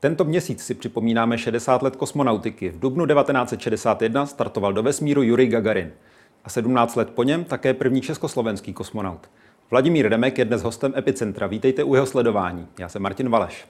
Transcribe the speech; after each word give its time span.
Tento 0.00 0.24
měsíc 0.24 0.64
si 0.64 0.74
připomínáme 0.74 1.38
60 1.38 1.82
let 1.82 1.96
kosmonautiky. 1.96 2.68
V 2.68 2.78
dubnu 2.78 3.06
1961 3.06 4.26
startoval 4.26 4.72
do 4.72 4.82
vesmíru 4.82 5.22
Jurij 5.22 5.46
Gagarin. 5.46 5.92
A 6.44 6.48
17 6.50 6.96
let 6.96 7.10
po 7.10 7.22
něm 7.22 7.44
také 7.44 7.74
první 7.74 8.00
československý 8.00 8.72
kosmonaut. 8.72 9.30
Vladimír 9.70 10.08
Remek 10.08 10.38
je 10.38 10.44
dnes 10.44 10.62
hostem 10.62 10.94
Epicentra. 10.96 11.46
Vítejte 11.46 11.84
u 11.84 11.94
jeho 11.94 12.06
sledování. 12.06 12.66
Já 12.78 12.88
jsem 12.88 13.02
Martin 13.02 13.28
Valeš. 13.28 13.66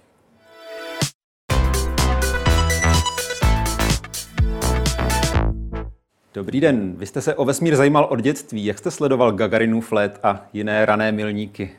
Dobrý 6.34 6.60
den, 6.60 6.95
vy 6.97 7.06
jste 7.06 7.20
se 7.20 7.34
o 7.34 7.45
vesmír 7.45 7.77
zajímal 7.77 8.05
od 8.05 8.20
dětství. 8.20 8.65
Jak 8.65 8.78
jste 8.78 8.91
sledoval 8.91 9.33
Gagarinův 9.33 9.92
let 9.92 10.20
a 10.23 10.47
jiné 10.52 10.87
rané 10.87 11.12
milníky? 11.12 11.70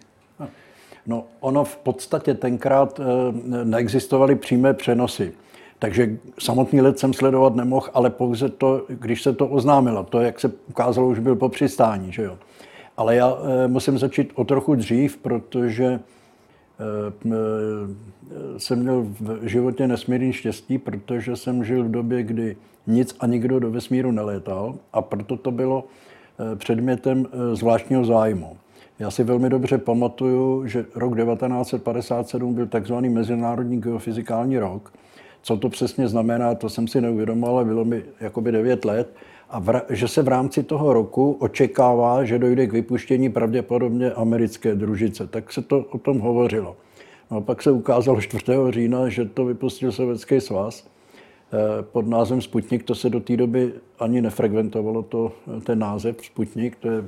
No, 1.08 1.24
ono 1.40 1.64
v 1.64 1.78
podstatě 1.78 2.34
tenkrát 2.34 3.00
eh, 3.00 3.04
neexistovaly 3.64 4.36
přímé 4.36 4.74
přenosy. 4.74 5.34
Takže 5.80 6.18
samotný 6.40 6.82
let 6.82 7.00
jsem 7.00 7.14
sledovat 7.14 7.56
nemohl, 7.56 7.88
ale 7.94 8.10
pouze 8.10 8.50
to, 8.50 8.86
když 8.88 9.22
se 9.22 9.34
to 9.34 9.48
oznámilo, 9.48 10.04
to, 10.04 10.22
jak 10.22 10.40
se 10.40 10.52
ukázalo, 10.70 11.08
už 11.08 11.20
byl 11.20 11.36
po 11.36 11.50
přistání. 11.50 12.12
Že 12.12 12.24
jo? 12.24 12.38
Ale 12.98 13.16
já 13.16 13.34
eh, 13.34 13.68
musím 13.68 13.98
začít 13.98 14.32
o 14.36 14.44
trochu 14.44 14.76
dřív, 14.76 15.18
protože 15.18 15.86
eh, 15.86 17.30
jsem 18.58 18.80
měl 18.80 19.06
v 19.20 19.48
životě 19.48 19.88
nesmírný 19.88 20.34
štěstí, 20.34 20.78
protože 20.78 21.36
jsem 21.36 21.64
žil 21.64 21.84
v 21.84 21.92
době, 21.92 22.24
kdy 22.24 22.56
nic 22.88 23.16
a 23.20 23.28
nikdo 23.28 23.60
do 23.60 23.72
vesmíru 23.72 24.12
nelétal 24.12 24.76
a 24.94 25.02
proto 25.02 25.38
to 25.38 25.52
bylo 25.52 25.84
předmětem 26.58 27.28
zvláštního 27.54 28.06
zájmu. 28.06 28.58
Já 29.02 29.12
si 29.12 29.24
velmi 29.24 29.50
dobře 29.50 29.78
pamatuju, 29.78 30.68
že 30.68 30.86
rok 30.96 31.16
1957 31.16 32.54
byl 32.54 32.68
takzvaný 32.68 33.10
Mezinárodní 33.10 33.82
geofyzikální 33.82 34.60
rok. 34.60 34.94
Co 35.42 35.58
to 35.58 35.70
přesně 35.70 36.08
znamená, 36.08 36.56
to 36.56 36.70
jsem 36.70 36.88
si 36.88 37.02
neuvědomil, 37.02 37.50
ale 37.50 37.66
bylo 37.66 37.86
mi 37.86 38.04
jakoby 38.20 38.52
9 38.52 38.86
let. 38.86 39.14
A 39.50 39.60
v, 39.60 39.82
že 39.90 40.08
se 40.08 40.22
v 40.22 40.28
rámci 40.28 40.64
toho 40.64 40.94
roku 40.94 41.38
očekává, 41.40 42.24
že 42.24 42.40
dojde 42.40 42.68
k 42.68 42.74
vypuštění 42.74 43.30
pravděpodobně 43.30 44.12
americké 44.12 44.76
družice. 44.76 45.28
Tak 45.28 45.54
se 45.54 45.62
to 45.62 45.80
o 45.80 45.98
tom 45.98 46.20
hovořilo. 46.20 46.76
No 47.32 47.38
a 47.38 47.42
pak 47.42 47.62
se 47.62 47.72
ukázalo 47.72 48.22
4. 48.22 48.52
října, 48.70 49.10
že 49.10 49.26
to 49.26 49.46
vypustil 49.46 49.92
Sovětský 49.92 50.42
svaz 50.42 50.88
eh, 51.54 51.58
pod 51.82 52.08
názvem 52.08 52.42
Sputnik. 52.42 52.84
To 52.84 52.96
se 52.96 53.10
do 53.10 53.20
té 53.20 53.38
doby 53.38 53.74
ani 54.00 54.22
nefrekventovalo, 54.22 55.04
to, 55.04 55.32
ten 55.64 55.80
název 55.80 56.26
Sputnik, 56.26 56.76
to 56.76 56.88
je 56.88 57.04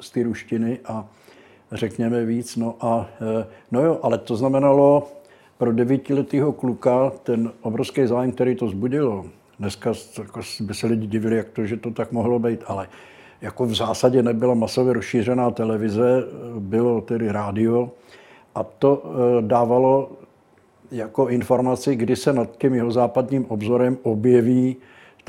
z 0.00 0.10
té 0.10 0.22
ruštiny. 0.22 0.78
A 0.84 1.08
řekněme 1.72 2.24
víc. 2.24 2.56
No, 2.56 2.74
a, 2.80 3.08
e, 3.40 3.46
no 3.70 3.82
jo, 3.82 3.98
ale 4.02 4.18
to 4.18 4.36
znamenalo 4.36 5.08
pro 5.58 5.72
devítiletého 5.72 6.52
kluka 6.52 7.12
ten 7.22 7.52
obrovský 7.62 8.06
zájem, 8.06 8.32
který 8.32 8.54
to 8.54 8.68
zbudilo. 8.68 9.24
Dneska 9.58 9.92
jako 10.18 10.40
by 10.60 10.74
se 10.74 10.86
lidi 10.86 11.06
divili, 11.06 11.36
jak 11.36 11.48
to, 11.48 11.66
že 11.66 11.76
to 11.76 11.90
tak 11.90 12.12
mohlo 12.12 12.38
být, 12.38 12.64
ale 12.66 12.88
jako 13.40 13.66
v 13.66 13.74
zásadě 13.74 14.22
nebyla 14.22 14.54
masově 14.54 14.92
rozšířená 14.92 15.50
televize, 15.50 16.24
bylo 16.58 17.00
tedy 17.00 17.32
rádio 17.32 17.90
a 18.54 18.62
to 18.62 19.02
e, 19.02 19.42
dávalo 19.42 20.10
jako 20.90 21.28
informaci, 21.28 21.96
kdy 21.96 22.16
se 22.16 22.32
nad 22.32 22.58
tím 22.58 22.74
jeho 22.74 22.90
západním 22.90 23.46
obzorem 23.48 23.98
objeví 24.02 24.76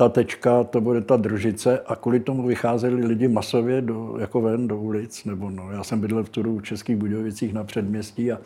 ta 0.00 0.08
tečka, 0.08 0.64
to 0.64 0.80
bude 0.80 1.00
ta 1.00 1.16
družice 1.16 1.78
a 1.78 1.96
kvůli 1.96 2.20
tomu 2.20 2.42
vycházeli 2.42 3.06
lidi 3.06 3.28
masově 3.28 3.80
do, 3.82 4.16
jako 4.20 4.40
ven 4.40 4.68
do 4.68 4.78
ulic, 4.78 5.24
nebo 5.24 5.50
no, 5.50 5.72
já 5.72 5.84
jsem 5.84 6.00
bydlel 6.00 6.24
v 6.24 6.28
Turu 6.28 6.58
v 6.58 6.62
Českých 6.62 6.96
Budějovicích 6.96 7.52
na 7.52 7.64
předměstí 7.64 8.32
a, 8.32 8.38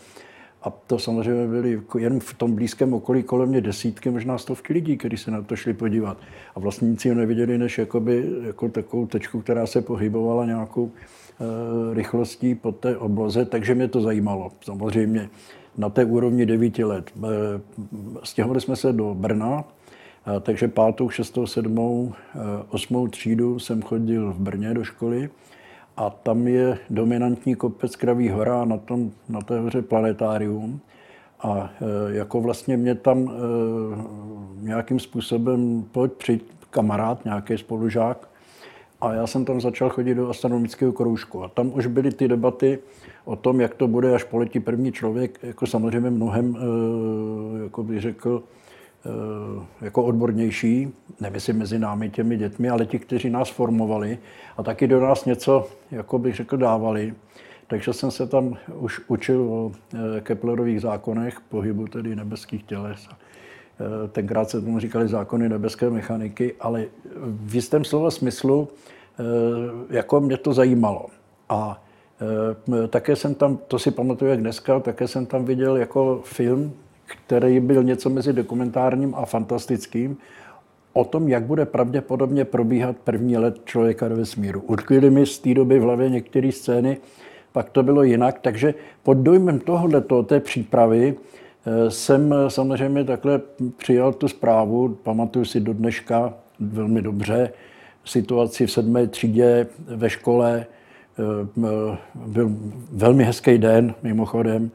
a 0.62 0.70
to 0.70 0.98
samozřejmě 0.98 1.46
byly 1.46 1.82
jen 1.98 2.20
v 2.20 2.34
tom 2.34 2.54
blízkém 2.54 2.94
okolí 2.94 3.22
kolem 3.22 3.48
mě 3.48 3.60
desítky, 3.60 4.10
možná 4.10 4.38
stovky 4.38 4.72
lidí, 4.72 4.96
kteří 4.96 5.16
se 5.16 5.30
na 5.30 5.42
to 5.42 5.56
šli 5.56 5.74
podívat. 5.74 6.18
A 6.54 6.60
vlastníci 6.60 7.08
ho 7.08 7.14
neviděli 7.14 7.58
než 7.58 7.78
jakoby, 7.78 8.30
jako 8.42 8.68
takovou 8.68 9.06
tečku, 9.06 9.40
která 9.40 9.66
se 9.66 9.82
pohybovala 9.82 10.46
nějakou 10.46 10.90
e, 10.90 11.94
rychlostí 11.94 12.54
po 12.54 12.72
té 12.72 12.96
obloze, 12.96 13.44
takže 13.44 13.74
mě 13.74 13.88
to 13.88 14.00
zajímalo. 14.00 14.52
Samozřejmě 14.64 15.30
na 15.78 15.88
té 15.88 16.04
úrovni 16.04 16.46
devíti 16.46 16.84
let. 16.84 17.10
E, 17.16 17.60
stěhovali 18.22 18.60
jsme 18.60 18.76
se 18.76 18.92
do 18.92 19.14
Brna, 19.14 19.64
takže 20.40 20.68
pátou, 20.68 21.08
šestou, 21.08 21.46
sedmou, 21.46 22.12
eh, 22.34 22.38
osmou 22.70 23.08
třídu 23.08 23.58
jsem 23.58 23.82
chodil 23.82 24.32
v 24.32 24.38
Brně 24.38 24.74
do 24.74 24.84
školy 24.84 25.30
a 25.96 26.10
tam 26.10 26.48
je 26.48 26.78
dominantní 26.90 27.54
kopec 27.54 27.96
Kraví 27.96 28.28
hora 28.28 28.64
na, 28.64 28.76
tom, 28.76 29.10
na 29.28 29.40
té 29.40 29.60
hoře 29.60 29.82
planetárium. 29.82 30.80
A 31.40 31.70
eh, 31.80 32.14
jako 32.14 32.40
vlastně 32.40 32.76
mě 32.76 32.94
tam 32.94 33.30
eh, 33.30 33.34
nějakým 34.60 35.00
způsobem 35.00 35.84
pojď 35.92 36.12
přijít 36.12 36.52
kamarád, 36.70 37.24
nějaký 37.24 37.58
spolužák, 37.58 38.28
a 39.00 39.12
já 39.12 39.26
jsem 39.26 39.44
tam 39.44 39.60
začal 39.60 39.90
chodit 39.90 40.14
do 40.14 40.30
astronomického 40.30 40.92
kroužku. 40.92 41.44
A 41.44 41.48
tam 41.48 41.72
už 41.74 41.86
byly 41.86 42.10
ty 42.10 42.28
debaty 42.28 42.78
o 43.24 43.36
tom, 43.36 43.60
jak 43.60 43.74
to 43.74 43.88
bude, 43.88 44.14
až 44.14 44.24
poletí 44.24 44.60
první 44.60 44.92
člověk, 44.92 45.38
jako 45.42 45.66
samozřejmě 45.66 46.10
mnohem, 46.10 46.56
jako 47.64 47.82
bych 47.82 48.00
řekl, 48.00 48.42
jako 49.80 50.04
odbornější, 50.04 50.92
nemyslím 51.20 51.58
mezi 51.58 51.78
námi 51.78 52.10
těmi 52.10 52.36
dětmi, 52.36 52.70
ale 52.70 52.86
ti, 52.86 52.98
kteří 52.98 53.30
nás 53.30 53.50
formovali 53.50 54.18
a 54.56 54.62
taky 54.62 54.86
do 54.86 55.00
nás 55.00 55.24
něco, 55.24 55.68
jako 55.90 56.18
bych 56.18 56.34
řekl, 56.34 56.56
dávali. 56.56 57.14
Takže 57.66 57.92
jsem 57.92 58.10
se 58.10 58.26
tam 58.26 58.56
už 58.74 59.00
učil 59.08 59.42
o 59.42 59.72
eh, 59.94 60.20
Keplerových 60.20 60.80
zákonech 60.80 61.40
pohybu 61.40 61.86
tedy 61.86 62.16
nebeských 62.16 62.62
těles. 62.62 63.08
Eh, 63.08 64.08
tenkrát 64.08 64.50
se 64.50 64.60
tomu 64.60 64.78
říkali 64.78 65.08
zákony 65.08 65.48
nebeské 65.48 65.90
mechaniky, 65.90 66.54
ale 66.60 66.86
v 67.22 67.54
jistém 67.54 67.84
slova 67.84 68.10
smyslu 68.10 68.68
jako 69.90 70.20
mě 70.20 70.36
to 70.36 70.52
zajímalo. 70.52 71.06
A 71.48 71.82
také 72.88 73.16
jsem 73.16 73.34
tam, 73.34 73.58
to 73.68 73.78
si 73.78 73.90
pamatuju 73.90 74.30
jak 74.30 74.40
dneska, 74.40 74.80
také 74.80 75.08
jsem 75.08 75.26
tam 75.26 75.44
viděl 75.44 75.76
jako 75.76 76.20
film 76.24 76.72
který 77.06 77.60
byl 77.60 77.82
něco 77.84 78.10
mezi 78.10 78.32
dokumentárním 78.32 79.14
a 79.14 79.24
fantastickým, 79.24 80.16
o 80.92 81.04
tom, 81.04 81.28
jak 81.28 81.42
bude 81.42 81.66
pravděpodobně 81.66 82.44
probíhat 82.44 82.96
první 82.96 83.36
let 83.36 83.60
člověka 83.64 84.08
do 84.08 84.16
vesmíru. 84.16 84.62
Utkvěly 84.66 85.10
mi 85.10 85.26
z 85.26 85.38
té 85.38 85.54
doby 85.54 85.78
v 85.78 85.82
hlavě 85.82 86.10
některé 86.10 86.52
scény, 86.52 86.96
pak 87.52 87.70
to 87.70 87.82
bylo 87.82 88.02
jinak, 88.02 88.38
takže 88.38 88.74
pod 89.02 89.16
dojmem 89.16 89.60
tohohle, 89.60 90.02
té 90.26 90.40
přípravy, 90.40 91.14
eh, 91.66 91.90
jsem 91.90 92.34
samozřejmě 92.48 93.04
takhle 93.04 93.40
přijal 93.76 94.12
tu 94.12 94.28
zprávu, 94.28 94.88
pamatuju 95.02 95.44
si 95.44 95.60
do 95.60 95.72
dneška 95.72 96.34
velmi 96.60 97.02
dobře, 97.02 97.52
situaci 98.04 98.66
v 98.66 98.72
sedmé 98.72 99.06
třídě 99.06 99.66
ve 99.78 100.10
škole, 100.10 100.66
eh, 101.18 101.22
byl 102.26 102.56
velmi 102.92 103.24
hezký 103.24 103.58
den, 103.58 103.94
mimochodem, 104.02 104.70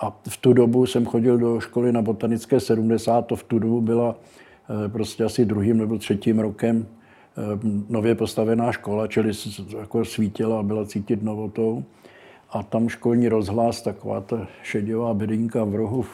a 0.00 0.16
v 0.28 0.36
tu 0.36 0.52
dobu 0.52 0.86
jsem 0.86 1.06
chodil 1.06 1.38
do 1.38 1.60
školy 1.60 1.92
na 1.92 2.02
Botanické 2.02 2.60
70, 2.60 3.26
to 3.26 3.36
v 3.36 3.44
tu 3.44 3.58
dobu 3.58 3.80
byla 3.80 4.16
eh, 4.84 4.88
prostě 4.88 5.24
asi 5.24 5.44
druhým 5.44 5.78
nebo 5.78 5.98
třetím 5.98 6.38
rokem 6.38 6.86
eh, 6.86 7.42
nově 7.88 8.14
postavená 8.14 8.72
škola, 8.72 9.06
čili 9.06 9.32
jako 9.78 10.04
svítila 10.04 10.60
a 10.60 10.62
byla 10.62 10.86
cítit 10.86 11.22
novotou. 11.22 11.84
A 12.52 12.62
tam 12.62 12.88
školní 12.88 13.28
rozhlas, 13.28 13.82
taková 13.82 14.20
ta 14.20 14.46
šedivá 14.62 15.14
bedinka 15.14 15.64
v 15.64 15.74
rohu 15.74 16.06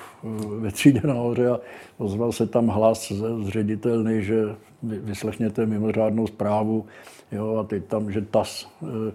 ve 0.59 0.71
třídě 0.71 1.01
nahoře 1.05 1.51
a 1.51 1.61
ozval 1.99 2.33
se 2.33 2.47
tam 2.47 2.67
hlas 2.67 3.13
zředitelný, 3.43 4.23
že 4.23 4.45
vyslechněte 4.83 5.67
mimořádnou 5.67 6.27
zprávu. 6.27 6.87
Jo, 7.33 7.57
a 7.57 7.65
teď 7.65 7.85
tam, 7.85 8.13
že 8.13 8.21
TAS 8.21 8.69
eh, 8.83 9.13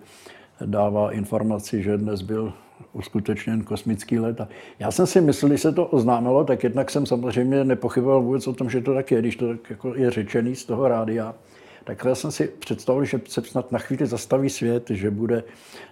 dává 0.66 1.12
informaci, 1.12 1.84
že 1.84 1.98
dnes 1.98 2.22
byl 2.22 2.54
uskutečněn 2.94 3.64
kosmický 3.64 4.20
let. 4.20 4.42
A 4.42 4.48
já 4.80 4.92
jsem 4.92 5.08
si 5.08 5.22
myslel, 5.22 5.50
když 5.50 5.62
se 5.62 5.72
to 5.72 5.86
oznámilo, 5.86 6.44
tak 6.44 6.64
jednak 6.64 6.92
jsem 6.92 7.06
samozřejmě 7.06 7.64
nepochyboval 7.64 8.22
vůbec 8.22 8.48
o 8.48 8.54
tom, 8.54 8.70
že 8.70 8.82
to 8.82 8.94
tak 8.94 9.12
je, 9.12 9.20
když 9.20 9.36
to 9.36 9.48
tak 9.48 9.70
jako 9.70 9.96
je 9.96 10.12
řečený 10.12 10.56
z 10.56 10.66
toho 10.66 10.88
rádia. 10.88 11.36
Tak 11.84 12.06
já 12.06 12.16
jsem 12.16 12.32
si 12.32 12.48
představil, 12.48 13.06
že 13.06 13.22
se 13.28 13.42
snad 13.42 13.72
na 13.72 13.80
chvíli 13.80 14.06
zastaví 14.06 14.50
svět, 14.50 14.90
že 14.90 15.12
bude, 15.12 15.44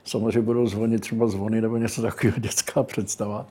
samozřejmě 0.04 0.42
budou 0.42 0.68
zvonit 0.68 1.02
třeba 1.02 1.28
zvony 1.28 1.62
nebo 1.62 1.78
něco 1.78 2.02
takového, 2.02 2.40
dětská 2.40 2.84
představa. 2.84 3.46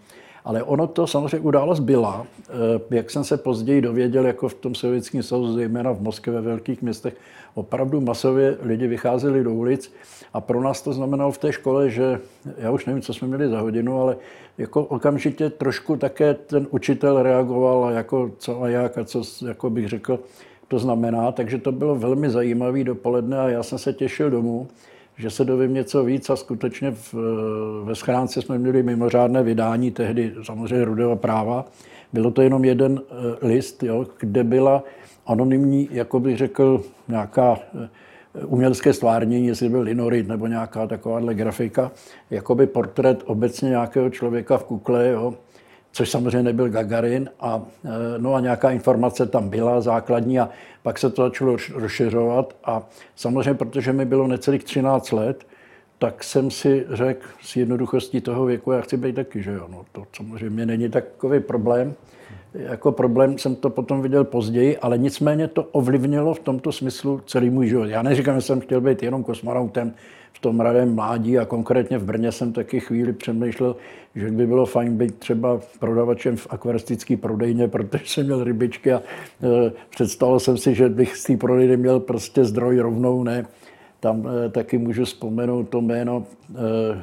Ale 0.44 0.62
ono 0.62 0.86
to 0.86 1.06
samozřejmě 1.06 1.38
událost 1.38 1.80
byla. 1.80 2.26
Eh, 2.48 2.96
jak 2.96 3.10
jsem 3.10 3.24
se 3.24 3.36
později 3.36 3.80
dověděl, 3.80 4.26
jako 4.26 4.48
v 4.48 4.54
tom 4.54 4.74
sovětském 4.74 5.22
svazu, 5.22 5.52
zejména 5.52 5.92
v 5.92 6.00
Moskvě, 6.00 6.34
ve 6.34 6.40
velkých 6.40 6.82
městech, 6.82 7.16
opravdu 7.54 8.00
masově 8.00 8.56
lidi 8.62 8.86
vycházeli 8.86 9.44
do 9.44 9.52
ulic 9.52 9.92
a 10.32 10.40
pro 10.40 10.62
nás 10.62 10.82
to 10.82 10.92
znamenalo 10.92 11.32
v 11.32 11.38
té 11.38 11.52
škole, 11.52 11.90
že 11.90 12.20
já 12.58 12.70
už 12.70 12.86
nevím, 12.86 13.02
co 13.02 13.14
jsme 13.14 13.28
měli 13.28 13.48
za 13.48 13.60
hodinu, 13.60 14.00
ale 14.00 14.16
jako 14.58 14.84
okamžitě 14.84 15.50
trošku 15.50 15.96
také 15.96 16.34
ten 16.34 16.66
učitel 16.70 17.22
reagoval, 17.22 17.90
jako 17.90 18.30
co 18.38 18.62
a 18.62 18.68
jak 18.68 18.98
a 18.98 19.04
co, 19.04 19.22
jako 19.46 19.70
bych 19.70 19.88
řekl, 19.88 20.20
to 20.68 20.78
znamená. 20.78 21.32
Takže 21.32 21.58
to 21.58 21.72
bylo 21.72 21.94
velmi 21.94 22.30
zajímavé 22.30 22.84
dopoledne 22.84 23.40
a 23.40 23.48
já 23.48 23.62
jsem 23.62 23.78
se 23.78 23.92
těšil 23.92 24.30
domů 24.30 24.68
že 25.18 25.30
se 25.30 25.44
dovím 25.44 25.74
něco 25.74 26.04
víc 26.04 26.30
a 26.30 26.36
skutečně 26.36 26.90
v, 26.90 27.14
ve 27.84 27.94
schránce 27.94 28.42
jsme 28.42 28.58
měli 28.58 28.82
mimořádné 28.82 29.42
vydání, 29.42 29.90
tehdy 29.90 30.34
samozřejmě 30.42 30.84
Rudeva 30.84 31.16
práva, 31.16 31.64
bylo 32.12 32.30
to 32.30 32.42
jenom 32.42 32.64
jeden 32.64 33.00
list, 33.42 33.82
jo, 33.82 34.06
kde 34.20 34.44
byla 34.44 34.84
anonymní, 35.26 35.88
jako 35.90 36.20
bych 36.20 36.36
řekl, 36.36 36.82
nějaká 37.08 37.58
umělecké 38.46 38.92
stvárnění, 38.92 39.46
jestli 39.46 39.68
byl 39.68 39.80
linorit 39.80 40.28
nebo 40.28 40.46
nějaká 40.46 40.86
takováhle 40.86 41.34
grafika, 41.34 41.90
jakoby 42.30 42.66
portrét 42.66 43.22
obecně 43.26 43.68
nějakého 43.68 44.10
člověka 44.10 44.58
v 44.58 44.64
kukle, 44.64 45.08
jo, 45.08 45.34
což 45.92 46.10
samozřejmě 46.10 46.42
nebyl 46.42 46.68
Gagarin. 46.68 47.30
A, 47.40 47.62
e, 47.84 48.18
no 48.18 48.34
a 48.34 48.40
nějaká 48.40 48.70
informace 48.70 49.26
tam 49.26 49.48
byla 49.48 49.80
základní 49.80 50.40
a 50.40 50.48
pak 50.82 50.98
se 50.98 51.10
to 51.10 51.22
začalo 51.22 51.56
rozšiřovat. 51.74 52.56
A 52.64 52.88
samozřejmě, 53.16 53.54
protože 53.54 53.92
mi 53.92 54.04
bylo 54.04 54.26
necelých 54.26 54.64
13 54.64 55.12
let, 55.12 55.46
tak 55.98 56.24
jsem 56.24 56.50
si 56.50 56.86
řekl 56.90 57.26
s 57.42 57.56
jednoduchostí 57.56 58.20
toho 58.20 58.44
věku, 58.44 58.72
já 58.72 58.80
chci 58.80 58.96
být 58.96 59.14
taky, 59.14 59.42
že 59.42 59.52
jo. 59.52 59.66
No, 59.68 59.84
to 59.92 60.06
samozřejmě 60.16 60.66
není 60.66 60.88
takový 60.88 61.40
problém. 61.40 61.94
Jako 62.54 62.92
problém 62.92 63.38
jsem 63.38 63.56
to 63.56 63.70
potom 63.70 64.02
viděl 64.02 64.24
později, 64.24 64.78
ale 64.78 64.98
nicméně 64.98 65.48
to 65.48 65.62
ovlivnilo 65.62 66.34
v 66.34 66.40
tomto 66.40 66.72
smyslu 66.72 67.20
celý 67.26 67.50
můj 67.50 67.68
život. 67.68 67.84
Já 67.84 68.02
neříkám, 68.02 68.34
že 68.34 68.40
jsem 68.40 68.60
chtěl 68.60 68.80
být 68.80 69.02
jenom 69.02 69.24
kosmonautem 69.24 69.94
v 70.32 70.40
tom 70.40 70.60
radém 70.60 70.94
mládí 70.94 71.38
a 71.38 71.44
konkrétně 71.44 71.98
v 71.98 72.04
Brně 72.04 72.32
jsem 72.32 72.52
taky 72.52 72.80
chvíli 72.80 73.12
přemýšlel, 73.12 73.76
že 74.14 74.30
by 74.30 74.46
bylo 74.46 74.66
fajn 74.66 74.96
být 74.96 75.18
třeba 75.18 75.60
prodavačem 75.78 76.36
v 76.36 76.46
akvaristické 76.50 77.16
prodejně, 77.16 77.68
protože 77.68 78.04
jsem 78.06 78.26
měl 78.26 78.44
rybičky 78.44 78.92
a 78.92 79.02
e, 79.42 79.72
představil 79.90 80.40
jsem 80.40 80.56
si, 80.56 80.74
že 80.74 80.88
bych 80.88 81.16
z 81.16 81.24
té 81.24 81.36
prodejny 81.36 81.76
měl 81.76 82.00
prostě 82.00 82.44
zdroj 82.44 82.78
rovnou, 82.78 83.22
ne 83.22 83.46
tam 84.00 84.26
eh, 84.26 84.48
taky 84.48 84.78
můžu 84.78 85.04
vzpomenout 85.04 85.68
to 85.68 85.80
jméno 85.80 86.24
eh, 86.50 86.54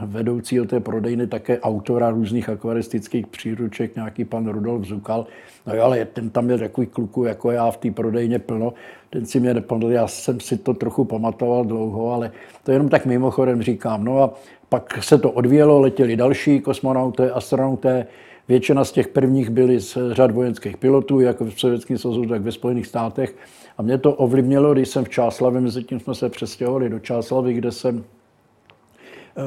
vedoucího 0.01 0.65
té 0.65 0.79
prodejny, 0.79 1.27
také 1.27 1.59
autora 1.59 2.09
různých 2.09 2.49
akvaristických 2.49 3.27
příruček, 3.27 3.95
nějaký 3.95 4.25
pan 4.25 4.47
Rudolf 4.47 4.85
Zukal. 4.85 5.27
No 5.67 5.75
jo, 5.75 5.83
ale 5.83 6.05
ten 6.05 6.29
tam 6.29 6.49
je 6.49 6.57
takový 6.57 6.87
kluku, 6.87 7.23
jako 7.23 7.51
já 7.51 7.71
v 7.71 7.77
té 7.77 7.91
prodejně 7.91 8.39
plno. 8.39 8.73
Ten 9.09 9.25
si 9.25 9.39
mě 9.39 9.53
nepamatoval, 9.53 9.93
já 9.93 10.07
jsem 10.07 10.39
si 10.39 10.57
to 10.57 10.73
trochu 10.73 11.05
pamatoval 11.05 11.65
dlouho, 11.65 12.13
ale 12.13 12.31
to 12.63 12.71
jenom 12.71 12.89
tak 12.89 13.05
mimochodem 13.05 13.61
říkám. 13.61 14.03
No 14.03 14.23
a 14.23 14.33
pak 14.69 15.03
se 15.03 15.17
to 15.17 15.31
odvíjelo, 15.31 15.79
letěli 15.79 16.15
další 16.15 16.59
kosmonauté, 16.59 17.31
astronauté, 17.31 18.07
Většina 18.47 18.85
z 18.85 18.91
těch 18.91 19.07
prvních 19.07 19.49
byly 19.49 19.79
z 19.79 19.97
řad 20.11 20.31
vojenských 20.31 20.77
pilotů, 20.77 21.19
jako 21.19 21.45
v 21.45 21.59
Sovětském 21.59 21.97
svazu, 21.97 22.25
tak 22.25 22.41
ve 22.41 22.51
Spojených 22.51 22.87
státech. 22.87 23.35
A 23.77 23.81
mě 23.81 23.97
to 23.97 24.13
ovlivnilo, 24.13 24.73
když 24.73 24.89
jsem 24.89 25.05
v 25.05 25.09
Čáslavě, 25.09 25.61
mezi 25.61 25.83
tím 25.83 25.99
jsme 25.99 26.15
se 26.15 26.29
přestěhovali 26.29 26.89
do 26.89 26.99
Čáslavy, 26.99 27.53
kde 27.53 27.71
jsem 27.71 28.03
eh, 28.03 29.41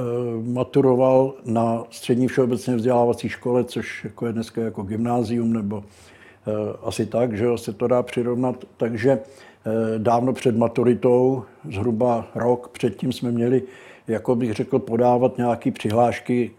maturoval 0.52 1.34
na 1.44 1.84
střední 1.90 2.28
všeobecně 2.28 2.76
vzdělávací 2.76 3.28
škole, 3.28 3.64
což 3.64 4.04
jako 4.04 4.26
je 4.26 4.32
dneska 4.32 4.60
jako 4.60 4.82
gymnázium, 4.82 5.52
nebo 5.52 5.84
eh, 5.84 6.76
asi 6.82 7.06
tak, 7.06 7.36
že 7.36 7.46
se 7.56 7.72
to 7.72 7.86
dá 7.86 8.02
přirovnat. 8.02 8.64
Takže 8.76 9.10
eh, 9.10 9.98
dávno 9.98 10.32
před 10.32 10.56
maturitou, 10.56 11.44
zhruba 11.72 12.26
rok 12.34 12.68
předtím 12.68 13.12
jsme 13.12 13.30
měli, 13.30 13.62
jako 14.08 14.34
bych 14.34 14.52
řekl, 14.52 14.78
podávat 14.78 15.38
nějaké 15.38 15.70
přihlášky, 15.70 16.50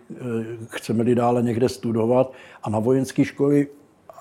chceme-li 0.68 1.15
dále 1.15 1.44
někde 1.44 1.69
studovat. 1.69 2.33
A 2.63 2.69
na 2.69 2.80
vojenské 2.80 3.25
školy 3.25 3.68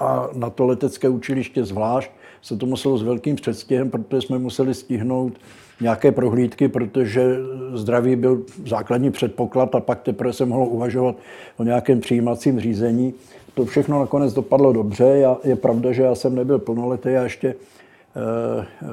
a 0.01 0.29
na 0.35 0.51
to 0.51 0.67
letecké 0.67 1.09
učiliště 1.09 1.65
zvlášť 1.65 2.11
se 2.43 2.57
to 2.57 2.67
muselo 2.67 2.99
s 2.99 3.03
velkým 3.03 3.37
předstihem, 3.37 3.91
protože 3.91 4.21
jsme 4.23 4.39
museli 4.39 4.75
stihnout 4.75 5.33
nějaké 5.81 6.13
prohlídky, 6.13 6.69
protože 6.69 7.37
zdraví 7.75 8.17
byl 8.17 8.43
základní 8.67 9.11
předpoklad 9.11 9.75
a 9.75 9.81
pak 9.81 10.03
teprve 10.03 10.33
se 10.33 10.47
mohlo 10.47 10.67
uvažovat 10.67 11.17
o 11.57 11.65
nějakém 11.65 12.01
přijímacím 12.01 12.61
řízení. 12.61 13.15
To 13.55 13.65
všechno 13.65 14.01
nakonec 14.01 14.33
dopadlo 14.33 14.73
dobře. 14.73 15.05
Já, 15.05 15.37
je 15.45 15.57
pravda, 15.57 15.93
že 15.93 16.03
já 16.03 16.15
jsem 16.15 16.35
nebyl 16.35 16.59
plnoletý 16.59 17.09
a 17.09 17.23
ještě 17.23 17.49
eh, 17.49 18.67
eh, 18.83 18.87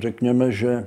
řekněme, 0.00 0.52
že 0.52 0.86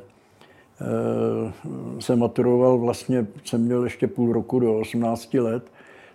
eh, 0.82 1.52
jsem 2.00 2.20
maturoval, 2.20 2.78
vlastně 2.78 3.28
jsem 3.46 3.62
měl 3.62 3.84
ještě 3.84 4.08
půl 4.08 4.34
roku 4.34 4.60
do 4.60 4.80
18 4.80 5.34
let 5.34 5.64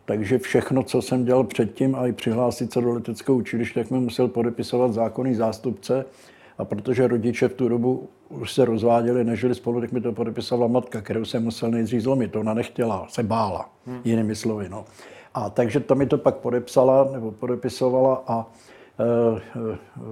takže 0.04 0.38
všechno, 0.38 0.82
co 0.82 1.02
jsem 1.02 1.24
dělal 1.24 1.44
předtím 1.44 1.94
a 1.94 2.06
i 2.06 2.12
přihlásit 2.12 2.72
se 2.72 2.80
do 2.80 2.92
leteckého 2.92 3.38
učiliště, 3.38 3.80
tak 3.80 3.90
mi 3.90 4.00
musel 4.00 4.28
podepisovat 4.28 4.92
zákonný 4.92 5.34
zástupce. 5.34 6.04
A 6.58 6.64
protože 6.64 7.08
rodiče 7.08 7.48
v 7.48 7.54
tu 7.54 7.68
dobu 7.68 8.08
už 8.28 8.52
se 8.52 8.64
rozváděli, 8.64 9.24
nežili 9.24 9.54
spolu, 9.54 9.80
tak 9.80 9.92
mi 9.92 10.00
to 10.00 10.12
podepisovala 10.12 10.68
matka, 10.68 11.00
kterou 11.00 11.24
jsem 11.24 11.44
musel 11.44 11.70
nejdřív 11.70 12.02
zlomit. 12.02 12.36
Ona 12.36 12.54
nechtěla, 12.54 13.06
se 13.08 13.22
bála, 13.22 13.70
hmm. 13.86 14.00
jinými 14.04 14.36
slovy. 14.36 14.68
No. 14.68 14.84
A 15.34 15.50
takže 15.50 15.80
to 15.80 15.94
mi 15.94 16.06
to 16.06 16.18
pak 16.18 16.34
podepsala 16.34 17.08
nebo 17.12 17.30
podepisovala 17.30 18.24
a 18.26 18.46
e, 19.00 19.40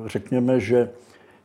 řekněme, 0.06 0.60
že 0.60 0.90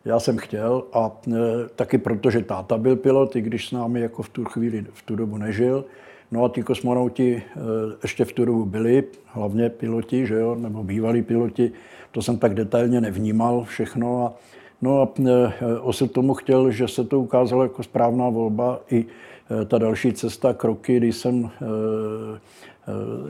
já 0.05 0.19
jsem 0.19 0.37
chtěl 0.37 0.83
a 0.93 1.11
e, 1.27 1.31
taky 1.75 1.97
protože 1.97 2.41
táta 2.41 2.77
byl 2.77 2.95
pilot, 2.95 3.35
i 3.35 3.41
když 3.41 3.67
s 3.67 3.71
námi 3.71 4.01
jako 4.01 4.23
v 4.23 4.29
tu 4.29 4.45
chvíli, 4.45 4.85
v 4.93 5.01
tu 5.01 5.15
dobu 5.15 5.37
nežil, 5.37 5.85
No 6.31 6.45
a 6.45 6.49
ti 6.49 6.63
kosmonauti 6.63 7.35
eh, 7.35 7.59
ještě 8.03 8.25
v 8.25 8.31
tu 8.31 8.45
dobu 8.45 8.65
byli, 8.65 9.03
hlavně 9.25 9.69
piloti, 9.69 10.27
že 10.27 10.35
jo, 10.35 10.55
nebo 10.55 10.83
bývalí 10.83 11.21
piloti, 11.21 11.71
to 12.11 12.21
jsem 12.21 12.37
tak 12.37 12.53
detailně 12.53 13.01
nevnímal 13.01 13.63
všechno. 13.63 14.25
A, 14.25 14.33
no 14.81 15.01
a 15.01 15.13
eh, 15.25 15.79
osud 15.81 16.11
tomu 16.11 16.33
chtěl, 16.33 16.71
že 16.71 16.87
se 16.87 17.03
to 17.03 17.19
ukázalo 17.19 17.63
jako 17.63 17.83
správná 17.83 18.29
volba 18.29 18.81
i 18.91 19.05
eh, 19.05 19.65
ta 19.65 19.77
další 19.77 20.13
cesta, 20.13 20.53
kroky, 20.53 20.97
kdy 20.97 21.13
jsem 21.13 21.49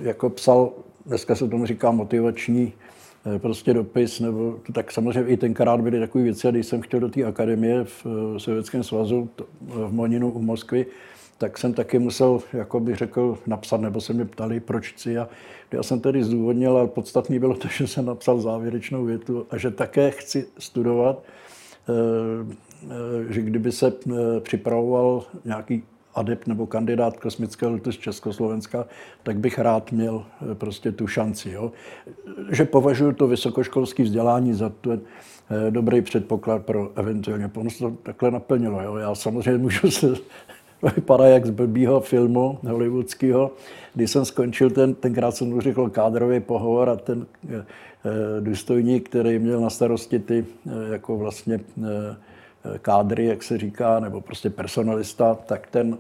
jako 0.02 0.30
psal, 0.30 0.72
dneska 1.06 1.36
se 1.36 1.48
tomu 1.48 1.66
říká 1.66 1.92
motivační 1.92 2.74
prostě 3.38 3.74
dopis, 3.74 4.20
nebo 4.20 4.60
tak 4.74 4.92
samozřejmě 4.92 5.32
i 5.32 5.38
tenkrát 5.38 5.82
byly 5.82 6.00
takové 6.00 6.24
věci, 6.24 6.48
když 6.52 6.66
jsem 6.66 6.82
chtěl 6.82 7.00
do 7.00 7.10
té 7.10 7.24
akademie 7.24 7.84
v 7.84 8.06
Sovětském 8.38 8.84
svazu 8.84 9.30
v 9.62 9.94
Moninu 9.94 10.32
u 10.32 10.42
Moskvy, 10.42 10.86
tak 11.38 11.58
jsem 11.58 11.74
taky 11.74 12.00
musel, 12.00 12.40
jako 12.54 12.80
bych 12.80 12.96
řekl, 12.96 13.38
napsat, 13.48 13.82
nebo 13.82 14.02
se 14.02 14.14
mě 14.14 14.26
ptali, 14.26 14.60
proč 14.60 14.94
chci. 14.94 15.18
A 15.18 15.30
já 15.72 15.84
jsem 15.84 16.00
tedy 16.00 16.24
zdůvodnil, 16.24 16.78
ale 16.78 16.88
podstatný 16.88 17.40
bylo 17.40 17.56
to, 17.56 17.68
že 17.78 17.88
jsem 17.88 18.06
napsal 18.06 18.40
závěrečnou 18.40 19.06
větu 19.06 19.46
a 19.50 19.58
že 19.58 19.72
také 19.72 20.12
chci 20.12 20.48
studovat, 20.60 21.24
eh, 21.90 22.54
eh, 22.84 23.34
že 23.34 23.42
kdyby 23.42 23.72
se 23.72 23.94
eh, 24.12 24.40
připravoval 24.40 25.24
nějaký 25.46 25.84
adept 26.16 26.48
nebo 26.48 26.68
kandidát 26.68 27.20
kosmického 27.20 27.72
letu 27.72 27.92
z 27.92 27.98
Československa, 27.98 28.86
tak 29.24 29.40
bych 29.40 29.60
rád 29.60 29.92
měl 29.92 30.26
prostě 30.54 30.92
tu 30.92 31.08
šanci. 31.08 31.52
Jo. 31.52 31.72
Že 32.52 32.66
považuji 32.66 33.12
to 33.12 33.28
vysokoškolské 33.28 34.04
vzdělání 34.04 34.54
za 34.54 34.70
ten 34.70 35.02
dobrý 35.70 36.02
předpoklad 36.02 36.66
pro 36.66 36.92
eventuálně. 36.96 37.52
Ono 37.56 37.70
to 37.80 37.92
takhle 37.92 38.32
naplnilo. 38.32 38.82
Jo. 38.82 38.96
Já 38.96 39.16
samozřejmě 39.16 39.58
můžu 39.58 39.92
se 39.92 40.16
vypadá 40.96 41.26
jak 41.26 41.46
z 41.46 41.50
blbýho 41.50 42.00
filmu 42.00 42.60
hollywoodského. 42.68 43.52
Když 43.94 44.12
jsem 44.12 44.26
skončil 44.26 44.70
ten, 44.70 44.94
tenkrát 44.94 45.36
jsem 45.36 45.62
řekl 45.62 45.90
kádrový 45.90 46.40
pohovor 46.40 46.90
a 46.90 46.96
ten 46.96 47.26
e, 47.50 47.66
důstojník, 48.40 49.10
který 49.10 49.40
měl 49.40 49.62
na 49.62 49.70
starosti 49.70 50.20
ty 50.20 50.46
e, 50.68 50.94
jako 50.94 51.18
vlastně 51.18 51.56
e, 51.56 52.16
kádry, 52.82 53.26
jak 53.26 53.44
se 53.44 53.58
říká, 53.58 54.00
nebo 54.00 54.22
prostě 54.22 54.50
personalista, 54.50 55.36
tak 55.36 55.68
ten 55.68 55.98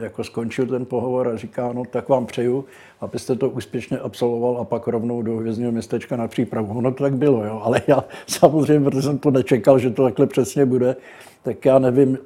jako 0.00 0.24
skončil 0.24 0.66
ten 0.66 0.86
pohovor 0.86 1.28
a 1.28 1.36
říká, 1.36 1.72
no 1.72 1.82
tak 1.90 2.08
vám 2.08 2.26
přeju, 2.26 2.64
abyste 3.00 3.36
to 3.36 3.50
úspěšně 3.50 3.98
absolvoval 3.98 4.58
a 4.58 4.64
pak 4.64 4.86
rovnou 4.86 5.22
do 5.22 5.36
hvězdního 5.36 5.72
městečka 5.72 6.16
na 6.16 6.28
přípravu. 6.28 6.78
Ono 6.78 6.92
to 6.92 7.04
tak 7.04 7.16
bylo, 7.16 7.44
jo, 7.44 7.60
ale 7.64 7.82
já 7.86 8.04
samozřejmě, 8.26 8.90
protože 8.90 9.02
jsem 9.02 9.18
to 9.18 9.30
nečekal, 9.30 9.78
že 9.78 9.90
to 9.90 10.04
takhle 10.04 10.26
přesně 10.26 10.66
bude, 10.66 10.96
tak 11.42 11.64
já 11.64 11.78
nevím, 11.78 12.18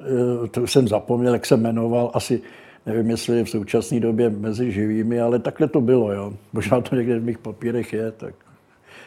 eh, 0.45 0.49
to 0.49 0.66
jsem 0.66 0.88
zapomněl, 0.88 1.33
jak 1.33 1.47
se 1.47 1.57
jmenoval, 1.57 2.11
asi 2.14 2.40
nevím, 2.87 3.11
jestli 3.11 3.37
je 3.37 3.45
v 3.45 3.50
současné 3.50 4.00
době 4.00 4.31
mezi 4.31 4.73
živými, 4.73 5.21
ale 5.21 5.38
takhle 5.38 5.69
to 5.69 5.81
bylo, 5.81 6.12
jo. 6.12 6.33
Možná 6.52 6.81
to 6.81 6.97
někde 6.97 7.19
v 7.19 7.25
mých 7.25 7.38
papírech 7.38 7.92
je, 7.92 8.12
tak 8.12 8.35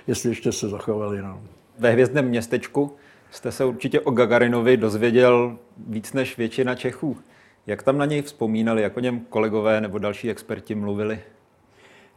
jestli 0.08 0.30
ještě 0.30 0.52
se 0.52 0.70
zachovali, 0.70 1.22
no. 1.22 1.42
Ve 1.80 1.92
hvězdném 1.92 2.26
městečku 2.26 2.92
jste 3.32 3.52
se 3.52 3.66
určitě 3.66 4.00
o 4.00 4.12
Gagarinovi 4.12 4.78
dozvěděl 4.78 5.58
víc 5.88 6.14
než 6.14 6.38
většina 6.38 6.76
Čechů. 6.76 7.18
Jak 7.68 7.84
tam 7.84 7.98
na 7.98 8.06
něj 8.06 8.22
vzpomínali, 8.22 8.82
jak 8.82 8.98
o 8.98 9.00
něm 9.00 9.20
kolegové 9.20 9.82
nebo 9.82 9.98
další 9.98 10.30
experti 10.30 10.76
mluvili? 10.76 11.20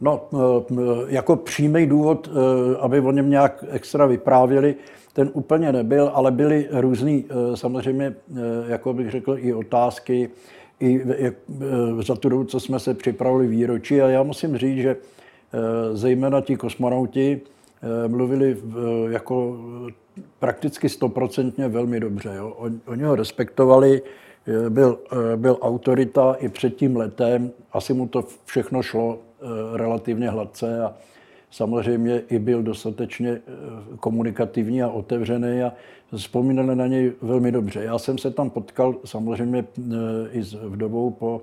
No, 0.01 0.29
eh, 0.33 0.77
jako 1.09 1.37
přímý 1.37 1.87
důvod, 1.87 2.29
eh, 2.31 2.77
aby 2.81 3.01
o 3.01 3.13
něm 3.13 3.31
nějak 3.31 3.65
extra 3.71 4.07
vyprávěli, 4.07 4.75
ten 5.13 5.31
úplně 5.33 5.73
nebyl, 5.73 6.11
ale 6.15 6.31
byly 6.31 6.69
různý, 6.71 7.25
eh, 7.29 7.57
samozřejmě, 7.57 8.15
jako 8.69 8.93
bych 8.93 9.11
řekl, 9.11 9.37
i 9.39 9.55
otázky, 9.55 10.31
i 10.81 11.03
za 12.07 12.15
tu 12.15 12.29
dobu, 12.29 12.45
co 12.45 12.61
jsme 12.61 12.81
se 12.81 12.95
připravili 12.95 13.47
výročí. 13.47 14.01
A 14.01 14.09
já 14.09 14.23
musím 14.23 14.57
říct, 14.57 14.77
že 14.77 14.97
zejména 15.93 16.41
ti 16.41 16.57
kosmonauti 16.57 17.41
mluvili 18.07 18.57
jako 19.09 19.59
prakticky 20.39 20.89
stoprocentně 20.89 21.69
velmi 21.69 22.01
dobře. 22.01 22.33
Jo. 22.37 22.71
Oni 22.87 23.03
ho 23.03 23.15
respektovali, 23.15 24.03
byl, 24.69 24.99
byl 25.37 25.59
autorita 25.61 26.35
i 26.39 26.49
před 26.49 26.77
tím 26.77 26.97
letem, 26.97 27.51
asi 27.73 27.95
mu 27.95 28.09
to 28.09 28.25
všechno 28.45 28.83
šlo 28.83 29.19
Eh, 29.43 29.77
relativně 29.77 30.31
hladce 30.31 30.85
a 30.85 30.95
samozřejmě 31.51 32.23
i 32.31 32.39
byl 32.39 32.63
dostatečně 32.63 33.31
eh, 33.31 33.41
komunikativní 34.01 34.83
a 34.83 34.89
otevřený 34.89 35.63
a 35.63 35.73
vzpomínali 36.17 36.77
na 36.77 36.87
něj 36.87 37.13
velmi 37.23 37.53
dobře. 37.53 37.85
Já 37.85 37.99
jsem 37.99 38.19
se 38.19 38.31
tam 38.31 38.51
potkal 38.51 38.95
samozřejmě 39.05 39.65
i 40.33 40.43
s 40.43 40.55
vdovou 40.55 41.11
po 41.11 41.43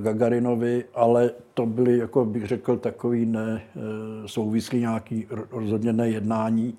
Gagarinovi, 0.00 0.84
ale 0.94 1.30
to 1.54 1.66
byly, 1.66 1.98
jako 1.98 2.24
bych 2.24 2.46
řekl, 2.46 2.76
takový 2.76 3.26
ne 3.26 3.62
souvislý 4.26 4.80
nějaký 4.80 5.26
rozhodně 5.50 5.92
nejednání 5.92 6.78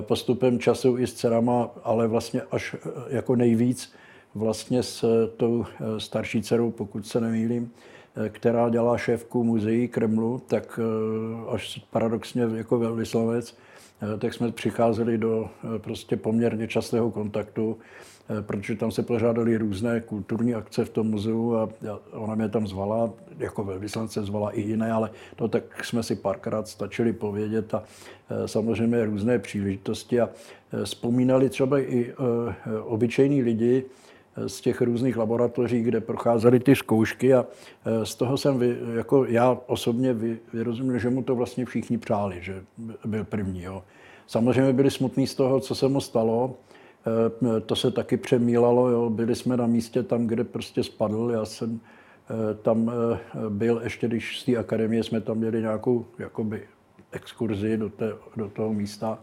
postupem 0.00 0.58
času 0.58 0.98
i 0.98 1.06
s 1.06 1.14
dcerama, 1.14 1.70
ale 1.84 2.08
vlastně 2.08 2.42
až 2.50 2.76
jako 3.08 3.36
nejvíc 3.36 3.92
vlastně 4.34 4.82
s 4.82 5.28
tou 5.36 5.64
starší 5.98 6.42
dcerou, 6.42 6.70
pokud 6.70 7.06
se 7.06 7.20
nemýlím, 7.20 7.72
Eh, 8.16 8.28
která 8.28 8.68
dělá 8.68 8.98
šéfku 8.98 9.44
muzeí 9.44 9.88
Kremlu, 9.88 10.42
tak 10.46 10.80
eh, 10.82 11.50
až 11.54 11.86
paradoxně 11.90 12.42
jako 12.54 12.78
velvyslanec, 12.78 13.56
eh, 13.58 13.69
tak 14.18 14.34
jsme 14.34 14.52
přicházeli 14.52 15.18
do 15.18 15.50
prostě 15.78 16.16
poměrně 16.16 16.68
častého 16.68 17.10
kontaktu, 17.10 17.78
protože 18.40 18.74
tam 18.76 18.90
se 18.90 19.02
pořádaly 19.02 19.56
různé 19.56 20.00
kulturní 20.00 20.54
akce 20.54 20.84
v 20.84 20.90
tom 20.90 21.10
muzeu 21.10 21.56
a 21.56 21.68
ona 22.12 22.34
mě 22.34 22.48
tam 22.48 22.66
zvala, 22.66 23.12
jako 23.38 23.64
velvyslance 23.64 24.22
zvala 24.22 24.50
i 24.50 24.60
jiné, 24.60 24.92
ale 24.92 25.10
to 25.36 25.48
tak 25.48 25.84
jsme 25.84 26.02
si 26.02 26.16
párkrát 26.16 26.68
stačili 26.68 27.12
povědět 27.12 27.74
a 27.74 27.82
samozřejmě 28.46 29.04
různé 29.04 29.38
příležitosti 29.38 30.20
a 30.20 30.28
vzpomínali 30.84 31.48
třeba 31.48 31.80
i 31.80 32.14
obyčejní 32.82 33.42
lidi, 33.42 33.84
z 34.46 34.60
těch 34.60 34.80
různých 34.80 35.16
laboratoří, 35.16 35.82
kde 35.82 36.00
procházely 36.00 36.60
ty 36.60 36.76
zkoušky 36.76 37.34
a 37.34 37.46
e, 37.84 38.06
z 38.06 38.14
toho 38.14 38.36
jsem, 38.36 38.58
vy, 38.58 38.76
jako 38.94 39.24
já 39.24 39.58
osobně 39.66 40.16
vyrozuměl, 40.52 40.98
že 40.98 41.10
mu 41.10 41.22
to 41.22 41.34
vlastně 41.34 41.64
všichni 41.64 41.98
přáli, 41.98 42.36
že 42.40 42.62
byl 43.04 43.24
první. 43.24 43.62
Jo. 43.62 43.82
Samozřejmě 44.26 44.72
byli 44.72 44.90
smutní 44.90 45.26
z 45.26 45.34
toho, 45.34 45.60
co 45.60 45.74
se 45.74 45.88
mu 45.88 46.00
stalo, 46.00 46.54
e, 47.56 47.60
to 47.60 47.76
se 47.76 47.90
taky 47.90 48.16
přemílalo, 48.16 48.88
jo. 48.88 49.10
byli 49.10 49.34
jsme 49.34 49.56
na 49.56 49.66
místě 49.66 50.02
tam, 50.02 50.26
kde 50.26 50.44
prostě 50.44 50.82
spadl, 50.82 51.30
já 51.32 51.44
jsem 51.44 51.80
e, 51.80 52.54
tam 52.54 52.92
byl, 53.48 53.80
ještě 53.84 54.08
když 54.08 54.40
z 54.40 54.44
té 54.44 54.56
akademie 54.56 55.02
jsme 55.02 55.20
tam 55.20 55.38
měli 55.38 55.60
nějakou 55.60 56.06
jakoby 56.18 56.62
exkurzi 57.12 57.76
do, 57.76 57.88
té, 57.88 58.12
do 58.36 58.48
toho 58.48 58.72
místa, 58.72 59.18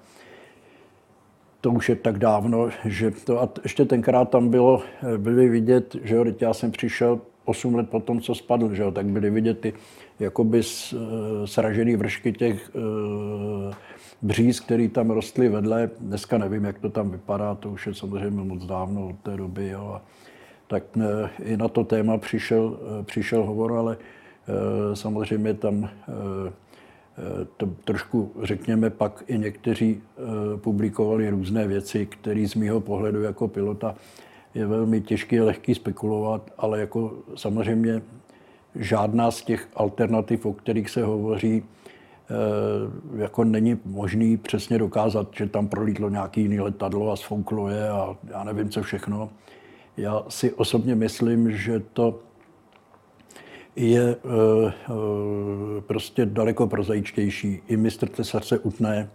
to 1.62 1.72
už 1.72 1.90
je 1.90 1.96
tak 1.96 2.18
dávno, 2.18 2.70
že 2.86 3.12
to, 3.12 3.42
a 3.42 3.50
ještě 3.64 3.86
tenkrát 3.86 4.30
tam 4.30 4.50
bylo, 4.50 4.84
byly 5.18 5.50
vidět, 5.50 5.96
že 6.04 6.16
jo, 6.16 6.26
já 6.42 6.54
jsem 6.54 6.72
přišel 6.72 7.20
8 7.46 7.76
let 7.76 7.90
po 7.90 8.00
tom, 8.00 8.22
co 8.22 8.36
spadl, 8.36 8.76
že 8.76 8.82
jo, 8.82 8.92
tak 8.92 9.06
byly 9.06 9.30
vidět 9.30 9.60
ty 9.60 9.74
jakoby 10.20 10.62
eh, 10.62 10.98
sražený 11.48 11.96
vršky 11.96 12.34
těch 12.34 12.70
e, 12.70 12.80
bříz, 14.22 14.60
které 14.60 14.90
tam 14.90 15.10
rostly 15.10 15.50
vedle. 15.50 15.90
Dneska 16.00 16.38
nevím, 16.38 16.64
jak 16.64 16.80
to 16.80 16.90
tam 16.90 17.12
vypadá, 17.12 17.56
to 17.56 17.70
už 17.70 17.88
je 17.88 17.94
samozřejmě 17.94 18.44
moc 18.44 18.66
dávno 18.66 19.08
od 19.08 19.16
té 19.24 19.38
doby. 19.38 19.68
Jo. 19.68 19.92
A 19.96 20.02
tak 20.68 20.84
i 21.44 21.58
na 21.58 21.68
to 21.68 21.84
téma 21.84 22.18
přišel, 22.18 22.80
přišel 23.04 23.44
hovor, 23.44 23.74
ale 23.74 23.98
samozřejmě 24.94 25.54
tam 25.54 25.90
to 27.57 27.65
trošku, 27.83 28.31
řekněme, 28.43 28.89
pak 28.89 29.24
i 29.27 29.38
někteří 29.38 30.01
eh, 30.01 30.57
publikovali 30.57 31.29
různé 31.29 31.67
věci, 31.67 32.05
které 32.05 32.47
z 32.47 32.55
mého 32.55 32.81
pohledu 32.81 33.21
jako 33.21 33.47
pilota 33.47 33.95
je 34.53 34.65
velmi 34.65 35.01
těžké 35.01 35.39
a 35.39 35.43
lehký 35.43 35.75
spekulovat, 35.75 36.51
ale 36.57 36.79
jako 36.79 37.13
samozřejmě 37.36 38.01
žádná 38.75 39.31
z 39.31 39.41
těch 39.41 39.67
alternativ, 39.75 40.45
o 40.45 40.53
kterých 40.53 40.89
se 40.89 41.03
hovoří, 41.03 41.63
eh, 41.63 43.21
jako 43.21 43.43
není 43.43 43.77
možný 43.86 44.38
přesně 44.38 44.77
dokázat, 44.77 45.27
že 45.36 45.47
tam 45.47 45.67
prolítlo 45.67 46.09
nějaký 46.09 46.41
jiný 46.41 46.59
letadlo 46.59 47.12
a 47.12 47.15
sfouklo 47.15 47.69
je 47.69 47.89
a 47.89 48.17
já 48.27 48.43
nevím, 48.43 48.69
co 48.69 48.83
všechno. 48.83 49.29
Já 49.97 50.24
si 50.29 50.53
osobně 50.53 50.95
myslím, 50.95 51.51
že 51.51 51.79
to 51.93 52.19
je 53.77 54.15
eh, 54.15 54.74
eh, 54.89 55.81
prostě 55.81 56.25
daleko 56.25 56.67
prozaičtější. 56.67 57.62
I 57.67 57.77
mistr 57.77 58.10
Tesar 58.10 58.43
se 58.43 58.60
utne, 58.60 59.10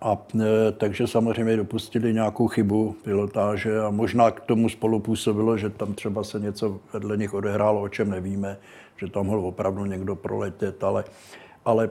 a 0.00 0.18
eh, 0.40 0.44
takže 0.72 1.06
samozřejmě 1.06 1.56
dopustili 1.56 2.14
nějakou 2.14 2.48
chybu 2.48 2.96
pilotáže 3.04 3.80
a 3.80 3.90
možná 3.90 4.30
k 4.30 4.40
tomu 4.40 4.68
spolupůsobilo, 4.68 5.56
že 5.56 5.70
tam 5.70 5.94
třeba 5.94 6.24
se 6.24 6.40
něco 6.40 6.80
vedle 6.92 7.16
nich 7.16 7.34
odehrálo, 7.34 7.82
o 7.82 7.88
čem 7.88 8.10
nevíme, 8.10 8.56
že 8.96 9.08
tam 9.08 9.26
mohl 9.26 9.46
opravdu 9.46 9.84
někdo 9.84 10.16
proletět, 10.16 10.84
ale, 10.84 11.04
ale 11.64 11.90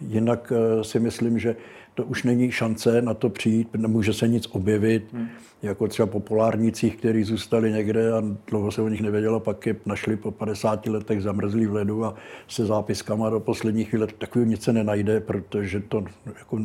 jinak 0.00 0.52
si 0.82 1.00
myslím, 1.00 1.38
že 1.38 1.56
to 1.98 2.04
už 2.04 2.22
není 2.22 2.50
šance 2.50 3.02
na 3.02 3.14
to 3.14 3.28
přijít, 3.28 3.68
nemůže 3.76 4.12
se 4.12 4.28
nic 4.28 4.46
objevit, 4.46 5.12
hmm. 5.12 5.28
jako 5.62 5.88
třeba 5.88 6.06
po 6.06 6.20
polárnicích, 6.20 6.96
kteří 6.96 7.24
zůstali 7.24 7.72
někde 7.72 8.12
a 8.12 8.22
dlouho 8.46 8.70
se 8.70 8.82
o 8.82 8.88
nich 8.88 9.00
nevědělo, 9.00 9.40
pak 9.40 9.66
je 9.66 9.76
našli 9.86 10.16
po 10.16 10.30
50 10.30 10.86
letech 10.86 11.22
zamrzlí 11.22 11.66
v 11.66 11.72
ledu 11.72 12.04
a 12.04 12.14
se 12.48 12.66
zápiskama 12.66 13.30
do 13.30 13.40
posledních 13.40 13.88
chvíle 13.88 14.06
takového 14.06 14.50
nic 14.50 14.62
se 14.62 14.72
nenajde, 14.72 15.20
protože 15.20 15.80
to 15.80 16.04
jako 16.26 16.60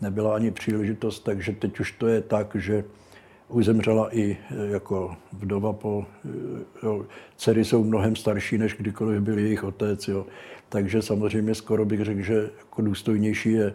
nebyla 0.00 0.34
ani 0.34 0.50
příležitost, 0.50 1.20
takže 1.20 1.52
teď 1.52 1.80
už 1.80 1.92
to 1.92 2.06
je 2.06 2.20
tak, 2.20 2.56
že 2.56 2.84
už 3.48 3.64
zemřela 3.64 4.16
i 4.16 4.36
jako 4.70 5.16
vdova 5.32 5.72
po, 5.72 6.06
jo, 6.82 7.06
dcery 7.36 7.64
jsou 7.64 7.84
mnohem 7.84 8.16
starší, 8.16 8.58
než 8.58 8.74
kdykoliv 8.74 9.20
byl 9.20 9.38
jejich 9.38 9.64
otec, 9.64 10.08
jo. 10.08 10.26
takže 10.68 11.02
samozřejmě 11.02 11.54
skoro 11.54 11.84
bych 11.84 12.04
řekl, 12.04 12.22
že 12.22 12.50
jako 12.58 12.82
důstojnější 12.82 13.52
je 13.52 13.74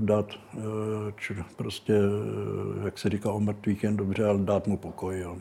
dát 0.00 0.26
eh, 0.32 0.60
či 1.16 1.36
prostě, 1.56 1.92
eh, 1.92 2.84
jak 2.84 2.98
se 2.98 3.08
říká 3.08 3.32
o 3.32 3.40
mrtvých, 3.40 3.84
jen 3.84 3.96
dobře, 3.96 4.24
ale 4.24 4.38
dát 4.38 4.66
mu 4.66 4.76
pokoj. 4.76 5.20
Jo. 5.20 5.36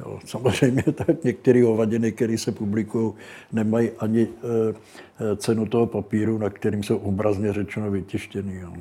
Jo, 0.00 0.18
samozřejmě 0.24 0.82
tak 0.94 1.24
některé 1.24 1.64
hovadiny, 1.64 2.12
které 2.12 2.38
se 2.38 2.52
publikují, 2.52 3.12
nemají 3.52 3.90
ani 3.98 4.28
cenu 5.36 5.66
toho 5.66 5.86
papíru, 5.86 6.38
na 6.38 6.50
kterým 6.50 6.82
jsou 6.82 6.96
obrazně 6.96 7.52
řečeno 7.52 7.90
vytištěný. 7.90 8.54
Jo. 8.54 8.72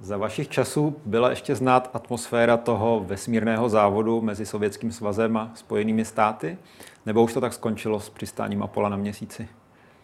Za 0.00 0.16
vašich 0.16 0.48
časů 0.48 0.96
byla 1.04 1.30
ještě 1.30 1.54
znát 1.54 1.90
atmosféra 1.92 2.56
toho 2.56 3.04
vesmírného 3.06 3.68
závodu 3.68 4.20
mezi 4.20 4.46
Sovětským 4.46 4.92
svazem 4.92 5.36
a 5.36 5.52
Spojenými 5.54 6.04
státy? 6.04 6.58
Nebo 7.06 7.22
už 7.22 7.32
to 7.32 7.40
tak 7.40 7.52
skončilo 7.52 8.00
s 8.00 8.10
přistáním 8.10 8.62
Apola 8.62 8.88
na 8.88 8.96
měsíci? 8.96 9.48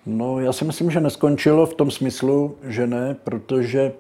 No, 0.07 0.41
já 0.41 0.53
si 0.53 0.65
myslím, 0.65 0.91
že 0.91 1.01
neskončilo 1.01 1.67
v 1.67 1.75
tom 1.75 1.91
smyslu, 1.91 2.57
že 2.63 2.87
ne, 2.87 3.17
protože 3.25 3.81
eh, 3.83 3.93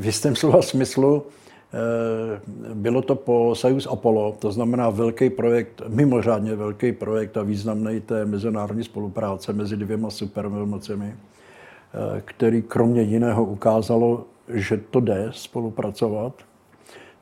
v 0.00 0.06
jistém 0.06 0.36
slova 0.42 0.62
smyslu 0.62 1.22
eh, 1.26 2.40
bylo 2.74 3.02
to 3.02 3.14
po 3.14 3.54
Soyuz 3.54 3.86
Apollo, 3.86 4.36
to 4.38 4.52
znamená 4.52 4.90
velký 4.90 5.30
projekt, 5.30 5.82
mimořádně 5.88 6.56
velký 6.56 6.92
projekt 6.92 7.36
a 7.36 7.42
významný 7.42 8.00
té 8.00 8.24
mezinárodní 8.24 8.84
spolupráce 8.84 9.52
mezi 9.52 9.76
dvěma 9.76 10.10
supervelmocemi, 10.10 11.14
eh, 11.14 12.22
který 12.24 12.62
kromě 12.62 13.02
jiného 13.02 13.44
ukázalo, 13.44 14.24
že 14.48 14.76
to 14.90 15.00
jde 15.00 15.28
spolupracovat, 15.30 16.32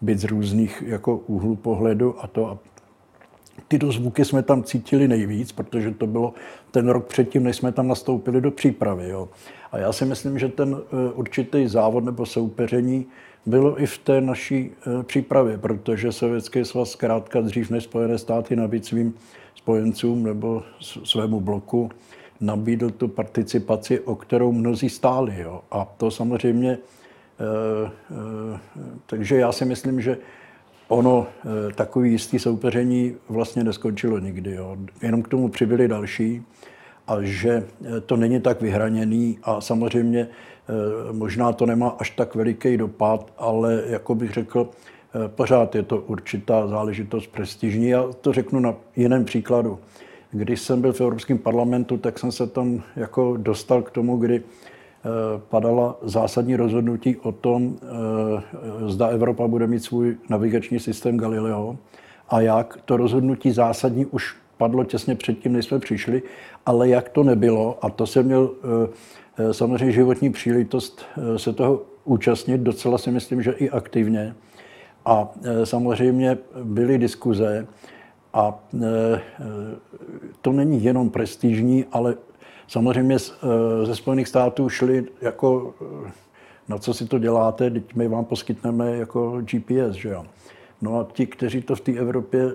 být 0.00 0.19
z 0.19 0.25
různých 0.25 0.83
jako 0.87 1.16
úhlů 1.16 1.57
pohledu 1.57 2.14
a 2.21 2.26
to 2.26 2.59
ty 3.69 3.79
dozvuky 3.79 4.25
jsme 4.25 4.43
tam 4.43 4.62
cítili 4.62 5.09
nejvíc, 5.09 5.52
protože 5.52 5.90
to 5.90 6.07
bylo 6.07 6.35
ten 6.71 6.88
rok 6.88 7.07
předtím, 7.07 7.45
než 7.45 7.57
jsme 7.57 7.73
tam 7.73 7.88
nastoupili 7.88 8.40
do 8.40 8.50
přípravy. 8.50 9.09
Jo. 9.09 9.29
A 9.73 9.79
já 9.79 9.93
si 9.93 10.05
myslím, 10.05 10.38
že 10.38 10.49
ten 10.49 10.76
eh, 10.79 11.12
určitý 11.12 11.69
závod 11.69 12.05
nebo 12.05 12.26
soupeření 12.26 13.07
bylo 13.47 13.83
i 13.83 13.87
v 13.87 13.99
té 13.99 14.21
naší 14.21 14.71
eh, 14.71 15.02
přípravě, 15.02 15.59
protože 15.59 16.12
Sovětský 16.12 16.64
svaz 16.64 16.90
zkrátka 16.90 17.40
dřív 17.40 17.71
než 17.71 17.85
Spojené 17.85 18.19
státy 18.19 18.57
nabít 18.57 18.85
svým 18.85 19.14
spojencům 19.55 20.25
nebo 20.25 20.62
svému 21.05 21.40
bloku 21.40 21.90
nabídl 22.40 22.90
tu 22.90 23.09
participaci, 23.09 24.00
o 24.00 24.14
kterou 24.14 24.52
mnozí 24.52 24.88
stáli. 24.88 25.40
Jo. 25.40 25.61
A 25.71 25.85
to 25.85 26.11
samozřejmě, 26.11 26.79
eh, 27.40 28.59
takže 29.07 29.37
já 29.37 29.52
si 29.52 29.64
myslím, 29.64 30.00
že 30.00 30.19
ono 30.90 31.26
eh, 31.26 31.73
takový 31.75 32.11
jistý 32.12 32.38
soupeření 32.38 33.14
vlastně 33.28 33.64
neskončilo 33.64 34.18
nikdy. 34.18 34.54
Jo. 34.54 34.76
Jenom 35.02 35.23
k 35.23 35.28
tomu 35.28 35.49
přibyli 35.49 35.88
další 35.88 36.42
a 37.06 37.16
že 37.20 37.50
eh, 37.85 38.00
to 38.00 38.16
není 38.16 38.40
tak 38.40 38.61
vyhraněný 38.61 39.38
a 39.42 39.61
samozřejmě 39.61 40.20
eh, 40.20 41.12
možná 41.12 41.52
to 41.52 41.66
nemá 41.66 41.88
až 41.88 42.11
tak 42.11 42.35
veliký 42.35 42.76
dopad, 42.76 43.32
ale 43.38 43.82
jako 43.87 44.14
bych 44.14 44.30
řekl, 44.30 44.68
pořád 45.26 45.75
je 45.75 45.82
to 45.82 45.97
určitá 45.97 46.66
záležitost 46.66 47.26
prestižní. 47.26 47.88
Já 47.88 48.04
to 48.20 48.32
řeknu 48.32 48.61
na 48.61 48.75
jiném 48.97 49.25
příkladu. 49.25 49.78
Když 50.30 50.61
jsem 50.61 50.80
byl 50.80 50.92
v 50.92 51.00
Evropském 51.00 51.38
parlamentu, 51.38 51.97
tak 51.97 52.18
jsem 52.18 52.32
se 52.32 52.47
tam 52.47 52.82
jako 52.97 53.37
dostal 53.37 53.82
k 53.82 53.90
tomu, 53.90 54.16
kdy 54.16 54.42
padala 55.49 55.97
zásadní 56.02 56.57
rozhodnutí 56.57 57.16
o 57.16 57.33
tom, 57.33 57.76
eh, 57.83 58.90
zda 58.90 59.07
Evropa 59.07 59.49
bude 59.49 59.66
mít 59.66 59.85
svůj 59.85 60.16
navigační 60.28 60.80
systém 60.80 61.16
Galileo 61.16 61.76
a 62.28 62.40
jak. 62.40 62.78
To 62.85 62.97
rozhodnutí 62.97 63.50
zásadní 63.50 64.07
už 64.07 64.37
padlo 64.57 64.85
těsně 64.85 65.14
předtím, 65.14 65.52
než 65.52 65.64
jsme 65.64 65.78
přišli, 65.78 66.23
ale 66.66 66.88
jak 66.88 67.09
to 67.09 67.23
nebylo, 67.23 67.78
a 67.83 67.90
to 67.90 68.07
jsem 68.07 68.26
měl 68.26 68.50
samozřejmě 69.52 69.92
životní 69.92 70.30
příležitost 70.33 71.04
se 71.37 71.52
toho 71.52 71.83
účastnit, 72.04 72.61
docela 72.61 72.99
si 72.99 73.11
myslím, 73.11 73.42
že 73.42 73.50
i 73.50 73.71
aktivně. 73.71 74.35
A 75.04 75.28
samozřejmě 75.64 76.38
byly 76.64 76.99
diskuze 76.99 77.66
a 78.35 78.59
to 80.42 80.52
není 80.52 80.85
jenom 80.85 81.11
prestižní, 81.11 81.85
ale 81.92 82.14
samozřejmě 82.71 83.19
ze 83.85 83.97
Spojených 83.97 84.29
států 84.29 84.69
šli 84.69 85.05
jako 85.21 85.75
na 86.71 86.79
co 86.79 86.95
si 86.95 87.07
to 87.07 87.19
děláte, 87.19 87.71
teď 87.71 87.95
my 87.95 88.09
vám 88.09 88.25
poskytneme 88.25 88.97
jako 88.97 89.41
GPS, 89.41 89.97
že 89.97 90.09
jo. 90.09 90.27
No 90.83 90.99
a 90.99 91.09
ti, 91.12 91.27
kteří 91.27 91.62
to 91.62 91.77
v 91.77 91.81
té 91.81 91.93
Evropě 91.93 92.43
e, 92.43 92.55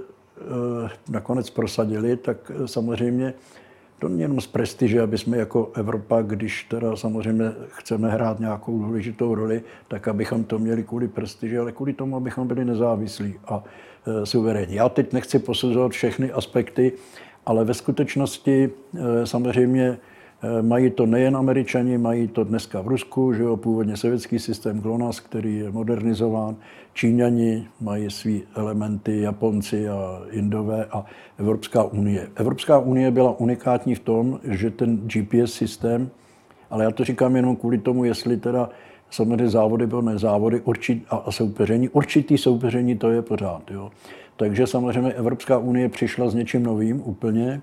nakonec 1.10 1.50
prosadili, 1.50 2.18
tak 2.18 2.52
eh, 2.64 2.68
samozřejmě 2.68 3.34
to 4.00 4.10
není 4.10 4.22
jenom 4.22 4.42
z 4.42 4.48
prestiže, 4.48 5.02
aby 5.02 5.18
jsme 5.18 5.38
jako 5.38 5.72
Evropa, 5.76 6.22
když 6.22 6.64
teda 6.64 6.96
samozřejmě 6.96 7.46
chceme 7.68 8.10
hrát 8.10 8.40
nějakou 8.40 8.80
důležitou 8.80 9.36
roli, 9.36 9.62
tak 9.88 10.08
abychom 10.08 10.44
to 10.44 10.60
měli 10.60 10.84
kvůli 10.84 11.08
prestiži, 11.08 11.58
ale 11.58 11.72
kvůli 11.72 11.94
tomu, 11.94 12.16
abychom 12.16 12.48
byli 12.48 12.66
nezávislí 12.66 13.36
a 13.48 13.64
e, 14.08 14.26
suverénní. 14.26 14.76
Já 14.76 14.90
teď 14.90 15.14
nechci 15.14 15.40
posuzovat 15.40 15.92
všechny 15.92 16.32
aspekty, 16.32 16.92
ale 17.46 17.66
ve 17.66 17.74
skutečnosti 17.74 18.70
e, 18.96 19.28
samozřejmě 19.28 19.98
Eh, 20.46 20.62
mají 20.62 20.90
to 20.90 21.06
nejen 21.06 21.38
američani, 21.38 21.98
mají 21.98 22.28
to 22.28 22.44
dneska 22.44 22.82
v 22.82 22.88
Rusku, 22.88 23.34
že 23.34 23.44
jo, 23.44 23.58
původně 23.58 23.98
sovětský 23.98 24.40
systém 24.40 24.80
GLONASS, 24.80 25.20
který 25.20 25.58
je 25.58 25.72
modernizován. 25.72 26.56
Číňani 26.94 27.68
mají 27.82 28.12
své 28.12 28.40
elementy, 28.56 29.22
Japonci 29.22 29.90
a 29.90 30.22
Indové 30.32 30.86
a 30.86 31.06
Evropská 31.38 31.84
unie. 31.84 32.28
Evropská 32.36 32.80
unie 32.80 33.12
byla 33.12 33.40
unikátní 33.40 33.96
v 33.96 34.00
tom, 34.00 34.40
že 34.44 34.72
ten 34.72 34.98
GPS 34.98 35.54
systém, 35.54 36.10
ale 36.70 36.84
já 36.84 36.92
to 36.92 37.04
říkám 37.04 37.36
jenom 37.36 37.56
kvůli 37.56 37.78
tomu, 37.78 38.06
jestli 38.06 38.38
teda 38.38 38.70
samozřejmě 39.10 39.50
závody 39.50 39.88
bylo 39.88 40.02
nezávody 40.02 40.62
určit, 40.62 41.04
a 41.10 41.32
soupeření. 41.32 41.90
Určitý 41.90 42.38
soupeření 42.38 42.98
to 42.98 43.12
je 43.12 43.22
pořád. 43.22 43.72
Jo. 43.72 43.92
Takže 44.36 44.68
samozřejmě 44.68 45.14
Evropská 45.14 45.58
unie 45.58 45.90
přišla 45.90 46.30
s 46.30 46.36
něčím 46.36 46.64
novým 46.64 47.02
úplně, 47.06 47.62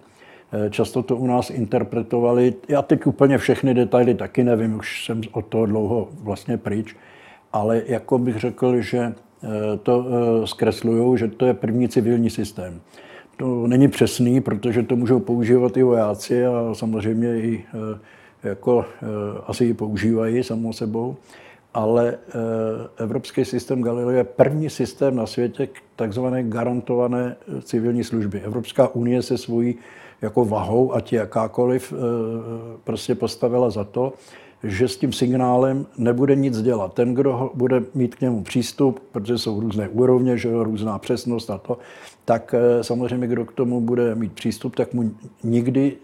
Eh, 0.55 0.71
často 0.71 1.03
to 1.03 1.17
u 1.17 1.27
nás 1.27 1.51
interpretovali. 1.51 2.55
Já 2.69 2.83
teď 2.83 3.07
úplně 3.07 3.39
všechny 3.39 3.75
detaily 3.75 4.15
taky 4.15 4.45
nevím, 4.45 4.77
už 4.77 5.05
jsem 5.05 5.21
od 5.33 5.47
toho 5.47 5.67
dlouho 5.67 6.09
vlastně 6.23 6.59
pryč, 6.59 6.97
ale 7.53 7.83
jako 7.87 8.19
bych 8.19 8.37
řekl, 8.37 8.81
že 8.81 8.99
eh, 8.99 9.49
to 9.83 10.07
eh, 10.07 10.47
zkreslují, 10.47 11.19
že 11.19 11.29
to 11.29 11.47
je 11.47 11.55
první 11.55 11.89
civilní 11.89 12.31
systém. 12.31 12.81
To 13.37 13.67
není 13.67 13.89
přesný, 13.89 14.41
protože 14.41 14.83
to 14.83 14.97
můžou 14.97 15.21
používat 15.21 15.77
i 15.77 15.83
vojáci 15.83 16.47
a 16.47 16.75
samozřejmě 16.75 17.37
i 17.37 17.65
jako 18.43 18.85
asi 19.47 19.65
ji 19.65 19.75
používají 19.75 20.43
samou 20.43 20.73
sebou, 20.73 21.17
ale 21.75 22.19
evropský 22.97 23.45
systém 23.45 23.83
Galileo 23.83 24.11
je 24.11 24.25
první 24.25 24.71
systém 24.71 25.17
na 25.17 25.27
světě 25.27 25.69
takzvané 25.97 26.43
garantované 26.43 27.37
civilní 27.63 28.05
služby. 28.05 28.41
Evropská 28.41 28.89
unie 28.89 29.23
se 29.23 29.39
svojí 29.39 29.75
jako 30.23 30.45
vahou, 30.45 30.95
ať 30.95 31.13
jakákoliv, 31.13 31.93
eh, 31.93 31.97
prostě 32.85 33.15
postavila 33.15 33.71
za 33.71 33.85
to, 33.85 34.13
že 34.65 34.89
s 34.89 34.97
tím 34.97 35.13
signálem 35.13 35.87
nebude 35.99 36.37
nic 36.37 36.63
dělat. 36.63 36.95
Ten, 36.95 37.15
kdo 37.15 37.51
bude 37.55 37.83
mít 37.95 38.15
k 38.15 38.21
němu 38.21 38.43
přístup, 38.43 39.01
protože 39.13 39.39
jsou 39.39 39.61
různé 39.61 39.89
úrovně, 39.89 40.39
že 40.39 40.51
různá 40.53 40.99
přesnost 40.99 41.51
a 41.51 41.59
to, 41.59 41.79
tak 42.25 42.55
eh, 42.55 42.85
samozřejmě, 42.85 43.27
kdo 43.27 43.45
k 43.45 43.53
tomu 43.53 43.81
bude 43.81 44.15
mít 44.15 44.33
přístup, 44.33 44.77
tak 44.77 44.95
mu 44.95 45.11
nikdy, 45.45 45.97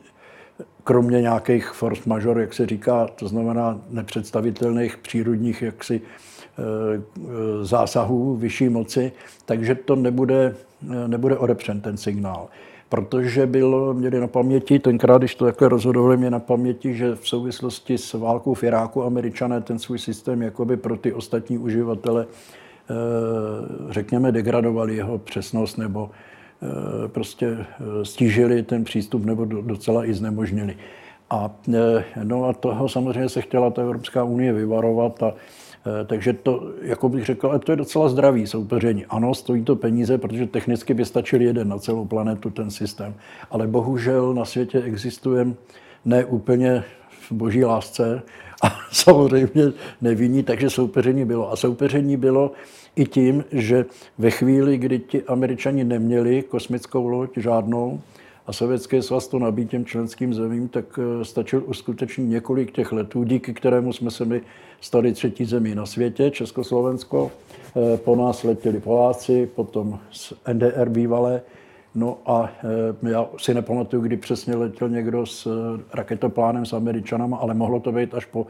kromě 0.85 1.21
nějakých 1.21 1.69
force 1.69 2.03
major, 2.07 2.39
jak 2.39 2.55
se 2.55 2.67
říká, 2.67 3.07
to 3.07 3.29
znamená 3.29 3.81
nepředstavitelných 3.91 4.97
přírodních 4.97 5.63
jaksi 5.63 6.01
eh, 6.01 6.63
zásahů 7.63 8.37
vyšší 8.37 8.69
moci, 8.69 9.13
takže 9.45 9.75
to 9.75 9.97
nebude, 9.97 10.55
nebude 11.07 11.37
odepřen 11.37 11.81
ten 11.81 11.97
signál. 11.97 12.49
Protože 12.89 13.47
bylo, 13.47 13.95
měli 13.95 14.21
na 14.21 14.27
paměti, 14.27 14.79
tenkrát, 14.79 15.19
když 15.19 15.35
to 15.35 15.45
takhle 15.45 15.69
rozhodovali, 15.69 16.17
mě 16.17 16.31
na 16.31 16.39
paměti, 16.39 16.95
že 16.95 17.15
v 17.15 17.29
souvislosti 17.29 17.99
s 17.99 18.13
válkou 18.13 18.55
v 18.55 18.63
Iráku 18.63 19.05
američané 19.05 19.61
ten 19.61 19.79
svůj 19.79 19.99
systém 19.99 20.43
jakoby 20.43 20.77
pro 20.77 20.97
ty 20.97 21.13
ostatní 21.13 21.59
uživatele 21.59 22.27
eh, 22.27 22.95
řekněme, 23.93 24.33
degradovali 24.33 24.97
jeho 24.97 25.19
přesnost 25.19 25.77
nebo 25.77 26.11
eh, 26.13 26.28
prostě 27.07 27.47
eh, 27.47 28.05
stížili 28.05 28.63
ten 28.63 28.85
přístup 28.85 29.25
nebo 29.25 29.45
docela 29.45 30.05
i 30.05 30.15
znemožnili. 30.15 30.77
A, 31.31 31.51
no 32.23 32.45
a 32.45 32.53
toho 32.53 32.89
samozřejmě 32.89 33.29
se 33.29 33.41
chtěla 33.41 33.71
ta 33.71 33.83
Evropská 33.83 34.25
unie 34.25 34.53
vyvarovat 34.53 35.23
a 35.23 35.35
Eh, 35.89 36.05
takže 36.05 36.33
to, 36.33 36.73
jako 36.83 37.09
bych 37.09 37.25
řekl, 37.25 37.59
to 37.59 37.73
je 37.73 37.77
docela 37.77 38.09
zdravý 38.09 38.47
soupeření. 38.47 39.07
Ano, 39.07 39.35
stojí 39.35 39.65
to 39.65 39.77
peníze, 39.77 40.19
protože 40.19 40.47
technicky 40.47 40.95
by 40.95 41.05
stačil 41.05 41.43
jeden 41.43 41.69
na 41.69 41.79
celou 41.79 42.05
planetu 42.05 42.51
ten 42.51 42.71
systém. 42.71 43.15
Ale 43.51 43.67
bohužel 43.67 44.35
na 44.35 44.45
světě 44.45 44.83
existuje 44.83 45.47
ne 46.05 46.25
úplně 46.25 46.85
v 47.11 47.33
boží 47.33 47.65
lásce 47.65 48.23
a 48.63 48.79
samozřejmě 48.93 49.63
nevinní, 50.01 50.43
takže 50.43 50.71
soupeření 50.71 51.25
bylo. 51.25 51.53
A 51.53 51.57
soupeření 51.57 52.17
bylo 52.17 52.53
i 52.97 53.05
tím, 53.05 53.45
že 53.53 53.85
ve 54.19 54.31
chvíli, 54.31 54.79
kdy 54.79 54.99
ti 54.99 55.23
američani 55.23 55.85
neměli 55.85 56.43
kosmickou 56.43 57.09
loď 57.09 57.31
žádnou, 57.37 58.01
a 58.49 58.53
Sovětský 58.53 59.03
svaz 59.03 59.29
to 59.29 59.39
nabít 59.39 59.71
těm 59.71 59.85
členským 59.85 60.35
zemím, 60.35 60.69
tak 60.69 60.85
eh, 60.99 61.25
stačil 61.25 61.63
uskutečnit 61.67 62.25
několik 62.25 62.73
těch 62.73 62.93
letů, 62.93 63.25
díky 63.25 63.55
kterému 63.55 63.93
jsme 63.93 64.11
se 64.11 64.25
my 64.25 64.41
stali 64.81 65.13
třetí 65.13 65.45
zemí 65.45 65.75
na 65.75 65.87
světě, 65.87 66.31
Československo. 66.31 67.31
Eh, 67.77 67.97
po 67.97 68.17
nás 68.17 68.43
letěli 68.43 68.81
Poláci, 68.81 69.47
potom 69.55 69.99
z 70.11 70.33
NDR 70.53 70.89
bývalé, 70.89 71.43
No 71.95 72.19
a 72.27 72.51
eh, 73.05 73.11
já 73.11 73.27
si 73.39 73.55
nepamatuju, 73.55 74.03
kdy 74.03 74.17
přesně 74.17 74.57
letěl 74.57 74.89
někdo 74.89 75.27
s 75.27 75.49
raketoplánem 75.95 76.67
s 76.67 76.73
Američanama, 76.73 77.37
ale 77.37 77.55
mohlo 77.55 77.81
to 77.81 77.93
být 77.93 78.15
až 78.15 78.25
po 78.25 78.47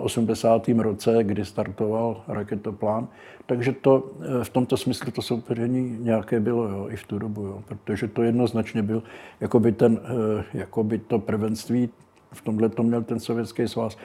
81. 0.00 0.82
roce, 0.82 1.24
kdy 1.24 1.44
startoval 1.44 2.24
raketoplán. 2.28 3.08
Takže 3.46 3.72
to 3.72 4.10
v 4.42 4.48
tomto 4.48 4.76
smyslu 4.76 5.12
to 5.12 5.22
soupeření 5.22 5.98
nějaké 6.00 6.40
bylo 6.40 6.68
jo, 6.68 6.86
i 6.90 6.96
v 6.96 7.06
tu 7.06 7.18
dobu, 7.18 7.42
jo, 7.42 7.62
protože 7.68 8.08
to 8.08 8.22
jednoznačně 8.22 8.82
byl 8.82 9.02
jakoby, 9.40 9.72
ten, 9.72 10.00
jakoby 10.54 10.98
to 10.98 11.18
prvenství 11.18 11.88
v 12.32 12.42
tomhle 12.42 12.68
to 12.68 12.82
měl 12.82 13.02
ten 13.02 13.20
sovětský 13.20 13.68
svaz. 13.68 13.96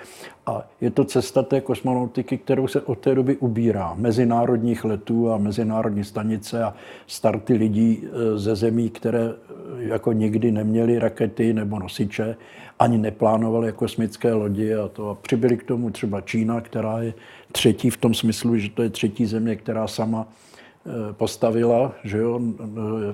A 0.45 0.67
je 0.81 0.91
to 0.91 1.03
cesta 1.03 1.43
té 1.43 1.61
kosmonautiky, 1.61 2.37
kterou 2.37 2.67
se 2.67 2.81
od 2.81 2.99
té 2.99 3.15
doby 3.15 3.37
ubírá. 3.37 3.93
Mezinárodních 3.97 4.85
letů 4.85 5.31
a 5.31 5.37
mezinárodní 5.37 6.03
stanice 6.03 6.63
a 6.63 6.73
starty 7.07 7.53
lidí 7.53 8.03
e, 8.03 8.37
ze 8.37 8.55
zemí, 8.55 8.89
které 8.89 9.29
jako 9.77 10.11
nikdy 10.11 10.51
neměly 10.51 10.99
rakety 10.99 11.53
nebo 11.53 11.79
nosiče, 11.79 12.35
ani 12.81 12.97
neplánovali 12.97 13.71
kosmické 13.71 14.33
lodi 14.33 14.75
a 14.75 14.87
to. 14.87 15.09
A 15.09 15.15
přibyli 15.15 15.57
k 15.57 15.63
tomu 15.63 15.89
třeba 15.89 16.21
Čína, 16.21 16.61
která 16.61 16.99
je 16.99 17.13
třetí 17.51 17.89
v 17.89 17.97
tom 17.97 18.13
smyslu, 18.13 18.57
že 18.57 18.69
to 18.69 18.83
je 18.83 18.89
třetí 18.89 19.25
země, 19.25 19.55
která 19.55 19.87
sama 19.87 20.25
e, 20.25 21.13
postavila 21.13 21.93
že 22.03 22.17
jo, 22.17 22.39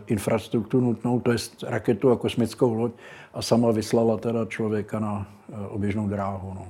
infrastrukturu 0.07 0.85
nutnou, 0.85 1.19
to 1.19 1.31
je 1.31 1.37
raketu 1.63 2.11
a 2.11 2.15
kosmickou 2.15 2.73
loď 2.73 2.91
a 3.33 3.41
sama 3.41 3.71
vyslala 3.71 4.17
teda 4.17 4.45
člověka 4.45 4.99
na 4.99 5.27
eh, 5.49 5.67
oběžnou 5.67 6.07
dráhu. 6.07 6.53
No. 6.55 6.67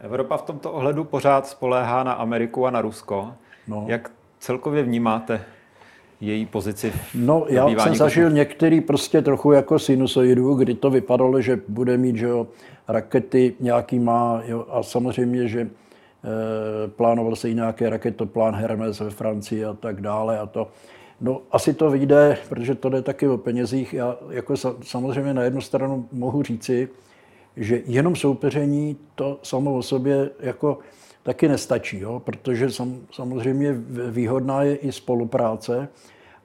Evropa 0.00 0.36
v 0.36 0.42
tomto 0.42 0.72
ohledu 0.72 1.04
pořád 1.04 1.46
spoléhá 1.46 2.04
na 2.04 2.12
Ameriku 2.12 2.66
a 2.66 2.70
na 2.70 2.80
Rusko. 2.80 3.34
No. 3.68 3.84
Jak 3.88 4.10
celkově 4.38 4.82
vnímáte 4.82 5.44
její 6.22 6.46
pozici 6.46 6.90
v 6.90 7.14
No, 7.14 7.44
já 7.48 7.68
jsem 7.68 7.94
zažil 7.94 8.24
kosmu? 8.24 8.36
některý 8.36 8.80
prostě 8.80 9.22
trochu 9.22 9.52
jako 9.52 9.78
sinusoidu, 9.78 10.54
kdy 10.54 10.74
to 10.74 10.90
vypadalo, 10.90 11.40
že 11.40 11.60
bude 11.68 11.96
mít 11.96 12.16
že 12.16 12.26
jo, 12.26 12.46
rakety 12.88 13.54
nějaký 13.60 13.98
má 13.98 14.42
jo, 14.46 14.66
a 14.70 14.82
samozřejmě, 14.82 15.48
že 15.48 15.60
e, 15.60 15.68
plánoval 16.88 17.36
se 17.36 17.50
i 17.50 17.54
nějaký 17.54 17.86
raketoplán 17.86 18.54
Hermes 18.54 19.00
ve 19.00 19.10
Francii 19.10 19.64
a 19.64 19.72
tak 19.72 20.00
dále 20.00 20.38
a 20.38 20.46
to. 20.46 20.68
No, 21.20 21.40
asi 21.50 21.74
to 21.74 21.90
vyjde, 21.90 22.38
protože 22.48 22.74
to 22.74 22.88
jde 22.88 23.02
taky 23.02 23.28
o 23.28 23.38
penězích. 23.38 23.94
Já 23.94 24.16
jako 24.30 24.54
samozřejmě 24.82 25.34
na 25.34 25.42
jednu 25.42 25.60
stranu 25.60 26.08
mohu 26.12 26.42
říci, 26.42 26.88
že 27.56 27.82
jenom 27.86 28.16
soupeření 28.16 28.96
to 29.14 29.38
samo 29.42 29.74
o 29.74 29.82
sobě 29.82 30.30
jako 30.40 30.78
taky 31.22 31.48
nestačí, 31.48 32.00
jo? 32.00 32.20
protože 32.20 32.70
sam, 32.70 32.98
samozřejmě 33.12 33.74
výhodná 34.10 34.62
je 34.62 34.76
i 34.76 34.92
spolupráce. 34.92 35.88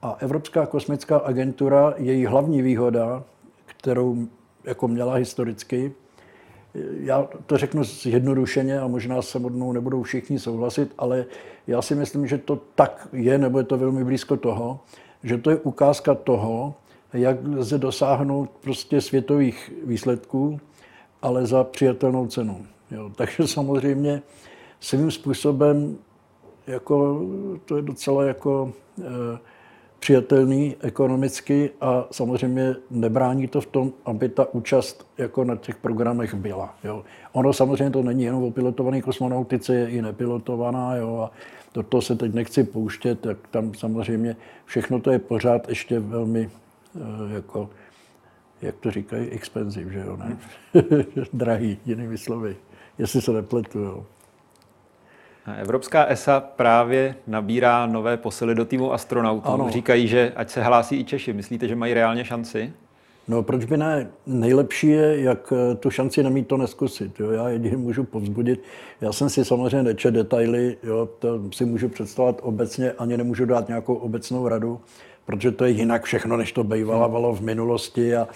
A 0.02 0.18
Evropská 0.20 0.66
kosmická 0.66 1.18
agentura, 1.18 1.94
její 1.98 2.26
hlavní 2.26 2.62
výhoda, 2.62 3.24
kterou 3.66 4.28
jako 4.64 4.88
měla 4.88 5.14
historicky, 5.14 5.94
já 7.00 7.28
to 7.46 7.58
řeknu 7.58 7.84
zjednodušeně 7.84 8.80
a 8.80 8.88
možná 8.88 9.22
se 9.22 9.40
mnou 9.40 9.72
nebudou 9.72 10.04
všichni 10.04 10.40
souhlasit, 10.40 10.94
ale 10.98 11.26
já 11.68 11.82
si 11.82 11.96
myslím, 11.96 12.28
že 12.28 12.38
to 12.38 12.56
tak 12.76 13.08
je, 13.14 13.38
nebo 13.38 13.58
je 13.58 13.64
to 13.64 13.78
velmi 13.78 14.04
blízko 14.04 14.38
toho, 14.38 14.80
že 15.24 15.38
to 15.38 15.50
je 15.50 15.56
ukázka 15.56 16.16
toho, 16.16 16.76
jak 17.14 17.38
lze 17.56 17.78
dosáhnout 17.78 18.50
prostě 18.62 19.02
světových 19.02 19.74
výsledků, 19.84 20.60
ale 21.22 21.46
za 21.46 21.64
přijatelnou 21.64 22.28
cenu. 22.28 22.66
Jo. 22.92 23.12
Takže 23.16 23.48
samozřejmě 23.48 24.22
svým 24.80 25.12
způsobem 25.12 25.98
jako, 26.68 27.26
to 27.66 27.76
je 27.76 27.82
docela 27.82 28.24
jako 28.24 28.74
e, 29.02 29.04
přijatelný 30.00 30.76
ekonomicky 30.82 31.70
a 31.82 32.08
samozřejmě 32.12 32.76
nebrání 32.92 33.48
to 33.48 33.62
v 33.62 33.66
tom, 33.66 33.92
aby 34.06 34.30
ta 34.30 34.54
účast 34.54 35.08
jako 35.18 35.44
na 35.44 35.56
těch 35.56 35.76
programech 35.76 36.34
byla. 36.34 36.76
Jo. 36.84 37.04
Ono 37.32 37.54
samozřejmě 37.54 37.90
to 37.90 38.04
není 38.04 38.24
jenom 38.24 38.44
o 38.44 38.52
pilotované 38.52 39.02
kosmonautice, 39.02 39.76
je 39.76 39.90
i 39.90 40.02
nepilotovaná 40.02 40.96
jo, 40.96 41.18
a 41.18 41.32
do 41.74 41.84
toho 41.84 42.02
se 42.02 42.16
teď 42.16 42.34
nechci 42.34 42.64
pouštět, 42.64 43.20
tak 43.20 43.38
tam 43.52 43.74
samozřejmě 43.74 44.36
všechno 44.66 45.00
to 45.00 45.12
je 45.12 45.20
pořád 45.20 45.70
ještě 45.70 46.00
velmi 46.00 46.50
e, 46.96 47.34
jako 47.34 47.70
jak 48.62 48.76
to 48.76 48.92
říkají, 48.92 49.30
expensive, 49.30 49.94
že 49.94 50.00
jo, 50.00 50.18
ne? 50.18 50.38
Drahý, 51.34 51.80
jinými 51.86 52.18
slovy, 52.18 52.58
jestli 52.98 53.22
se 53.22 53.34
nepletu, 53.34 53.80
jo. 53.80 54.06
Evropská 55.56 56.06
ESA 56.06 56.40
právě 56.40 57.16
nabírá 57.28 57.86
nové 57.86 58.18
posily 58.18 58.56
do 58.56 58.66
týmu 58.66 58.94
astronautů. 58.94 59.50
Ano. 59.50 59.70
Říkají, 59.70 60.08
že 60.08 60.32
ať 60.36 60.50
se 60.50 60.64
hlásí 60.64 61.00
i 61.00 61.04
Češi. 61.04 61.34
Myslíte, 61.34 61.68
že 61.68 61.76
mají 61.76 61.94
reálně 61.94 62.26
šanci? 62.26 62.74
No 63.28 63.44
proč 63.44 63.66
by 63.66 63.78
ne? 63.78 64.08
Nejlepší 64.26 64.88
je, 64.88 65.22
jak 65.22 65.54
eh, 65.56 65.76
tu 65.76 65.90
šanci 65.90 66.24
nemít 66.24 66.48
to 66.48 66.58
neskusit. 66.58 67.20
Jo? 67.20 67.32
Já 67.32 67.50
jedině 67.50 67.78
můžu 67.78 68.04
povzbudit. 68.04 68.64
Já 69.02 69.12
jsem 69.12 69.30
si 69.30 69.46
samozřejmě 69.46 69.84
nečet 69.84 70.14
detaily, 70.14 70.78
jo? 70.84 71.10
to 71.20 71.42
si 71.54 71.66
můžu 71.66 71.90
představovat 71.90 72.40
obecně, 72.42 72.92
ani 72.92 73.18
nemůžu 73.18 73.46
dát 73.46 73.68
nějakou 73.68 73.94
obecnou 73.94 74.48
radu, 74.48 74.80
protože 75.26 75.52
to 75.52 75.66
je 75.66 75.72
jinak 75.72 76.04
všechno, 76.04 76.38
než 76.38 76.52
to 76.52 76.64
bývalo 76.64 77.36
v 77.36 77.42
minulosti 77.42 78.16
a 78.16 78.28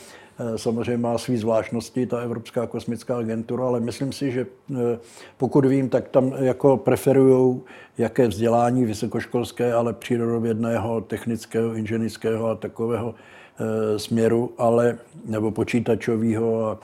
samozřejmě 0.56 0.98
má 0.98 1.18
své 1.18 1.38
zvláštnosti, 1.38 2.06
ta 2.06 2.20
Evropská 2.20 2.68
kosmická 2.68 3.18
agentura, 3.18 3.66
ale 3.66 3.80
myslím 3.80 4.12
si, 4.12 4.32
že 4.32 4.46
eh, 4.72 5.00
pokud 5.38 5.66
vím, 5.66 5.90
tak 5.90 6.10
tam 6.10 6.34
jako 6.40 6.78
preferují 6.78 7.62
jaké 7.98 8.28
vzdělání 8.28 8.86
vysokoškolské, 8.86 9.74
ale 9.74 9.94
přírodovědného, 9.94 11.02
technického, 11.02 11.74
inženýrského 11.74 12.50
a 12.50 12.56
takového 12.56 13.16
eh, 13.16 14.00
směru, 14.00 14.52
ale, 14.58 14.98
nebo 15.26 15.52
počítačového. 15.52 16.80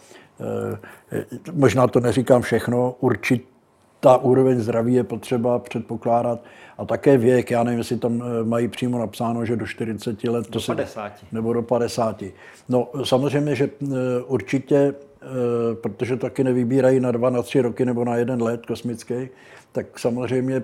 Možná 1.54 1.88
to 1.88 2.00
neříkám 2.00 2.42
všechno, 2.42 2.96
určitě 3.00 3.57
ta 4.00 4.18
úroveň 4.18 4.60
zdraví 4.60 4.94
je 4.94 5.04
potřeba 5.04 5.60
předpokládat. 5.60 6.40
A 6.78 6.86
také 6.86 7.18
věk, 7.18 7.52
já 7.52 7.64
nevím, 7.64 7.78
jestli 7.78 7.98
tam 7.98 8.24
eh, 8.24 8.44
mají 8.44 8.68
přímo 8.68 9.00
napsáno, 9.00 9.46
že 9.46 9.56
do 9.56 9.68
40 9.68 10.24
let. 10.24 10.50
Do 10.50 10.62
to 10.62 10.74
50. 10.76 11.20
Se, 11.20 11.26
nebo 11.32 11.54
do 11.54 11.62
50. 11.62 12.24
No 12.70 12.88
samozřejmě, 13.04 13.56
že 13.56 13.70
eh, 13.84 13.88
určitě, 14.28 14.76
eh, 14.76 15.76
protože 15.76 16.18
taky 16.18 16.44
nevybírají 16.44 17.00
na 17.00 17.12
dva, 17.12 17.30
na 17.30 17.42
tři 17.42 17.62
roky 17.62 17.86
nebo 17.86 18.06
na 18.06 18.16
jeden 18.16 18.42
let 18.42 18.66
kosmický, 18.66 19.30
tak 19.72 20.00
samozřejmě 20.00 20.64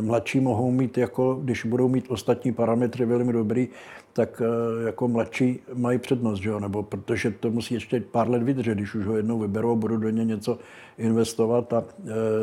mladší 0.00 0.40
mohou 0.40 0.70
mít, 0.70 0.98
jako, 0.98 1.34
když 1.34 1.64
budou 1.64 1.88
mít 1.88 2.04
ostatní 2.08 2.52
parametry 2.52 3.04
velmi 3.04 3.32
dobrý, 3.32 3.68
tak 4.12 4.42
jako 4.86 5.08
mladší 5.08 5.60
mají 5.74 5.98
přednost, 5.98 6.40
že 6.40 6.48
jo? 6.48 6.60
nebo 6.60 6.82
protože 6.82 7.30
to 7.30 7.50
musí 7.50 7.74
ještě 7.74 8.00
pár 8.00 8.30
let 8.30 8.42
vydržet, 8.42 8.74
když 8.74 8.94
už 8.94 9.06
ho 9.06 9.16
jednou 9.16 9.38
vyberou 9.38 9.72
a 9.72 9.74
budou 9.74 9.96
do 9.96 10.10
něj 10.10 10.24
něco 10.24 10.58
investovat. 10.98 11.72
A 11.72 11.84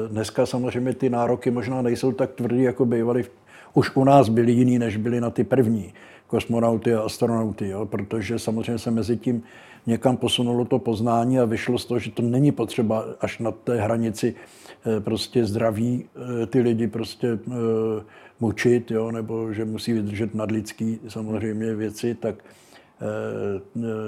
dneska 0.08 0.45
samozřejmě 0.45 0.93
ty 0.93 1.10
nároky 1.10 1.51
možná 1.51 1.82
nejsou 1.82 2.12
tak 2.12 2.32
tvrdý, 2.32 2.63
jako 2.63 2.86
bývaly. 2.86 3.25
Už 3.73 3.95
u 3.95 4.03
nás 4.03 4.30
byly 4.30 4.51
jiný, 4.51 4.80
než 4.80 4.97
byly 4.97 5.21
na 5.21 5.30
ty 5.30 5.43
první 5.43 5.93
kosmonauty 6.27 6.93
a 6.93 7.01
astronauty, 7.01 7.67
jo? 7.67 7.86
protože 7.86 8.39
samozřejmě 8.39 8.77
se 8.77 8.91
mezi 8.91 9.17
tím 9.17 9.43
někam 9.88 10.17
posunulo 10.17 10.65
to 10.65 10.80
poznání 10.80 11.39
a 11.39 11.45
vyšlo 11.45 11.77
z 11.77 11.86
toho, 11.86 11.99
že 11.99 12.12
to 12.12 12.21
není 12.21 12.51
potřeba 12.51 13.06
až 13.19 13.39
na 13.39 13.51
té 13.51 13.82
hranici 13.82 14.36
eh, 14.36 14.99
prostě 14.99 15.45
zdraví 15.45 16.06
eh, 16.43 16.45
ty 16.45 16.62
lidi 16.62 16.88
prostě 16.88 17.27
eh, 17.27 18.03
mučit, 18.39 18.91
jo? 18.91 19.12
nebo 19.12 19.54
že 19.54 19.65
musí 19.65 19.93
vydržet 19.93 20.36
nadlidský 20.36 21.00
samozřejmě 21.08 21.76
věci, 21.76 22.15
tak 22.15 22.36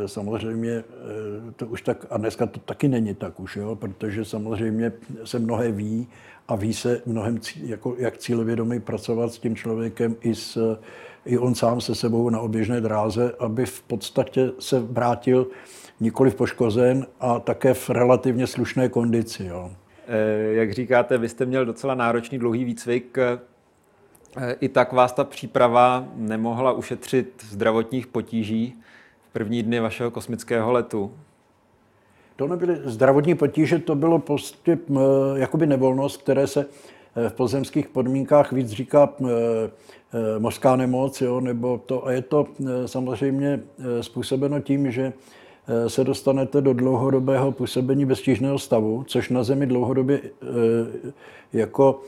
samozřejmě 0.05 0.83
to 1.55 1.67
už 1.67 1.81
tak, 1.81 2.05
a 2.09 2.17
dneska 2.17 2.45
to 2.45 2.59
taky 2.59 2.87
není 2.87 3.15
tak 3.15 3.39
už, 3.39 3.55
jo? 3.55 3.75
protože 3.75 4.25
samozřejmě 4.25 4.91
se 5.23 5.39
mnohé 5.39 5.71
ví 5.71 6.07
a 6.47 6.55
ví 6.55 6.73
se 6.73 7.01
mnohem, 7.05 7.39
jako, 7.55 7.95
jak 7.97 8.17
cílevědomý 8.17 8.79
pracovat 8.79 9.33
s 9.33 9.39
tím 9.39 9.55
člověkem 9.55 10.15
i, 10.21 10.35
s, 10.35 10.77
i 11.25 11.37
on 11.37 11.55
sám 11.55 11.81
se 11.81 11.95
sebou 11.95 12.29
na 12.29 12.39
oběžné 12.39 12.81
dráze, 12.81 13.33
aby 13.39 13.65
v 13.65 13.81
podstatě 13.81 14.51
se 14.59 14.79
vrátil 14.79 15.47
nikoli 15.99 16.31
poškozen 16.31 17.05
a 17.19 17.39
také 17.39 17.73
v 17.73 17.89
relativně 17.89 18.47
slušné 18.47 18.89
kondici. 18.89 19.45
Jo. 19.45 19.71
Eh, 20.07 20.53
jak 20.53 20.73
říkáte, 20.73 21.17
vy 21.17 21.29
jste 21.29 21.45
měl 21.45 21.65
docela 21.65 21.95
náročný 21.95 22.39
dlouhý 22.39 22.63
výcvik. 22.63 23.17
Eh, 24.37 24.55
I 24.59 24.69
tak 24.69 24.93
vás 24.93 25.13
ta 25.13 25.23
příprava 25.23 26.07
nemohla 26.15 26.71
ušetřit 26.71 27.45
zdravotních 27.49 28.07
potíží 28.07 28.75
v 29.29 29.33
první 29.33 29.63
dny 29.63 29.79
vašeho 29.79 30.11
kosmického 30.11 30.71
letu. 30.71 31.11
To 32.35 32.47
nebyly 32.47 32.77
zdravotní 32.83 33.35
potíže, 33.35 33.79
to 33.79 33.95
bylo 33.95 34.19
prostě 34.19 34.77
jakoby 35.35 35.67
nevolnost, 35.67 36.21
které 36.21 36.47
se 36.47 36.65
eh, 37.15 37.29
v 37.29 37.33
pozemských 37.33 37.87
podmínkách 37.87 38.51
víc 38.51 38.69
říká 38.69 39.13
eh, 39.21 40.39
mořská 40.39 40.75
nemoc, 40.75 41.21
jo, 41.21 41.39
nebo 41.39 41.81
to, 41.85 42.05
a 42.05 42.11
je 42.11 42.21
to 42.21 42.47
samozřejmě 42.85 43.59
způsobeno 44.01 44.59
tím, 44.59 44.91
že 44.91 45.13
se 45.87 46.03
dostanete 46.03 46.61
do 46.61 46.73
dlouhodobého 46.73 47.51
působení 47.51 48.05
beztížného 48.05 48.59
stavu, 48.59 49.03
což 49.07 49.29
na 49.29 49.43
Zemi 49.43 49.65
dlouhodobě 49.65 50.21
jako 51.53 52.01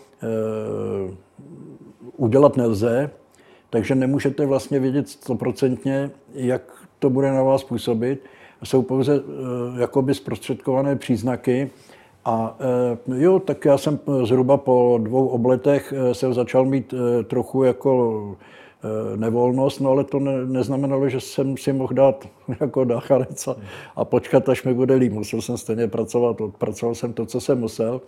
udělat 2.21 2.57
nelze, 2.57 3.09
takže 3.69 3.95
nemůžete 3.95 4.45
vlastně 4.45 4.79
vědět 4.79 5.09
stoprocentně, 5.09 6.11
jak 6.33 6.61
to 6.99 7.09
bude 7.09 7.31
na 7.31 7.43
vás 7.43 7.63
působit 7.63 8.19
jsou 8.63 8.81
pouze 8.81 9.15
eh, 9.15 9.81
jakoby 9.81 10.13
zprostředkované 10.13 10.95
příznaky. 10.95 11.69
A 12.25 12.57
eh, 13.09 13.23
jo, 13.23 13.39
tak 13.39 13.65
já 13.65 13.77
jsem 13.77 13.99
eh, 14.07 14.25
zhruba 14.25 14.57
po 14.57 14.99
dvou 15.03 15.27
obletech 15.27 15.93
se 16.11 16.33
začal 16.33 16.65
mít 16.65 16.93
trochu 17.27 17.63
jako 17.63 18.35
nevolnost, 19.15 19.81
no 19.81 19.89
ale 19.89 20.03
to 20.03 20.19
ne, 20.19 20.45
neznamenalo, 20.45 21.09
že 21.09 21.19
jsem 21.19 21.57
si 21.57 21.73
mohl 21.73 21.93
dát 21.93 22.27
jako 22.59 22.83
dáchanec 22.83 23.47
a, 23.47 23.55
a 23.95 24.05
počkat, 24.05 24.49
až 24.49 24.63
mi 24.63 24.73
bude 24.73 24.95
líp. 24.95 25.13
Musel 25.13 25.41
jsem 25.41 25.57
stejně 25.57 25.87
pracovat, 25.87 26.41
odpracoval 26.41 26.95
jsem 26.95 27.13
to, 27.13 27.25
co 27.25 27.41
jsem 27.41 27.59
musel. 27.59 28.01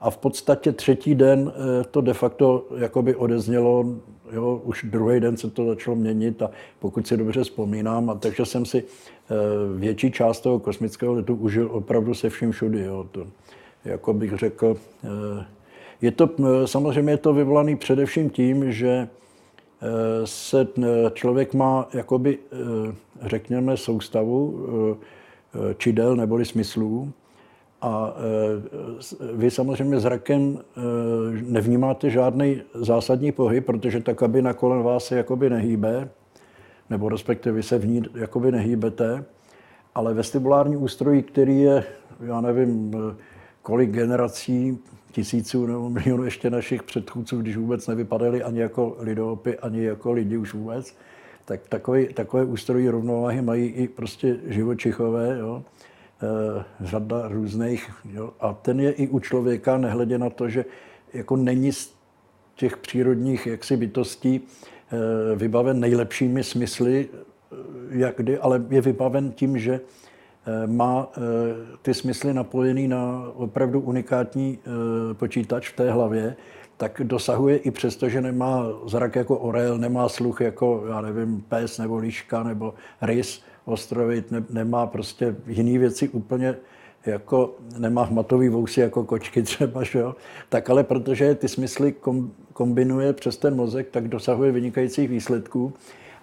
A 0.00 0.10
v 0.10 0.16
podstatě 0.16 0.72
třetí 0.72 1.14
den 1.14 1.52
to 1.90 2.00
de 2.00 2.14
facto 2.14 2.64
jakoby 2.76 3.14
odeznělo, 3.14 3.84
jo, 4.32 4.60
už 4.64 4.84
druhý 4.90 5.20
den 5.20 5.36
se 5.36 5.50
to 5.50 5.66
začalo 5.66 5.96
měnit 5.96 6.42
a 6.42 6.50
pokud 6.78 7.06
si 7.06 7.16
dobře 7.16 7.44
vzpomínám, 7.44 8.10
a 8.10 8.14
takže 8.14 8.46
jsem 8.46 8.66
si 8.66 8.84
Eh, 9.30 9.78
větší 9.78 10.10
část 10.10 10.40
toho 10.40 10.58
kosmického 10.58 11.12
letu 11.12 11.34
užil 11.34 11.68
opravdu 11.72 12.14
se 12.14 12.30
vším 12.30 12.52
všudy. 12.52 12.82
Jo. 12.82 13.06
To, 13.12 13.26
jako 13.84 14.12
bych 14.12 14.32
řekl, 14.32 14.76
eh, 15.04 15.44
je 16.02 16.10
to, 16.10 16.30
eh, 16.38 16.66
samozřejmě 16.66 17.12
je 17.12 17.16
to 17.16 17.34
vyvolaný 17.34 17.76
především 17.76 18.30
tím, 18.30 18.72
že 18.72 19.08
se 20.24 20.68
člověk 21.12 21.54
má, 21.54 21.88
jakoby, 21.92 22.38
řekněme, 23.22 23.76
soustavu 23.76 24.66
čidel 25.78 26.16
neboli 26.16 26.44
smyslů, 26.44 27.12
a 27.82 28.14
vy 29.32 29.50
samozřejmě 29.50 30.00
zrakem 30.00 30.58
nevnímáte 31.42 32.10
žádný 32.10 32.62
zásadní 32.74 33.32
pohyb, 33.32 33.66
protože 33.66 34.00
ta 34.00 34.14
kabina 34.14 34.52
kolem 34.52 34.82
vás 34.82 35.04
se 35.04 35.16
jakoby 35.16 35.50
nehýbe 35.50 36.08
nebo 36.90 37.08
respektive 37.08 37.56
vy 37.56 37.62
se 37.62 37.78
v 37.78 37.86
ní 37.86 38.02
jakoby 38.14 38.52
nehýbete, 38.52 39.24
ale 39.94 40.14
vestibulární 40.14 40.76
ústroj, 40.76 41.22
který 41.22 41.60
je, 41.60 41.84
já 42.20 42.40
nevím, 42.40 42.94
kolik 43.62 43.90
generací, 43.90 44.78
tisíců 45.12 45.66
nebo 45.66 45.90
milionů 45.90 46.24
ještě 46.24 46.50
našich 46.50 46.82
předchůdců, 46.82 47.40
když 47.40 47.56
vůbec 47.56 47.86
nevypadali 47.86 48.42
ani 48.42 48.60
jako 48.60 48.96
lidopy, 48.98 49.58
ani 49.58 49.84
jako 49.84 50.12
lidi 50.12 50.36
už 50.36 50.54
vůbec, 50.54 50.94
tak 51.44 51.68
takové, 51.68 52.04
takové 52.04 52.44
ústrojí 52.44 52.88
rovnováhy 52.88 53.42
mají 53.42 53.66
i 53.66 53.88
prostě 53.88 54.36
živočichové, 54.46 55.38
jo, 55.38 55.62
e, 55.64 55.75
řada 56.80 57.28
různých. 57.28 57.90
Jo, 58.12 58.32
a 58.40 58.52
ten 58.54 58.80
je 58.80 58.92
i 58.92 59.08
u 59.08 59.18
člověka, 59.18 59.78
nehledě 59.78 60.18
na 60.18 60.30
to, 60.30 60.48
že 60.48 60.64
jako 61.12 61.36
není 61.36 61.72
z 61.72 61.94
těch 62.54 62.76
přírodních 62.76 63.46
jaksi 63.46 63.76
bytostí, 63.76 64.40
Eh, 64.92 65.36
vybaven 65.36 65.80
nejlepšími 65.80 66.44
smysly, 66.44 67.08
eh, 67.12 67.56
jak 67.90 68.16
kdy, 68.16 68.38
ale 68.38 68.64
je 68.68 68.80
vybaven 68.80 69.32
tím, 69.32 69.58
že 69.58 69.80
má 70.66 71.08
ty 71.82 71.94
smysly 71.94 72.34
napojený 72.34 72.88
na 72.88 73.32
opravdu 73.34 73.80
unikátní 73.80 74.58
počítač 75.12 75.68
v 75.68 75.76
té 75.76 75.90
hlavě, 75.90 76.36
tak 76.76 77.00
dosahuje 77.04 77.56
i 77.56 77.70
přesto, 77.70 78.08
že 78.08 78.20
nemá 78.20 78.66
zrak 78.86 79.16
jako 79.16 79.38
orel, 79.38 79.78
nemá 79.78 80.08
sluch 80.08 80.40
jako, 80.40 80.84
já 80.88 81.00
nevím, 81.00 81.44
pes 81.48 81.78
nebo 81.78 81.96
liška 81.96 82.42
nebo 82.42 82.74
rys 83.02 83.42
ostrovit, 83.66 84.30
ne, 84.30 84.44
nemá 84.50 84.86
prostě 84.86 85.36
jiné 85.46 85.78
věci 85.78 86.08
úplně 86.08 86.56
jako 87.06 87.54
nemá 87.78 88.02
hmatový 88.02 88.48
vousy 88.48 88.80
jako 88.80 89.04
kočky 89.04 89.42
třeba, 89.42 89.82
že 89.82 89.98
jo? 89.98 90.16
tak 90.48 90.70
ale 90.70 90.84
protože 90.84 91.34
ty 91.34 91.48
smysly 91.48 91.94
kombinuje 92.52 93.12
přes 93.12 93.36
ten 93.36 93.56
mozek, 93.56 93.88
tak 93.90 94.08
dosahuje 94.08 94.52
vynikajících 94.52 95.10
výsledků. 95.10 95.72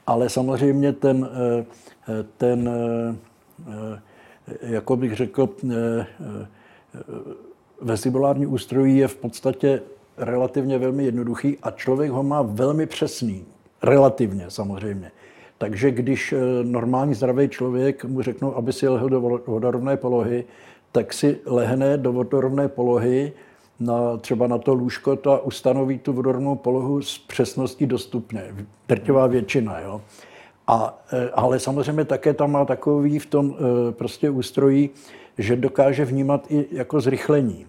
Ale 0.07 0.29
samozřejmě 0.29 0.93
ten, 0.93 1.29
eh, 1.33 1.65
ten 2.37 2.69
eh, 3.67 4.01
jako 4.61 4.95
bych 4.95 5.15
řekl, 5.15 5.49
eh, 5.71 6.05
vestibulární 7.81 8.45
ústrojí 8.45 8.97
je 8.97 9.07
v 9.07 9.15
podstatě 9.15 9.81
relativně 10.17 10.77
velmi 10.77 11.05
jednoduchý 11.05 11.57
a 11.63 11.71
člověk 11.71 12.11
ho 12.11 12.23
má 12.23 12.41
velmi 12.41 12.85
přesný. 12.85 13.45
Relativně 13.83 14.45
samozřejmě. 14.49 15.11
Takže 15.63 15.91
když 15.91 16.33
normální 16.63 17.13
zdravý 17.13 17.49
člověk 17.49 18.05
mu 18.05 18.21
řeknou, 18.21 18.55
aby 18.55 18.73
si 18.73 18.87
lehl 18.87 19.09
do 19.09 19.21
vodorovné 19.21 19.97
polohy, 19.97 20.43
tak 20.91 21.13
si 21.13 21.39
lehne 21.45 21.97
do 21.97 22.13
vodorovné 22.13 22.67
polohy, 22.67 23.31
na, 23.79 24.17
třeba 24.17 24.47
na 24.47 24.57
to 24.57 24.73
lůžko 24.73 25.17
a 25.29 25.39
ustanoví 25.39 25.99
tu 25.99 26.13
vodorovnou 26.13 26.55
polohu 26.55 27.01
s 27.01 27.17
přesností 27.17 27.85
dostupné. 27.85 28.55
Drtivá 28.87 29.27
většina. 29.27 29.79
Jo. 29.79 30.01
A, 30.67 31.03
e, 31.13 31.29
ale 31.29 31.59
samozřejmě 31.59 32.05
také 32.05 32.33
tam 32.33 32.51
má 32.51 32.65
takový 32.65 33.19
v 33.19 33.25
tom 33.25 33.55
e, 33.55 33.91
prostě 33.91 34.29
ústrojí, 34.29 34.89
že 35.37 35.55
dokáže 35.55 36.05
vnímat 36.05 36.51
i 36.51 36.65
jako 36.71 37.01
zrychlení. 37.01 37.65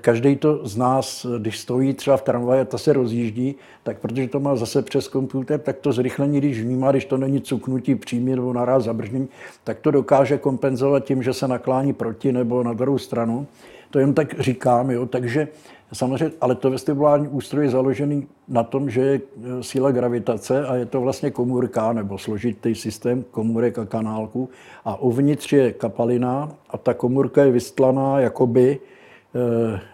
Každý 0.00 0.36
to 0.36 0.66
z 0.66 0.76
nás, 0.76 1.26
když 1.38 1.58
stojí 1.58 1.94
třeba 1.94 2.16
v 2.16 2.22
tramvaji 2.22 2.60
a 2.60 2.64
ta 2.64 2.78
se 2.78 2.92
rozjíždí, 2.92 3.54
tak 3.82 3.98
protože 3.98 4.28
to 4.28 4.40
má 4.40 4.56
zase 4.56 4.82
přes 4.82 5.08
počítač, 5.08 5.60
tak 5.62 5.78
to 5.78 5.92
zrychlení, 5.92 6.38
když 6.38 6.60
vnímá, 6.60 6.90
když 6.90 7.04
to 7.04 7.16
není 7.16 7.40
cuknutí 7.40 7.94
přímě 7.94 8.36
nebo 8.36 8.52
naraz 8.52 8.84
zabrždění, 8.84 9.28
tak 9.64 9.78
to 9.80 9.90
dokáže 9.90 10.38
kompenzovat 10.38 11.04
tím, 11.04 11.22
že 11.22 11.32
se 11.32 11.48
naklání 11.48 11.92
proti 11.92 12.32
nebo 12.32 12.62
na 12.62 12.72
druhou 12.72 12.98
stranu. 12.98 13.46
To 13.90 13.98
jen 13.98 14.14
tak 14.14 14.40
říkám, 14.40 14.90
jo. 14.90 15.06
takže 15.06 15.48
samozřejmě, 15.92 16.30
ale 16.40 16.54
to 16.54 16.70
vestibulární 16.70 17.28
ústroj 17.28 17.64
je 17.64 17.70
založený 17.70 18.26
na 18.48 18.62
tom, 18.62 18.90
že 18.90 19.00
je 19.00 19.20
eh, 19.20 19.62
síla 19.62 19.90
gravitace 19.90 20.66
a 20.66 20.74
je 20.74 20.86
to 20.86 21.00
vlastně 21.00 21.30
komůrka 21.30 21.92
nebo 21.92 22.18
složitý 22.18 22.74
systém 22.74 23.24
komůrek 23.30 23.78
a 23.78 23.86
kanálků 23.86 24.48
a 24.84 25.00
uvnitř 25.00 25.52
je 25.52 25.72
kapalina 25.72 26.52
a 26.70 26.78
ta 26.78 26.94
komůrka 26.94 27.44
je 27.44 27.50
vystlaná 27.50 28.20
jakoby 28.20 28.78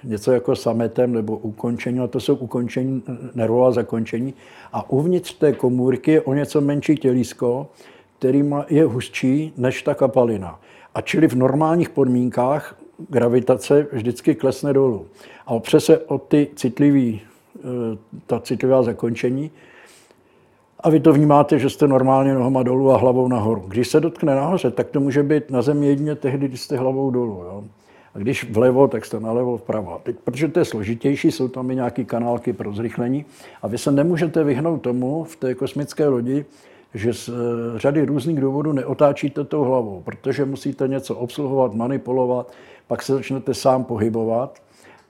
něco 0.05 0.33
jako 0.33 0.57
sametem 0.57 1.12
nebo 1.12 1.37
ukončení, 1.37 2.01
a 2.01 2.07
to 2.07 2.20
jsou 2.20 2.35
ukončení, 2.35 3.03
nervová 3.35 3.72
zakončení. 3.72 4.35
A 4.72 4.90
uvnitř 4.90 5.35
té 5.35 5.53
komůrky 5.53 6.11
je 6.12 6.20
o 6.20 6.35
něco 6.35 6.61
menší 6.61 6.96
tělísko, 6.96 7.66
který 8.18 8.51
je 8.68 8.85
hustší 8.85 9.53
než 9.57 9.83
ta 9.83 9.94
kapalina. 9.94 10.61
A 10.94 11.01
čili 11.01 11.29
v 11.29 11.35
normálních 11.35 11.90
podmínkách 11.90 12.77
gravitace 13.09 13.87
vždycky 13.92 14.35
klesne 14.35 14.72
dolů. 14.72 15.07
A 15.46 15.51
opře 15.51 15.81
se 15.81 15.99
o 15.99 16.18
ty 16.18 16.49
citlivý, 16.57 17.20
eh, 17.57 17.61
ta 18.27 18.40
citlivá 18.40 18.83
zakončení 18.83 19.51
a 20.81 20.90
vy 20.90 21.01
to 21.01 21.12
vnímáte, 21.12 21.59
že 21.59 21.70
jste 21.70 21.88
normálně 21.88 22.35
nohama 22.35 22.62
dolů 22.62 22.92
a 22.92 22.96
hlavou 22.96 23.29
nahoru. 23.29 23.64
Když 23.68 23.88
se 23.88 24.01
dotkne 24.01 24.35
nahoře, 24.35 24.70
tak 24.70 24.90
to 24.90 25.01
může 25.01 25.22
být 25.22 25.51
na 25.51 25.62
zemi 25.62 25.87
jedině 25.87 26.14
tehdy, 26.14 26.49
když 26.49 26.61
jste 26.61 26.77
hlavou 26.77 27.11
dolů. 27.11 27.42
Jo? 27.44 27.64
A 28.16 28.18
když 28.18 28.50
vlevo, 28.50 28.88
tak 28.88 29.05
jste 29.05 29.20
nalevo, 29.20 29.57
vpravo. 29.57 30.00
Teď, 30.02 30.16
protože 30.24 30.48
to 30.48 30.59
je 30.59 30.64
složitější, 30.64 31.33
jsou 31.33 31.48
tam 31.48 31.70
i 31.70 31.74
nějaké 31.74 32.05
kanálky 32.05 32.52
pro 32.52 32.72
zrychlení 32.72 33.24
a 33.62 33.68
vy 33.68 33.79
se 33.79 33.92
nemůžete 33.92 34.44
vyhnout 34.44 34.83
tomu 34.83 35.24
v 35.24 35.37
té 35.37 35.55
kosmické 35.55 36.09
lodi, 36.09 36.44
že 36.94 37.14
z 37.14 37.29
eh, 37.29 37.33
řady 37.79 38.05
různých 38.05 38.40
důvodů 38.40 38.72
neotáčíte 38.72 39.44
tou 39.44 39.64
hlavou, 39.64 40.02
protože 40.05 40.44
musíte 40.44 40.88
něco 40.88 41.16
obsluhovat, 41.16 41.74
manipulovat, 41.74 42.52
pak 42.87 43.02
se 43.02 43.12
začnete 43.12 43.55
sám 43.55 43.85
pohybovat. 43.85 44.59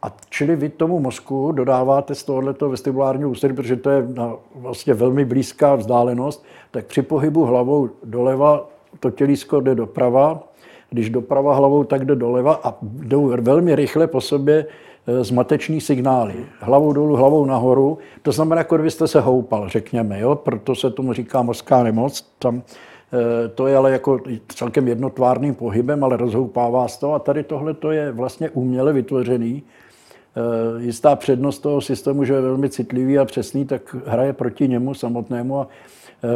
A 0.02 0.16
čili 0.30 0.56
vy 0.56 0.68
tomu 0.68 1.00
mozku 1.00 1.52
dodáváte 1.52 2.14
z 2.14 2.24
tohoto 2.24 2.68
vestibulárního 2.68 3.30
ústrojí, 3.30 3.54
protože 3.54 3.76
to 3.76 3.90
je 3.90 4.08
na 4.14 4.32
vlastně 4.54 4.94
velmi 4.94 5.24
blízká 5.24 5.74
vzdálenost, 5.74 6.44
tak 6.70 6.86
při 6.86 7.02
pohybu 7.02 7.44
hlavou 7.44 7.90
doleva 8.04 8.68
to 9.00 9.10
tělísko 9.10 9.60
jde 9.60 9.74
doprava, 9.74 10.42
když 10.90 11.10
doprava 11.10 11.54
hlavou, 11.54 11.84
tak 11.84 12.04
jde 12.04 12.14
doleva 12.14 12.60
a 12.64 12.74
jdou 12.82 13.32
velmi 13.40 13.76
rychle 13.76 14.06
po 14.06 14.20
sobě 14.20 14.66
e, 15.06 15.24
zmateční 15.24 15.80
signály. 15.80 16.34
Hlavou 16.60 16.92
dolů, 16.92 17.16
hlavou 17.16 17.44
nahoru. 17.44 17.98
To 18.22 18.32
znamená, 18.32 18.60
jako 18.60 18.74
kdybyste 18.74 19.08
se 19.08 19.20
houpal, 19.20 19.68
řekněme. 19.68 20.20
Jo? 20.20 20.34
Proto 20.34 20.74
se 20.74 20.90
tomu 20.90 21.12
říká 21.12 21.42
mořská 21.42 21.82
nemoc. 21.82 22.26
Tam, 22.38 22.62
e, 22.62 23.48
to 23.48 23.66
je 23.66 23.76
ale 23.76 23.92
jako 23.92 24.20
celkem 24.48 24.88
jednotvárným 24.88 25.54
pohybem, 25.54 26.04
ale 26.04 26.16
rozhoupává 26.16 26.88
z 26.88 26.98
toho. 26.98 27.14
A 27.14 27.18
tady 27.18 27.42
tohle 27.42 27.74
to 27.74 27.90
je 27.90 28.12
vlastně 28.12 28.50
uměle 28.50 28.92
vytvořený. 28.92 29.62
E, 29.62 30.82
jistá 30.82 31.16
přednost 31.16 31.58
toho 31.58 31.80
systému, 31.80 32.24
že 32.24 32.34
je 32.34 32.40
velmi 32.40 32.70
citlivý 32.70 33.18
a 33.18 33.24
přesný, 33.24 33.64
tak 33.64 33.96
hraje 34.06 34.32
proti 34.32 34.68
němu 34.68 34.94
samotnému 34.94 35.60
a 35.60 35.68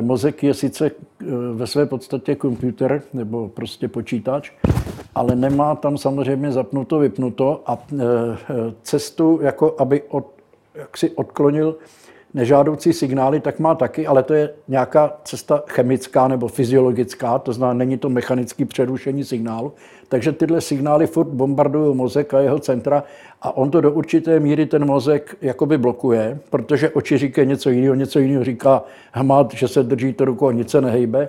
mozek 0.01 0.43
je 0.43 0.55
sice 0.55 0.87
eh, 0.87 1.25
ve 1.55 1.67
své 1.67 1.87
podstatě 1.87 2.35
počítač 2.35 3.03
nebo 3.15 3.49
prostě 3.49 3.89
počítač, 3.89 4.51
ale 5.15 5.37
nemá 5.37 5.75
tam 5.75 5.99
samozřejmě 5.99 6.53
zapnuto, 6.53 6.99
vypnuto 6.99 7.63
a 7.67 7.79
eh, 7.93 8.07
cestu, 8.83 9.39
jako 9.43 9.75
aby 9.79 10.03
od, 10.03 10.27
jak 10.75 10.97
si 10.97 11.11
odklonil 11.11 11.77
nežádoucí 12.35 12.93
signály, 12.93 13.41
tak 13.41 13.59
má 13.59 13.75
taky, 13.75 14.07
ale 14.07 14.23
to 14.23 14.35
je 14.35 14.51
nějaká 14.69 15.13
cesta 15.25 15.63
chemická 15.69 16.29
nebo 16.29 16.49
fyziologická, 16.49 17.39
to 17.39 17.53
znamená, 17.53 17.79
není 17.79 17.99
to 17.99 18.09
mechanické 18.09 18.65
přerušení 18.65 19.25
signálu. 19.25 19.73
Takže 20.09 20.33
tyhle 20.33 20.61
signály 20.61 21.07
furt 21.07 21.29
bombardují 21.29 21.97
mozek 21.97 22.35
a 22.35 22.41
jeho 22.41 22.59
centra 22.59 23.05
a 23.43 23.57
on 23.57 23.71
to 23.71 23.81
do 23.81 23.93
určité 23.93 24.41
míry 24.41 24.67
ten 24.67 24.85
mozek 24.85 25.37
jakoby 25.41 25.79
blokuje, 25.79 26.39
protože 26.51 26.91
oči 26.91 27.19
říkají 27.19 27.49
něco 27.49 27.71
jiného, 27.71 27.95
něco 27.95 28.19
jiného 28.19 28.45
říká 28.45 28.83
hmat, 29.13 29.55
že 29.55 29.69
se 29.69 29.83
drží 29.83 30.13
to 30.13 30.25
rukou 30.25 30.49
a 30.49 30.53
nic 30.53 30.71
se 30.71 30.81
nehejbe, 30.81 31.29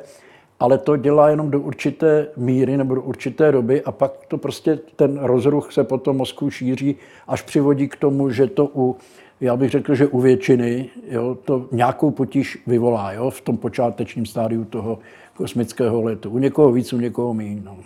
ale 0.59 0.77
to 0.77 0.97
dělá 0.97 1.29
jenom 1.29 1.51
do 1.51 1.59
určité 1.59 2.27
míry 2.37 2.77
nebo 2.77 2.95
do 2.95 3.01
určité 3.01 3.51
doby 3.51 3.81
a 3.81 3.91
pak 3.91 4.11
to 4.27 4.37
prostě 4.37 4.79
ten 4.95 5.19
rozruch 5.21 5.71
se 5.71 5.83
potom 5.83 6.17
mozku 6.17 6.49
šíří, 6.49 6.95
až 7.27 7.41
přivodí 7.41 7.87
k 7.87 7.95
tomu, 7.95 8.29
že 8.29 8.47
to 8.47 8.71
u 8.75 8.95
já 9.41 9.55
bych 9.55 9.71
řekl, 9.71 9.95
že 9.95 10.07
u 10.07 10.19
většiny 10.19 10.89
jo, 11.09 11.37
to 11.45 11.67
nějakou 11.71 12.11
potíž 12.11 12.63
vyvolá 12.67 13.13
jo, 13.13 13.29
v 13.29 13.41
tom 13.41 13.57
počátečním 13.57 14.25
stádiu 14.25 14.65
toho 14.65 14.99
kosmického 15.33 16.01
letu. 16.01 16.29
U 16.29 16.37
někoho 16.37 16.71
víc, 16.71 16.93
u 16.93 16.99
někoho 16.99 17.33
méně. 17.33 17.61
No. 17.63 17.77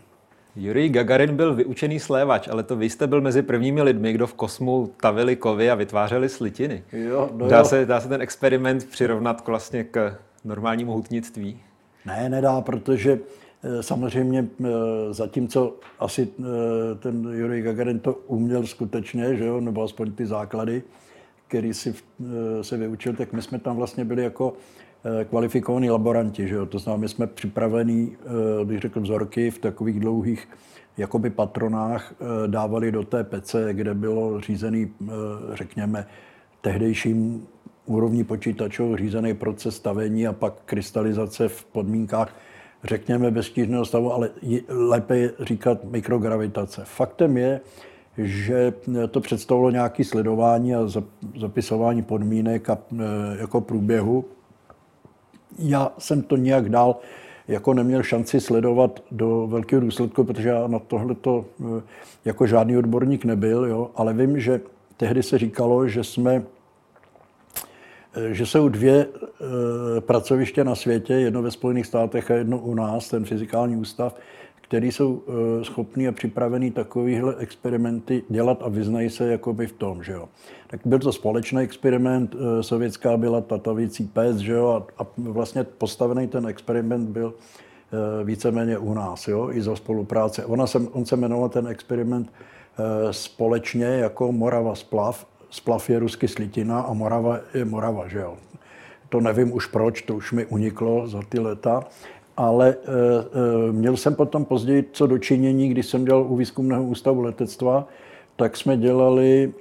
Jurij 0.56 0.90
Gagarin 0.90 1.36
byl 1.36 1.56
vyučený 1.56 2.00
slévač, 2.00 2.48
ale 2.48 2.64
to 2.64 2.76
vy 2.76 2.90
jste 2.90 3.08
byl 3.08 3.22
mezi 3.22 3.42
prvními 3.42 3.82
lidmi, 3.82 4.14
kdo 4.14 4.28
v 4.28 4.34
kosmu 4.34 4.90
tavili 5.02 5.36
kovy 5.36 5.72
a 5.72 5.76
vytvářeli 5.76 6.30
slitiny. 6.30 6.84
Jo, 6.92 7.30
no 7.34 7.48
dá, 7.48 7.58
jo. 7.58 7.66
Se, 7.66 7.86
dá 7.86 8.02
se 8.02 8.08
ten 8.08 8.22
experiment 8.22 8.86
přirovnat 8.86 9.48
vlastně 9.48 9.84
k 9.84 10.18
normálnímu 10.46 10.94
hutnictví? 10.94 11.60
Ne, 12.06 12.30
nedá, 12.30 12.62
protože 12.62 13.20
eh, 13.64 13.84
samozřejmě 13.84 14.48
eh, 14.64 14.68
zatímco 15.12 15.74
asi 16.00 16.28
eh, 16.40 16.44
ten 16.96 17.30
Jurij 17.32 17.62
Gagarin 17.62 18.00
to 18.00 18.14
uměl 18.14 18.66
skutečně, 18.66 19.36
že 19.36 19.46
jo, 19.46 19.62
nebo 19.62 19.84
aspoň 19.84 20.12
ty 20.12 20.26
základy, 20.26 20.84
který 21.48 21.74
si 21.74 21.96
se 22.62 22.78
vyučil, 22.78 23.14
tak 23.14 23.34
my 23.34 23.42
jsme 23.42 23.60
tam 23.60 23.76
vlastně 23.76 24.06
byli 24.06 24.24
jako 24.24 24.54
kvalifikovaní 25.30 25.90
laboranti. 25.90 26.48
Že 26.48 26.56
jo? 26.56 26.66
To 26.66 26.80
znamená, 26.80 27.02
my 27.02 27.10
jsme 27.10 27.28
připravení, 27.28 28.18
bych 28.64 28.80
řekl, 28.80 29.02
vzorky 29.02 29.52
v 29.52 29.60
takových 29.60 30.00
dlouhých 30.00 30.48
jakoby 30.98 31.30
patronách 31.30 32.14
dávali 32.48 32.92
do 32.92 33.04
té 33.04 33.24
pece, 33.24 33.74
kde 33.74 33.94
bylo 33.94 34.42
řízený, 34.42 34.92
řekněme, 35.54 36.08
tehdejším 36.62 37.48
úrovní 37.86 38.24
počítačů 38.24 38.96
řízený 38.96 39.34
proces 39.34 39.76
stavení 39.76 40.28
a 40.28 40.34
pak 40.34 40.54
krystalizace 40.66 41.48
v 41.48 41.66
podmínkách, 41.66 42.36
řekněme, 42.84 43.32
beztížného 43.32 43.86
stavu, 43.86 44.14
ale 44.14 44.30
lépe 44.70 45.18
je 45.18 45.32
říkat 45.40 45.84
mikrogravitace. 45.84 46.82
Faktem 46.86 47.38
je, 47.38 47.62
že 48.18 48.74
to 49.12 49.22
představilo 49.22 49.70
nějaké 49.70 50.04
sledování 50.04 50.76
a 50.76 50.88
zapisování 51.40 52.02
podmínek 52.02 52.70
a 52.70 52.78
e, 52.78 52.98
jako 53.40 53.62
průběhu. 53.62 54.26
Já 55.60 55.92
jsem 55.98 56.22
to 56.22 56.38
nějak 56.38 56.70
dál 56.70 57.00
jako 57.48 57.74
neměl 57.74 58.04
šanci 58.04 58.42
sledovat 58.42 59.04
do 59.12 59.48
velkého 59.48 59.82
důsledku, 59.82 60.24
protože 60.24 60.50
já 60.50 60.68
na 60.68 60.80
tohle 60.80 61.16
to 61.16 61.46
e, 61.60 61.82
jako 62.26 62.48
žádný 62.48 62.78
odborník 62.78 63.26
nebyl, 63.26 63.66
jo, 63.66 63.92
ale 63.96 64.14
vím, 64.14 64.40
že 64.40 64.62
tehdy 64.98 65.24
se 65.24 65.38
říkalo, 65.38 65.88
že 65.88 66.04
jsme 66.04 66.44
že 68.32 68.46
jsou 68.46 68.70
dvě 68.70 69.08
pracoviště 70.00 70.64
na 70.64 70.76
světě, 70.76 71.14
jedno 71.14 71.42
ve 71.42 71.52
Spojených 71.52 71.86
státech 71.86 72.32
a 72.32 72.34
jedno 72.34 72.58
u 72.58 72.74
nás, 72.74 73.10
ten 73.10 73.26
fyzikální 73.26 73.76
ústav, 73.78 74.16
který 74.68 74.92
jsou 74.92 75.24
schopní 75.64 76.08
a 76.08 76.12
připravení 76.12 76.72
takovýhle 76.72 77.36
experimenty 77.38 78.24
dělat 78.30 78.62
a 78.62 78.70
vyznají 78.70 79.10
se 79.10 79.32
jakoby 79.32 79.68
v 79.68 79.74
tom, 79.74 80.04
že 80.04 80.12
jo. 80.12 80.30
Tak 80.68 80.80
byl 80.86 81.00
to 81.00 81.12
společný 81.12 81.62
experiment, 81.62 82.36
sovětská 82.62 83.18
byla 83.18 83.42
tatavící 83.42 84.08
pes, 84.08 84.38
že 84.38 84.54
jo, 84.54 84.68
a, 84.68 85.04
a 85.04 85.08
vlastně 85.18 85.64
postavený 85.64 86.28
ten 86.28 86.48
experiment 86.48 87.10
byl 87.10 87.34
víceméně 88.24 88.78
u 88.78 88.94
nás, 88.94 89.28
jo, 89.28 89.50
i 89.52 89.62
za 89.62 89.76
spolupráce. 89.76 90.46
Ona 90.46 90.68
se, 90.68 90.80
on 90.92 91.06
se 91.06 91.16
jmenoval 91.16 91.50
ten 91.50 91.68
experiment 91.68 92.34
společně 93.12 93.86
jako 93.86 94.32
Morava 94.32 94.76
splav. 94.76 95.28
Splav 95.50 95.90
je 95.90 96.00
rusky 96.00 96.28
slitina 96.28 96.80
a 96.82 96.94
Morava 96.94 97.40
je 97.54 97.66
Morava, 97.66 98.08
že 98.08 98.20
jo. 98.20 98.38
To 99.10 99.22
nevím 99.22 99.54
už 99.54 99.66
proč, 99.66 100.02
to 100.02 100.16
už 100.16 100.32
mi 100.32 100.46
uniklo 100.46 101.08
za 101.08 101.22
ty 101.30 101.40
leta. 101.40 101.84
Ale 102.38 102.70
e, 102.70 102.76
e, 103.70 103.72
měl 103.72 103.98
jsem 103.98 104.16
potom 104.16 104.46
později 104.46 104.90
co 104.92 105.08
dočinění, 105.08 105.70
když 105.70 105.86
jsem 105.86 106.06
dělal 106.06 106.26
u 106.30 106.36
výzkumného 106.36 106.84
ústavu 106.84 107.22
letectva, 107.22 107.88
tak 108.36 108.58
jsme 108.58 108.78
dělali, 108.78 109.54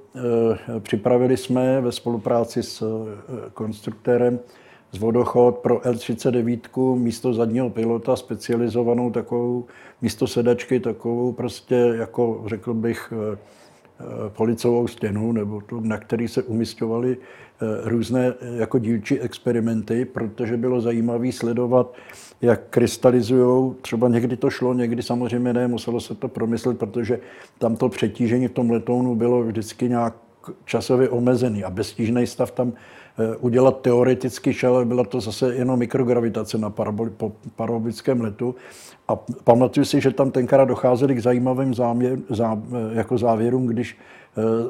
e, 0.76 0.80
připravili 0.80 1.37
jsme 1.37 1.80
ve 1.80 1.92
spolupráci 1.92 2.62
s 2.62 3.06
konstruktérem 3.54 4.38
z 4.92 4.98
vodochod 4.98 5.58
pro 5.58 5.78
L39 5.78 6.96
místo 6.96 7.34
zadního 7.34 7.70
pilota 7.70 8.16
specializovanou 8.16 9.10
takovou 9.10 9.64
místo 10.02 10.26
sedačky, 10.26 10.80
takovou 10.80 11.32
prostě 11.32 11.74
jako 11.74 12.42
řekl 12.46 12.74
bych 12.74 13.12
policovou 14.28 14.87
stěnu, 14.87 15.33
nebo 15.33 15.61
to, 15.61 15.80
na 15.80 15.98
který 15.98 16.28
se 16.28 16.42
umistovaly 16.42 17.16
různé 17.85 18.35
jako 18.57 18.78
dílčí 18.78 19.20
experimenty, 19.20 20.04
protože 20.04 20.57
bylo 20.57 20.80
zajímavé 20.80 21.33
sledovat 21.33 21.94
jak 22.42 22.61
krystalizují. 22.70 23.74
Třeba 23.80 24.09
někdy 24.09 24.37
to 24.37 24.50
šlo, 24.50 24.74
někdy 24.74 25.02
samozřejmě 25.02 25.52
ne, 25.52 25.68
muselo 25.68 26.00
se 26.00 26.14
to 26.14 26.28
promyslet, 26.28 26.78
protože 26.78 27.20
tam 27.59 27.76
to 27.76 27.88
přetížení 27.88 28.48
v 28.48 28.52
tom 28.52 28.70
letounu 28.70 29.14
bylo 29.14 29.42
vždycky 29.42 29.88
nějak 29.88 30.14
časově 30.64 31.09
omezený 31.09 31.64
a 31.64 31.70
beztížný 31.70 32.26
stav 32.26 32.50
tam 32.50 32.72
eh, 32.72 33.37
udělat 33.37 33.80
teoreticky 33.80 34.54
šel, 34.54 34.85
byla 34.85 35.04
to 35.04 35.20
zase 35.20 35.54
jenom 35.54 35.78
mikrogravitace 35.78 36.59
na 36.59 36.72
parabolickém 37.57 38.20
letu. 38.20 38.54
A 39.09 39.16
pamatuju 39.44 39.85
si, 39.85 40.00
že 40.00 40.11
tam 40.11 40.30
tenkrát 40.30 40.64
docházeli 40.64 41.14
k 41.14 41.22
zajímavým 41.22 41.74
záměr, 41.74 42.18
zá, 42.28 42.62
eh, 42.72 42.96
jako 42.96 43.18
závěrům, 43.18 43.66
když 43.66 43.98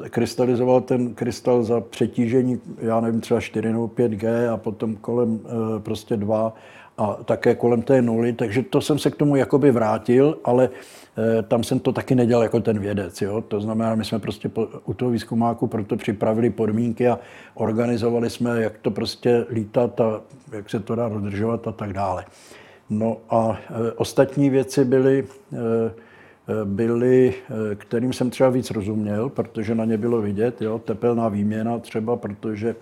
eh, 0.05 0.09
krystalizoval 0.09 0.81
ten 0.81 1.13
krystal 1.13 1.63
za 1.63 1.81
přetížení, 1.81 2.59
já 2.77 3.01
nevím, 3.01 3.21
třeba 3.21 3.41
4 3.41 3.71
nebo 3.71 3.87
5G 3.87 4.53
a 4.53 4.57
potom 4.57 4.95
kolem 4.95 5.39
prostě 5.83 6.17
2 6.17 6.53
a 6.97 7.17
také 7.25 7.55
kolem 7.55 7.81
té 7.81 8.01
nuly, 8.01 8.33
takže 8.33 8.63
to 8.63 8.81
jsem 8.81 8.99
se 8.99 9.11
k 9.11 9.15
tomu 9.15 9.35
jakoby 9.35 9.71
vrátil, 9.71 10.37
ale 10.43 10.69
eh, 10.69 11.43
tam 11.43 11.63
jsem 11.63 11.79
to 11.79 11.91
taky 11.91 12.15
nedělal 12.15 12.43
jako 12.43 12.59
ten 12.59 12.79
vědec. 12.79 13.21
Jo? 13.21 13.41
To 13.41 13.61
znamená, 13.61 13.95
my 13.95 14.05
jsme 14.05 14.19
prostě 14.19 14.51
u 14.85 14.93
toho 14.93 15.11
výzkumáku 15.11 15.67
proto 15.67 15.97
připravili 15.97 16.49
podmínky 16.49 17.07
a 17.07 17.19
organizovali 17.53 18.29
jsme, 18.29 18.61
jak 18.61 18.77
to 18.77 18.91
prostě 18.91 19.45
lítat 19.49 20.01
a 20.01 20.21
jak 20.51 20.69
se 20.69 20.79
to 20.79 20.95
dá 20.95 21.09
dodržovat 21.09 21.67
a 21.67 21.71
tak 21.71 21.93
dále. 21.93 22.25
No 22.89 23.17
a 23.29 23.57
e, 23.69 23.91
ostatní 23.91 24.49
věci 24.49 24.85
byly, 24.85 25.25
e, 25.53 26.05
byly, 26.65 27.33
kterým 27.75 28.13
jsem 28.13 28.29
třeba 28.29 28.49
víc 28.49 28.71
rozuměl, 28.71 29.29
protože 29.29 29.75
na 29.75 29.85
ně 29.85 29.97
bylo 29.97 30.21
vidět, 30.21 30.61
jo? 30.61 30.79
tepelná 30.79 31.29
výměna 31.29 31.79
třeba, 31.79 32.15
protože 32.15 32.75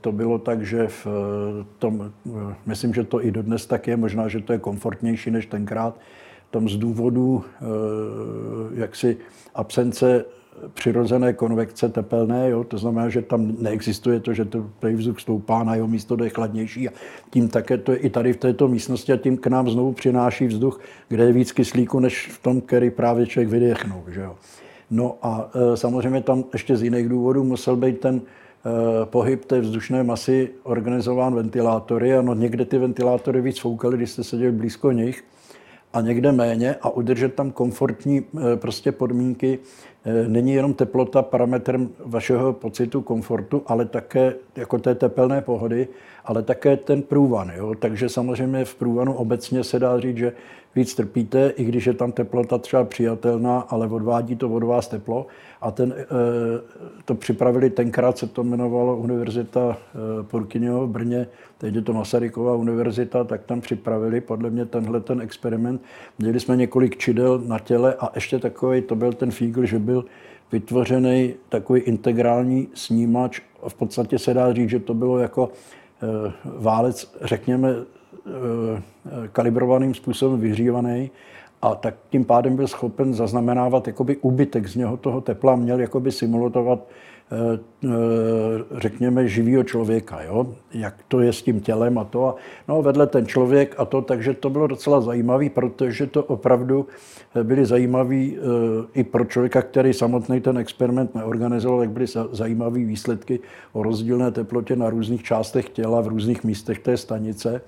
to 0.00 0.12
bylo 0.12 0.38
tak, 0.38 0.66
že 0.66 0.86
v 0.86 1.06
eh, 1.06 1.64
tom, 1.78 2.12
eh, 2.26 2.54
myslím, 2.66 2.94
že 2.94 3.04
to 3.04 3.24
i 3.24 3.30
dodnes 3.30 3.66
tak 3.66 3.86
je, 3.86 3.96
možná, 3.96 4.28
že 4.28 4.40
to 4.40 4.52
je 4.52 4.58
komfortnější 4.58 5.30
než 5.30 5.46
tenkrát, 5.46 5.98
tam 6.50 6.68
z 6.68 6.76
důvodu 6.76 7.44
jaksi 8.74 9.16
absence 9.54 10.24
přirozené 10.74 11.32
konvekce 11.32 11.88
tepelné, 11.88 12.50
jo? 12.50 12.64
to 12.64 12.78
znamená, 12.78 13.08
že 13.08 13.22
tam 13.22 13.56
neexistuje 13.58 14.20
to, 14.20 14.34
že 14.34 14.44
to 14.44 14.70
vzduch 14.82 15.20
stoupá 15.20 15.64
na 15.64 15.74
jeho 15.74 15.86
místo, 15.86 16.16
je 16.24 16.30
chladnější 16.30 16.88
a 16.88 16.92
tím 17.30 17.48
také 17.48 17.78
to 17.78 17.92
je 17.92 17.98
i 17.98 18.10
tady 18.10 18.32
v 18.32 18.36
této 18.36 18.68
místnosti 18.68 19.12
a 19.12 19.16
tím 19.16 19.36
k 19.36 19.46
nám 19.46 19.70
znovu 19.70 19.92
přináší 19.92 20.46
vzduch, 20.46 20.80
kde 21.08 21.24
je 21.24 21.32
víc 21.32 21.52
kyslíku, 21.52 22.00
než 22.00 22.28
v 22.28 22.42
tom, 22.42 22.60
který 22.60 22.90
právě 22.90 23.26
člověk 23.26 23.48
vydechnul. 23.48 24.02
Že 24.08 24.20
jo? 24.20 24.36
No 24.90 25.18
a 25.22 25.50
e, 25.72 25.76
samozřejmě 25.76 26.20
tam 26.20 26.44
ještě 26.52 26.76
z 26.76 26.82
jiných 26.82 27.08
důvodů 27.08 27.44
musel 27.44 27.76
být 27.76 28.00
ten 28.00 28.20
Eh, 28.20 28.45
pohyb 29.04 29.44
té 29.44 29.60
vzdušné 29.60 30.04
masy 30.04 30.50
organizován 30.62 31.34
ventilátory. 31.34 32.14
Ano, 32.14 32.34
někde 32.34 32.64
ty 32.64 32.78
ventilátory 32.78 33.40
víc 33.40 33.58
foukaly, 33.58 33.96
když 33.96 34.10
jste 34.10 34.24
seděli 34.24 34.52
blízko 34.52 34.92
nich, 34.92 35.24
a 35.92 36.00
někde 36.00 36.32
méně 36.32 36.76
a 36.82 36.90
udržet 36.90 37.34
tam 37.34 37.50
komfortní 37.50 38.22
eh, 38.22 38.56
prostě 38.56 38.92
podmínky. 38.92 39.58
Eh, 40.04 40.28
není 40.28 40.52
jenom 40.52 40.74
teplota 40.74 41.22
parametrem 41.22 41.88
vašeho 42.04 42.52
pocitu 42.52 43.02
komfortu, 43.02 43.62
ale 43.66 43.84
také 43.84 44.34
jako 44.56 44.78
té 44.78 44.94
tepelné 44.94 45.40
pohody, 45.40 45.88
ale 46.24 46.42
také 46.42 46.76
ten 46.76 47.02
průvan. 47.02 47.52
Jo? 47.56 47.74
Takže 47.74 48.08
samozřejmě 48.08 48.64
v 48.64 48.74
průvanu 48.74 49.14
obecně 49.14 49.64
se 49.64 49.78
dá 49.78 50.00
říct, 50.00 50.16
že 50.16 50.32
víc 50.74 50.94
trpíte, 50.94 51.52
i 51.56 51.64
když 51.64 51.86
je 51.86 51.94
tam 51.94 52.12
teplota 52.12 52.58
třeba 52.58 52.84
přijatelná, 52.84 53.60
ale 53.60 53.86
odvádí 53.86 54.36
to 54.36 54.48
od 54.48 54.62
vás 54.62 54.88
teplo. 54.88 55.26
A 55.66 55.70
ten, 55.70 55.94
eh, 55.98 56.04
to 57.04 57.14
připravili, 57.14 57.70
tenkrát 57.70 58.18
se 58.18 58.26
to 58.26 58.42
jmenovalo 58.42 58.96
Univerzita 58.96 59.76
eh, 59.78 60.22
Purkyňova 60.22 60.84
v 60.84 60.88
Brně, 60.88 61.26
teď 61.58 61.74
je 61.74 61.82
to 61.82 61.92
Masarykova 61.92 62.54
univerzita, 62.54 63.24
tak 63.24 63.44
tam 63.44 63.60
připravili 63.60 64.20
podle 64.20 64.50
mě 64.50 64.66
tenhle 64.66 65.00
ten 65.00 65.20
experiment. 65.20 65.82
Měli 66.18 66.40
jsme 66.40 66.56
několik 66.56 66.96
čidel 66.96 67.38
na 67.46 67.58
těle 67.58 67.94
a 68.00 68.12
ještě 68.14 68.38
takový, 68.38 68.82
to 68.82 68.94
byl 68.94 69.12
ten 69.12 69.30
fígl, 69.30 69.66
že 69.66 69.78
byl 69.78 70.04
vytvořený 70.52 71.34
takový 71.48 71.80
integrální 71.80 72.68
snímač. 72.74 73.40
V 73.68 73.74
podstatě 73.74 74.18
se 74.18 74.34
dá 74.34 74.52
říct, 74.52 74.70
že 74.70 74.78
to 74.78 74.94
bylo 74.94 75.18
jako 75.18 75.50
eh, 76.02 76.32
válec, 76.44 77.16
řekněme, 77.22 77.74
kalibrovaným 79.32 79.94
způsobem 79.94 80.40
vyhřívaný 80.40 81.10
a 81.62 81.74
tak 81.74 81.94
tím 82.10 82.24
pádem 82.24 82.56
byl 82.56 82.68
schopen 82.68 83.14
zaznamenávat 83.14 83.86
jakoby 83.86 84.16
úbytek 84.16 84.66
z 84.66 84.76
něho 84.76 84.96
toho 84.96 85.20
tepla, 85.20 85.56
měl 85.56 85.80
jakoby 85.80 86.12
simulovat 86.12 86.88
eh, 87.32 87.58
eh, 87.84 87.88
řekněme, 88.80 89.28
živýho 89.28 89.64
člověka, 89.64 90.22
jo? 90.22 90.46
jak 90.74 90.94
to 91.08 91.20
je 91.20 91.32
s 91.32 91.42
tím 91.42 91.60
tělem 91.60 91.98
a 91.98 92.04
to. 92.04 92.28
A, 92.28 92.34
no, 92.68 92.82
vedle 92.82 93.06
ten 93.06 93.26
člověk 93.26 93.74
a 93.78 93.84
to, 93.84 94.02
takže 94.02 94.34
to 94.34 94.50
bylo 94.50 94.66
docela 94.66 95.00
zajímavé, 95.00 95.50
protože 95.50 96.06
to 96.06 96.24
opravdu 96.24 96.86
eh, 97.34 97.44
byly 97.44 97.66
zajímavé 97.66 98.24
i 98.94 99.04
pro 99.04 99.24
člověka, 99.24 99.62
který 99.62 99.92
samotný 99.92 100.40
ten 100.40 100.58
experiment 100.58 101.14
neorganizoval, 101.14 101.78
tak 101.78 101.90
byly 101.90 102.06
zajímavé 102.32 102.78
výsledky 102.78 103.40
o 103.72 103.82
rozdílné 103.82 104.30
teplotě 104.30 104.76
na 104.76 104.90
různých 104.90 105.22
částech 105.22 105.68
těla 105.68 106.00
v 106.00 106.08
různých 106.08 106.44
místech 106.44 106.78
té 106.78 106.96
stanice. 106.96 107.60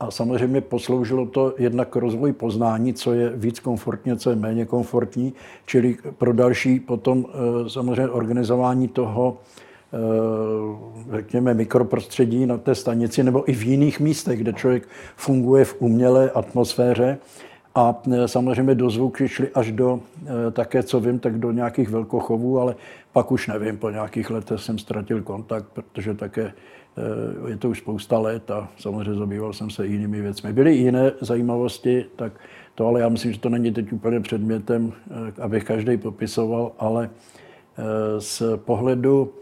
A 0.00 0.10
samozřejmě 0.10 0.60
posloužilo 0.60 1.26
to 1.26 1.54
jednak 1.58 1.88
k 1.88 1.96
rozvoji 1.96 2.32
poznání, 2.32 2.94
co 2.94 3.12
je 3.12 3.30
víc 3.30 3.60
komfortně, 3.60 4.16
co 4.16 4.30
je 4.30 4.36
méně 4.36 4.64
komfortní, 4.64 5.32
čili 5.66 5.96
pro 6.18 6.32
další 6.32 6.80
potom 6.80 7.26
eh, 7.28 7.70
samozřejmě 7.70 8.08
organizování 8.08 8.88
toho, 8.88 9.38
eh, 9.92 11.16
řekněme, 11.16 11.54
mikroprostředí 11.54 12.46
na 12.46 12.58
té 12.58 12.74
stanici 12.74 13.22
nebo 13.22 13.50
i 13.50 13.54
v 13.54 13.62
jiných 13.62 14.00
místech, 14.00 14.38
kde 14.38 14.52
člověk 14.52 14.88
funguje 15.16 15.64
v 15.64 15.76
umělé 15.78 16.30
atmosféře. 16.30 17.18
A 17.74 18.02
eh, 18.12 18.28
samozřejmě 18.28 18.74
do 18.74 18.90
zvuky 18.90 19.28
šli 19.28 19.48
až 19.54 19.72
do, 19.72 20.00
také 20.52 20.82
co 20.82 21.00
vím, 21.00 21.18
tak 21.18 21.38
do 21.38 21.52
nějakých 21.52 21.88
velkochovů, 21.88 22.60
ale 22.60 22.74
pak 23.12 23.32
už 23.32 23.46
nevím, 23.46 23.76
po 23.76 23.90
nějakých 23.90 24.30
letech 24.30 24.60
jsem 24.60 24.78
ztratil 24.78 25.22
kontakt, 25.22 25.66
protože 25.72 26.14
také 26.14 26.52
je 27.48 27.56
to 27.56 27.70
už 27.70 27.78
spousta 27.78 28.18
let 28.18 28.50
a 28.50 28.68
samozřejmě 28.78 29.14
zabýval 29.14 29.52
jsem 29.52 29.70
se 29.70 29.86
jinými 29.86 30.20
věcmi. 30.20 30.52
Byly 30.52 30.74
i 30.74 30.78
jiné 30.78 31.12
zajímavosti, 31.20 32.04
tak 32.16 32.32
to 32.74 32.86
ale 32.86 33.00
já 33.00 33.08
myslím, 33.08 33.32
že 33.32 33.38
to 33.38 33.48
není 33.48 33.72
teď 33.72 33.92
úplně 33.92 34.20
předmětem, 34.20 34.92
eh, 35.10 35.42
abych 35.42 35.64
každý 35.64 35.96
popisoval, 35.96 36.72
ale 36.78 37.10
eh, 37.78 38.20
z 38.20 38.42
pohledu 38.56 39.32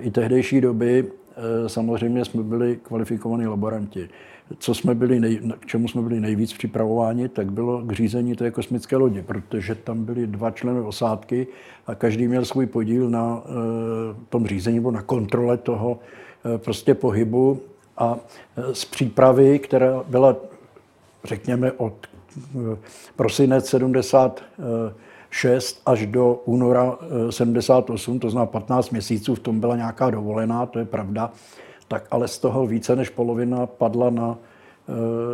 i 0.00 0.10
tehdejší 0.10 0.60
doby 0.60 1.04
samozřejmě 1.66 2.24
jsme 2.24 2.42
byli 2.42 2.78
kvalifikovaní 2.82 3.46
laboranti. 3.46 4.08
Co 4.58 4.74
jsme 4.74 4.94
byli 4.94 5.20
nej, 5.20 5.40
k 5.60 5.66
čemu 5.66 5.88
jsme 5.88 6.02
byli 6.02 6.20
nejvíc 6.20 6.52
připravováni, 6.52 7.28
tak 7.28 7.52
bylo 7.52 7.82
k 7.82 7.92
řízení 7.92 8.34
té 8.34 8.50
kosmické 8.50 8.96
lodi, 8.96 9.22
protože 9.22 9.74
tam 9.74 10.04
byli 10.04 10.26
dva 10.26 10.50
členy 10.50 10.80
osádky 10.80 11.46
a 11.86 11.94
každý 11.94 12.28
měl 12.28 12.44
svůj 12.44 12.66
podíl 12.66 13.10
na 13.10 13.42
tom 14.28 14.46
řízení 14.46 14.76
nebo 14.76 14.90
na 14.90 15.02
kontrole 15.02 15.56
toho, 15.56 15.98
Eh, 16.00 16.26
prostě 16.56 16.94
pohybu 16.94 17.60
a 17.98 18.18
eh, 18.56 18.74
z 18.74 18.84
přípravy, 18.84 19.58
která 19.58 20.04
byla, 20.08 20.36
řekněme, 21.24 21.72
od 21.72 21.94
eh, 22.36 22.76
prosinec 23.16 23.68
76 23.68 25.82
až 25.86 26.06
do 26.06 26.34
února 26.44 26.98
78, 27.30 28.18
to 28.18 28.30
znamená 28.30 28.46
15 28.46 28.90
měsíců, 28.90 29.34
v 29.34 29.40
tom 29.40 29.60
byla 29.60 29.76
nějaká 29.76 30.10
dovolená, 30.10 30.66
to 30.66 30.78
je 30.78 30.84
pravda, 30.84 31.30
tak 31.88 32.06
ale 32.10 32.28
z 32.28 32.38
toho 32.38 32.66
více 32.66 32.96
než 32.96 33.08
polovina 33.08 33.66
padla 33.66 34.10
na 34.10 34.38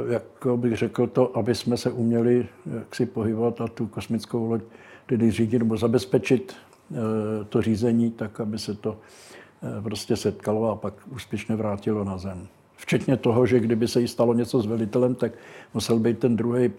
jak 0.09 0.23
bych 0.57 0.77
řekl 0.77 1.07
to, 1.07 1.37
aby 1.37 1.55
jsme 1.55 1.77
se 1.77 1.91
uměli 1.91 2.47
jak 2.75 2.95
si 2.95 3.07
pohybovat 3.07 3.61
a 3.61 3.69
tu 3.69 3.87
kosmickou 3.87 4.51
loď 4.51 4.63
tedy 5.07 5.31
řídit 5.31 5.59
nebo 5.59 5.77
zabezpečit 5.77 6.57
to 7.49 7.63
řízení 7.63 8.11
tak, 8.11 8.41
aby 8.41 8.59
se 8.59 8.75
to 8.75 8.97
prostě 9.83 10.17
setkalo 10.17 10.71
a 10.71 10.77
pak 10.77 10.95
úspěšně 11.11 11.57
vrátilo 11.57 12.05
na 12.05 12.19
zem. 12.19 12.47
Včetně 12.77 13.17
toho, 13.17 13.47
že 13.47 13.61
kdyby 13.61 13.89
se 13.89 14.01
jí 14.01 14.09
stalo 14.09 14.35
něco 14.35 14.61
s 14.61 14.67
velitelem, 14.67 15.15
tak 15.15 15.33
musel 15.75 15.99
být 15.99 16.19
ten 16.19 16.37
druhý 16.37 16.65
e, 16.65 16.71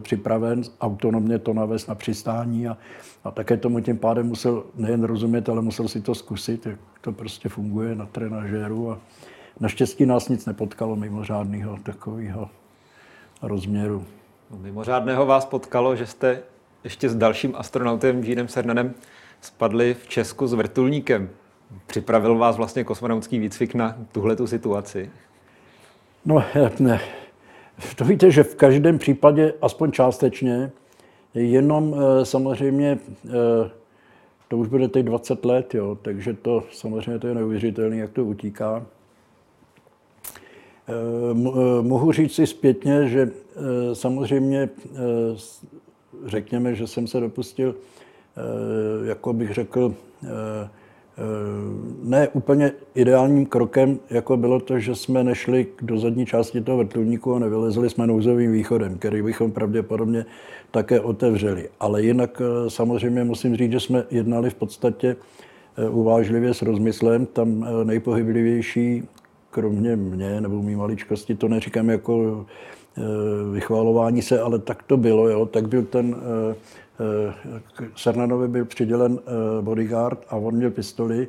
připraven 0.00 0.62
autonomně 0.80 1.38
to 1.38 1.52
navést 1.52 1.88
na 1.88 1.94
přistání 1.94 2.68
a, 2.68 2.76
a 3.24 3.30
také 3.30 3.56
tomu 3.56 3.80
tím 3.80 3.98
pádem 3.98 4.26
musel 4.26 4.64
nejen 4.76 5.04
rozumět, 5.04 5.48
ale 5.48 5.62
musel 5.62 5.88
si 5.88 6.00
to 6.00 6.14
zkusit, 6.14 6.66
jak 6.66 6.78
to 7.00 7.12
prostě 7.12 7.48
funguje 7.48 7.94
na 7.94 8.06
trenažéru. 8.06 8.90
A 8.90 8.98
naštěstí 9.60 10.06
nás 10.06 10.28
nic 10.28 10.46
nepotkalo 10.46 10.96
mimořádného 10.96 11.78
takového 11.82 12.50
rozměru. 13.42 14.04
No, 14.50 14.58
mimořádného 14.58 15.26
vás 15.26 15.44
potkalo, 15.44 15.96
že 15.96 16.06
jste 16.06 16.42
ještě 16.84 17.08
s 17.08 17.14
dalším 17.14 17.54
astronautem 17.56 18.24
Jeanem 18.24 18.48
Cernanem 18.48 18.94
spadli 19.40 19.94
v 19.94 20.08
Česku 20.08 20.46
s 20.46 20.52
vrtulníkem. 20.52 21.30
Připravil 21.86 22.38
vás 22.38 22.56
vlastně 22.56 22.84
kosmonautský 22.84 23.38
výcvik 23.38 23.74
na 23.74 23.96
tuhle 24.12 24.36
situaci? 24.46 25.10
No, 26.24 26.44
ne. 26.80 27.00
To 27.96 28.04
víte, 28.04 28.30
že 28.30 28.42
v 28.42 28.54
každém 28.54 28.98
případě, 28.98 29.54
aspoň 29.62 29.92
částečně, 29.92 30.70
jenom 31.34 31.94
eh, 31.94 32.24
samozřejmě, 32.24 32.98
eh, 33.26 33.30
to 34.48 34.56
už 34.56 34.68
bude 34.68 34.88
teď 34.88 35.06
20 35.06 35.44
let, 35.44 35.74
jo, 35.74 35.98
takže 36.02 36.34
to 36.34 36.64
samozřejmě 36.72 37.18
to 37.18 37.26
je 37.26 37.34
neuvěřitelné, 37.34 37.96
jak 37.96 38.10
to 38.10 38.24
utíká. 38.24 38.86
Eh, 40.88 41.82
mohu 41.82 42.12
říct 42.12 42.34
si 42.34 42.46
zpětně, 42.46 43.08
že 43.08 43.30
samozřejmě 43.92 44.68
řekněme, 46.24 46.74
že 46.74 46.86
jsem 46.86 47.06
se 47.06 47.20
dopustil, 47.20 47.74
jako 49.04 49.32
bych 49.32 49.54
řekl, 49.54 49.94
Eh, 50.24 50.68
ne 52.02 52.28
úplně 52.28 52.72
ideálním 52.94 53.46
krokem, 53.46 53.98
jako 54.10 54.36
bylo 54.36 54.60
to, 54.60 54.78
že 54.78 54.94
jsme 54.94 55.24
nešli 55.24 55.66
do 55.82 55.98
zadní 55.98 56.26
části 56.26 56.60
toho 56.60 56.78
vrtulníku 56.78 57.34
a 57.34 57.38
nevylezli 57.38 57.90
jsme 57.90 58.06
nouzovým 58.06 58.52
východem, 58.52 58.98
který 58.98 59.22
bychom 59.22 59.52
pravděpodobně 59.52 60.26
také 60.70 61.00
otevřeli. 61.00 61.68
Ale 61.80 62.02
jinak 62.02 62.42
eh, 62.44 62.70
samozřejmě 62.70 63.24
musím 63.24 63.56
říct, 63.56 63.72
že 63.72 63.80
jsme 63.80 64.04
jednali 64.10 64.50
v 64.50 64.54
podstatě 64.54 65.16
eh, 65.76 65.88
uvážlivě 65.88 66.54
s 66.54 66.62
rozmyslem. 66.62 67.26
Tam 67.26 67.66
nejpohyblivější, 67.84 69.02
kromě 69.50 69.96
mě 69.96 70.40
nebo 70.40 70.62
mý 70.62 70.76
maličkosti, 70.76 71.34
to 71.34 71.48
neříkám 71.48 71.90
jako 71.90 72.46
vychvalování 73.52 74.22
se, 74.22 74.40
ale 74.40 74.58
tak 74.58 74.82
to 74.82 74.96
bylo, 74.96 75.28
jo, 75.28 75.46
tak 75.46 75.68
byl 75.68 75.82
ten 75.82 76.16
Sernanovi 77.96 78.48
byl 78.48 78.64
přidělen 78.64 79.18
eh, 79.18 79.62
bodyguard 79.62 80.24
a 80.28 80.36
on 80.36 80.54
měl 80.54 80.70
pistoli, 80.70 81.28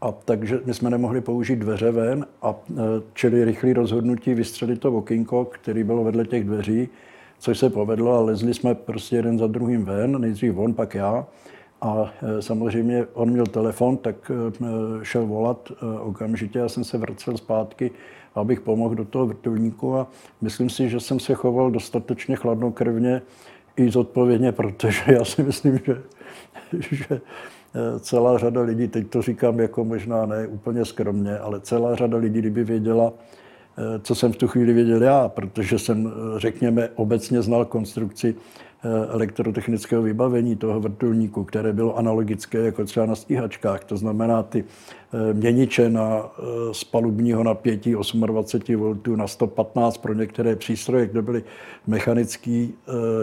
a 0.00 0.12
takže 0.12 0.60
my 0.64 0.74
jsme 0.74 0.90
nemohli 0.90 1.20
použít 1.20 1.56
dveře 1.56 1.90
ven, 1.90 2.26
a 2.42 2.54
eh, 2.70 2.74
čili 3.14 3.44
rychlé 3.44 3.72
rozhodnutí 3.72 4.34
vystřelit 4.34 4.80
to 4.80 4.92
okinko, 4.92 5.44
který 5.44 5.84
bylo 5.84 6.04
vedle 6.04 6.24
těch 6.24 6.44
dveří, 6.44 6.88
což 7.38 7.58
se 7.58 7.70
povedlo 7.70 8.12
a 8.12 8.20
lezli 8.20 8.54
jsme 8.54 8.74
prostě 8.74 9.16
jeden 9.16 9.38
za 9.38 9.46
druhým 9.46 9.84
ven, 9.84 10.20
nejdřív 10.20 10.56
on, 10.56 10.74
pak 10.74 10.94
já. 10.94 11.26
A 11.80 12.12
eh, 12.22 12.42
samozřejmě 12.42 13.06
on 13.12 13.30
měl 13.30 13.46
telefon, 13.46 13.96
tak 13.96 14.30
šel 15.02 15.26
volat 15.26 15.72
okamžitě. 16.00 16.58
Já 16.58 16.68
jsem 16.68 16.84
se 16.84 16.98
vracel 16.98 17.36
zpátky, 17.36 17.90
abych 18.34 18.60
pomohl 18.60 18.94
do 18.94 19.04
toho 19.04 19.26
vrtulníku 19.26 19.96
a 19.96 20.06
myslím 20.40 20.70
si, 20.70 20.88
že 20.88 21.00
jsem 21.00 21.20
se 21.20 21.34
choval 21.34 21.70
dostatečně 21.70 22.36
chladnokrvně, 22.36 23.22
i 23.76 23.90
zodpovědně, 23.90 24.52
protože 24.52 25.02
já 25.06 25.24
si 25.24 25.42
myslím, 25.42 25.80
že, 25.86 26.02
že 26.90 27.06
eh, 27.10 27.20
celá 28.00 28.38
řada 28.38 28.60
lidí, 28.60 28.88
teď 28.88 29.08
to 29.08 29.22
říkám 29.22 29.60
jako 29.60 29.84
možná 29.84 30.26
ne 30.26 30.46
úplně 30.46 30.84
skromně, 30.84 31.38
ale 31.38 31.60
celá 31.60 31.96
řada 31.96 32.18
lidí, 32.18 32.38
kdyby 32.38 32.64
věděla, 32.64 33.12
eh, 33.78 34.00
co 34.02 34.14
jsem 34.14 34.32
v 34.32 34.36
tu 34.36 34.48
chvíli 34.48 34.72
věděl 34.72 35.02
já, 35.02 35.28
protože 35.28 35.78
jsem, 35.78 36.06
eh, 36.06 36.40
řekněme, 36.40 36.88
obecně 36.94 37.42
znal 37.42 37.64
konstrukci 37.64 38.34
elektrotechnického 39.12 40.02
vybavení 40.02 40.56
toho 40.56 40.80
vrtulníku, 40.80 41.44
které 41.44 41.72
bylo 41.72 41.98
analogické 41.98 42.58
jako 42.58 42.84
třeba 42.84 43.06
na 43.06 43.14
stíhačkách. 43.14 43.84
To 43.84 43.96
znamená 43.96 44.42
ty 44.42 44.64
eh, 44.64 45.34
měniče 45.34 45.90
na, 45.90 46.32
eh, 46.38 46.42
z 46.74 46.84
palubního 46.84 47.44
napětí 47.44 47.94
28 48.26 49.04
V 49.04 49.16
na 49.16 49.26
115 49.26 49.98
pro 49.98 50.14
některé 50.14 50.56
přístroje, 50.56 51.06
kde 51.06 51.22
byly 51.22 51.44
mechanický 51.86 52.74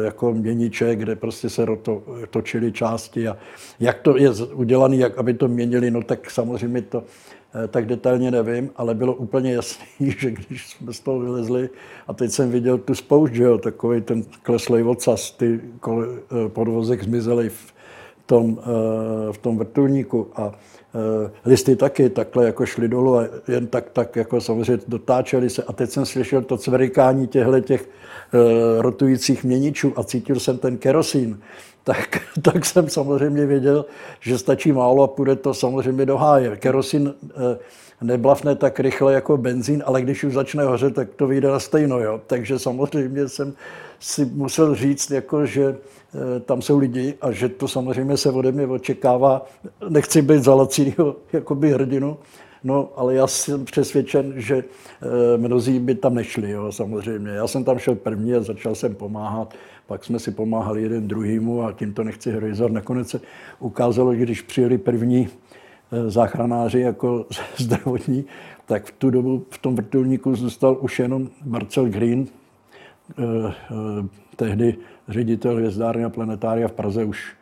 jako 0.04 0.34
měniče, 0.34 0.96
kde 0.96 1.16
prostě 1.16 1.50
se 1.50 1.66
roto, 1.66 2.04
točily 2.30 2.72
části 2.72 3.28
a 3.28 3.38
jak 3.80 4.00
to 4.00 4.18
je 4.18 4.30
udělané, 4.54 4.96
jak 4.96 5.18
aby 5.18 5.34
to 5.34 5.48
měnili, 5.48 5.92
no 5.92 6.04
tak 6.04 6.32
samozřejmě 6.32 6.82
to 6.82 7.04
Eh, 7.04 7.39
tak 7.68 7.86
detailně 7.86 8.32
nevím, 8.32 8.70
ale 8.76 8.96
bylo 8.96 9.14
úplně 9.14 9.54
jasný, 9.54 9.86
že 10.20 10.32
když 10.32 10.68
jsme 10.68 10.94
z 10.94 11.00
toho 11.00 11.20
vylezli 11.20 11.70
a 12.08 12.14
teď 12.14 12.32
jsem 12.32 12.52
viděl 12.52 12.78
tu 12.78 12.96
spoušť, 12.96 13.34
že 13.34 13.44
jo, 13.44 13.58
takový 13.58 14.02
ten 14.02 14.24
kleslej 14.44 14.84
ocas, 14.84 15.32
ty 15.32 15.60
eh, 15.88 16.50
podvozek 16.50 17.04
zmizely 17.04 17.50
v 17.50 17.74
tom, 18.26 18.60
eh, 18.62 19.34
v 19.34 19.38
tom 19.38 19.58
vrtulníku 19.58 20.28
a 20.36 20.54
listy 21.46 21.76
taky 21.76 22.10
takhle 22.10 22.46
jako 22.46 22.66
šly 22.66 22.88
dolů 22.88 23.18
a 23.18 23.24
jen 23.48 23.68
tak, 23.68 23.90
tak 23.90 24.16
jako 24.16 24.42
samozřejmě 24.42 24.84
dotáčeli 24.88 25.50
se 25.50 25.64
a 25.64 25.74
teď 25.74 25.90
jsem 25.90 26.06
slyšel 26.06 26.42
to 26.42 26.58
cvrikání 26.58 27.28
těchto 27.28 27.60
těch 27.60 27.90
rotujících 28.80 29.44
měničů 29.44 29.94
a 29.96 30.04
cítil 30.04 30.40
jsem 30.40 30.58
ten 30.58 30.78
kerosín 30.78 31.40
tak, 31.84 32.22
tak 32.42 32.66
jsem 32.66 32.90
samozřejmě 32.90 33.46
věděl, 33.46 33.86
že 34.20 34.38
stačí 34.38 34.72
málo 34.72 35.04
a 35.04 35.08
půjde 35.08 35.36
to 35.36 35.54
samozřejmě 35.54 36.06
do 36.06 36.18
háje. 36.18 36.58
Kerosin 36.58 37.14
eh, 37.24 37.58
neblafne 38.02 38.56
tak 38.56 38.80
rychle 38.80 39.14
jako 39.14 39.38
benzín, 39.38 39.84
ale 39.86 40.02
když 40.02 40.24
už 40.24 40.34
začne 40.34 40.64
hořet, 40.64 40.96
tak 40.96 41.10
to 41.16 41.28
vyjde 41.28 41.48
na 41.48 41.60
stejno. 41.60 42.00
Jo? 42.00 42.22
Takže 42.28 42.60
samozřejmě 42.60 43.30
jsem 43.30 43.54
si 44.00 44.26
musel 44.26 44.76
říct, 44.76 45.12
jako, 45.12 45.46
že 45.46 45.66
eh, 45.76 46.40
tam 46.40 46.62
jsou 46.62 46.78
lidi 46.78 47.14
a 47.22 47.32
že 47.32 47.50
to 47.50 47.68
samozřejmě 47.68 48.18
se 48.18 48.32
ode 48.32 48.52
mě 48.52 48.68
očekává. 48.68 49.46
Nechci 49.90 50.22
být 50.22 50.44
za 50.44 50.56
lacího 50.56 51.16
jakoby 51.34 51.72
hrdinu, 51.72 52.18
No, 52.64 52.90
ale 52.96 53.16
já 53.16 53.28
jsem 53.28 53.66
přesvědčen, 53.66 54.34
že 54.36 54.56
e, 54.56 55.38
mnozí 55.38 55.80
by 55.80 55.96
tam 55.96 56.16
nešli, 56.16 56.52
jo, 56.52 56.72
samozřejmě. 56.72 57.32
Já 57.32 57.48
jsem 57.48 57.64
tam 57.64 57.80
šel 57.80 57.96
první 57.96 58.34
a 58.34 58.42
začal 58.42 58.76
jsem 58.76 58.96
pomáhat. 58.96 59.54
Pak 59.88 60.06
jsme 60.06 60.20
si 60.20 60.32
pomáhali 60.32 60.82
jeden 60.82 61.08
druhýmu 61.08 61.64
a 61.64 61.72
tím 61.72 61.94
to 61.94 62.04
nechci 62.04 62.32
heroizovat. 62.32 62.72
Nakonec 62.72 63.10
se 63.10 63.22
ukázalo, 63.60 64.16
že 64.16 64.22
když 64.22 64.42
přijeli 64.42 64.78
první 64.78 65.28
e, 65.92 66.10
záchranáři 66.12 66.80
jako 66.80 67.26
zdravotní, 67.58 68.26
tak 68.66 68.86
v 68.86 68.92
tu 68.92 69.10
dobu 69.10 69.46
v 69.50 69.58
tom 69.58 69.76
vrtulníku 69.76 70.36
zůstal 70.36 70.78
už 70.82 71.00
jenom 71.00 71.30
Marcel 71.46 71.86
Green, 71.86 72.28
tehdy 74.36 74.76
ředitel 75.08 75.56
hvězdárny 75.56 76.04
a 76.04 76.10
planetária 76.10 76.68
v 76.68 76.72
Praze 76.72 77.04
už 77.04 77.34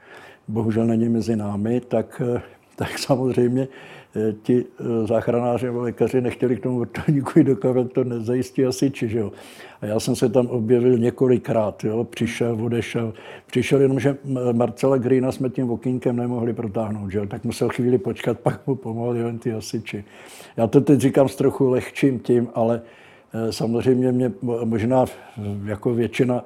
bohužel 0.47 0.85
není 0.85 1.09
mezi 1.09 1.35
námi, 1.35 1.81
tak, 1.81 2.21
tak 2.75 2.99
samozřejmě 2.99 3.67
Eh, 4.17 4.33
ti 4.43 4.65
eh, 4.79 5.07
záchranáři 5.07 5.65
nebo 5.65 5.81
lékaři 5.81 6.21
nechtěli 6.21 6.55
k 6.55 6.63
tomu 6.63 6.79
vrtulníku 6.79 7.39
jít, 7.39 7.45
dokud 7.45 7.93
to 7.93 8.03
nezajistí 8.03 8.65
asi 8.65 8.91
že 8.95 9.19
jo. 9.19 9.31
A 9.81 9.85
já 9.85 9.99
jsem 9.99 10.15
se 10.15 10.29
tam 10.29 10.47
objevil 10.47 10.97
několikrát, 10.97 11.83
jo. 11.83 12.03
přišel, 12.03 12.57
odešel. 12.65 13.13
Přišel 13.47 13.81
jenom, 13.81 13.99
že 13.99 14.17
Marcela 14.51 14.97
Greena 14.97 15.31
jsme 15.31 15.49
tím 15.49 15.71
okýnkem 15.71 16.15
nemohli 16.15 16.53
protáhnout, 16.53 17.11
že 17.11 17.17
jo. 17.17 17.25
tak 17.25 17.43
musel 17.43 17.69
chvíli 17.69 17.97
počkat, 17.97 18.39
pak 18.39 18.67
mu 18.67 18.75
pomohli 18.75 19.19
jen 19.19 19.39
ty 19.39 19.53
asiči. 19.53 20.03
Já 20.57 20.67
to 20.67 20.81
teď 20.81 20.99
říkám 20.99 21.29
s 21.29 21.35
trochu 21.35 21.69
lehčím 21.69 22.19
tím, 22.19 22.47
ale 22.53 22.81
eh, 22.81 23.06
samozřejmě 23.49 24.11
mě 24.11 24.31
možná 24.63 25.05
jako 25.65 25.93
většina 25.93 26.43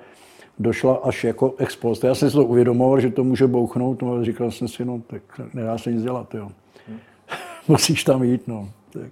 došla 0.60 0.96
až 1.04 1.24
jako 1.24 1.56
expost. 1.58 2.04
Já 2.04 2.16
jsem 2.16 2.30
si 2.30 2.36
to 2.36 2.46
uvědomoval, 2.46 3.00
že 3.00 3.10
to 3.10 3.24
může 3.24 3.48
bouchnout, 3.48 4.02
no, 4.02 4.12
ale 4.12 4.26
říkal 4.26 4.52
jsem 4.52 4.68
si, 4.68 4.86
no 4.86 5.02
tak 5.08 5.22
nedá 5.54 5.78
se 5.78 5.92
nic 5.92 6.04
dělat. 6.04 6.36
Jo 6.36 6.52
musíš 7.68 8.04
tam 8.04 8.24
jít. 8.24 8.48
No. 8.48 8.70
Tak. 8.94 9.12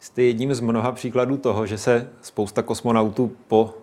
Jste 0.00 0.22
jedním 0.22 0.54
z 0.54 0.60
mnoha 0.60 0.92
příkladů 0.92 1.36
toho, 1.36 1.66
že 1.66 1.78
se 1.78 2.10
spousta 2.22 2.62
kosmonautů 2.62 3.32
po 3.48 3.74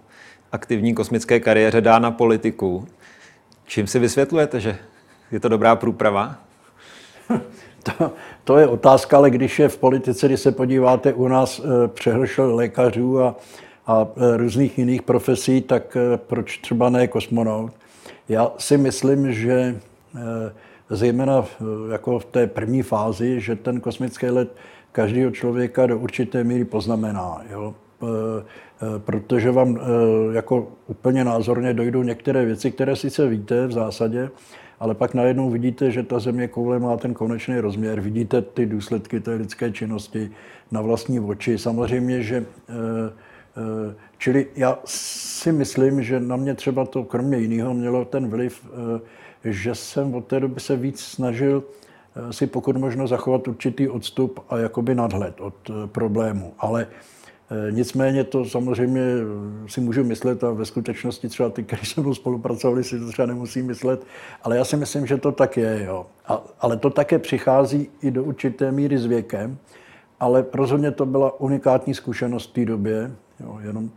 aktivní 0.51 0.93
kosmické 0.93 1.39
kariéře 1.39 1.81
dá 1.81 1.99
na 1.99 2.11
politiku. 2.11 2.87
Čím 3.65 3.87
si 3.87 3.99
vysvětlujete, 3.99 4.59
že 4.59 4.77
je 5.31 5.39
to 5.39 5.49
dobrá 5.49 5.75
průprava? 5.75 6.35
To, 7.97 8.11
to 8.43 8.57
je 8.57 8.67
otázka, 8.67 9.17
ale 9.17 9.29
když 9.29 9.59
je 9.59 9.69
v 9.69 9.77
politice, 9.77 10.27
když 10.27 10.39
se 10.39 10.51
podíváte 10.51 11.13
u 11.13 11.27
nás 11.27 11.59
e, 11.59 11.87
přehršel 11.87 12.55
lékařů 12.55 13.19
a, 13.19 13.35
a 13.87 14.07
e, 14.17 14.37
různých 14.37 14.77
jiných 14.77 15.01
profesí, 15.01 15.61
tak 15.61 15.97
e, 15.97 16.17
proč 16.17 16.57
třeba 16.57 16.89
ne 16.89 17.07
kosmonaut? 17.07 17.71
Já 18.29 18.51
si 18.57 18.77
myslím, 18.77 19.33
že 19.33 19.75
zejména 20.89 21.45
jako 21.91 22.19
v 22.19 22.25
té 22.25 22.47
první 22.47 22.81
fázi, 22.81 23.41
že 23.41 23.55
ten 23.55 23.79
kosmický 23.79 24.25
let 24.25 24.55
každého 24.91 25.31
člověka 25.31 25.87
do 25.87 25.97
určité 25.97 26.43
míry 26.43 26.65
poznamená. 26.65 27.41
Jo? 27.51 27.73
protože 28.97 29.51
vám 29.51 29.79
jako 30.31 30.67
úplně 30.87 31.23
názorně 31.23 31.73
dojdou 31.73 32.03
některé 32.03 32.45
věci, 32.45 32.71
které 32.71 32.95
sice 32.95 33.27
víte 33.27 33.67
v 33.67 33.71
zásadě, 33.71 34.29
ale 34.79 34.95
pak 34.95 35.13
najednou 35.13 35.49
vidíte, 35.49 35.91
že 35.91 36.03
ta 36.03 36.19
země 36.19 36.47
koule 36.47 36.79
má 36.79 36.97
ten 36.97 37.13
konečný 37.13 37.59
rozměr, 37.59 38.01
vidíte 38.01 38.41
ty 38.41 38.65
důsledky 38.65 39.19
té 39.19 39.33
lidské 39.33 39.71
činnosti 39.71 40.31
na 40.71 40.81
vlastní 40.81 41.19
oči. 41.19 41.57
Samozřejmě, 41.57 42.23
že 42.23 42.45
Čili 44.17 44.47
já 44.55 44.79
si 44.85 45.51
myslím, 45.51 46.03
že 46.03 46.19
na 46.19 46.35
mě 46.35 46.55
třeba 46.55 46.85
to 46.85 47.03
kromě 47.03 47.37
jiného 47.37 47.73
mělo 47.73 48.05
ten 48.05 48.29
vliv, 48.29 48.67
že 49.43 49.75
jsem 49.75 50.15
od 50.15 50.25
té 50.25 50.39
doby 50.39 50.59
se 50.59 50.75
víc 50.75 50.99
snažil 50.99 51.63
Eh, 52.15 52.33
si 52.33 52.47
pokud 52.47 52.77
možno 52.77 53.07
zachovat 53.07 53.47
určitý 53.47 53.89
odstup 53.89 54.39
a 54.49 54.57
jakoby 54.57 54.95
nadhled 54.95 55.41
od 55.41 55.55
eh, 55.69 55.87
problému. 55.87 56.53
Ale 56.59 56.87
eh, 56.89 57.18
Nicméně 57.71 58.23
to 58.23 58.45
samozřejmě 58.45 59.01
si 59.67 59.81
můžu 59.81 60.03
myslet 60.03 60.43
a 60.43 60.51
ve 60.51 60.65
skutečnosti 60.65 61.29
třeba 61.29 61.49
ty, 61.49 61.63
kteří 61.63 61.85
se 61.85 62.01
mnou 62.01 62.13
spolupracovali, 62.13 62.83
si 62.83 62.99
to 62.99 63.07
třeba 63.07 63.25
nemusí 63.25 63.61
myslet, 63.61 64.03
ale 64.43 64.57
já 64.57 64.65
si 64.65 64.77
myslím, 64.77 65.07
že 65.07 65.17
to 65.17 65.31
tak 65.31 65.57
je. 65.57 65.83
Jo. 65.85 66.05
A, 66.27 66.43
ale 66.59 66.77
to 66.77 66.89
také 66.89 67.19
přichází 67.19 67.89
i 68.01 68.11
do 68.11 68.23
určité 68.23 68.71
míry 68.71 68.97
s 68.97 69.05
věkem, 69.05 69.57
ale 70.19 70.45
rozhodně 70.53 70.91
to 70.91 71.05
byla 71.05 71.39
unikátní 71.39 71.93
zkušenost 71.93 72.49
v 72.49 72.53
té 72.53 72.65
době. 72.65 73.11
Jo, 73.39 73.59
jenom, 73.61 73.89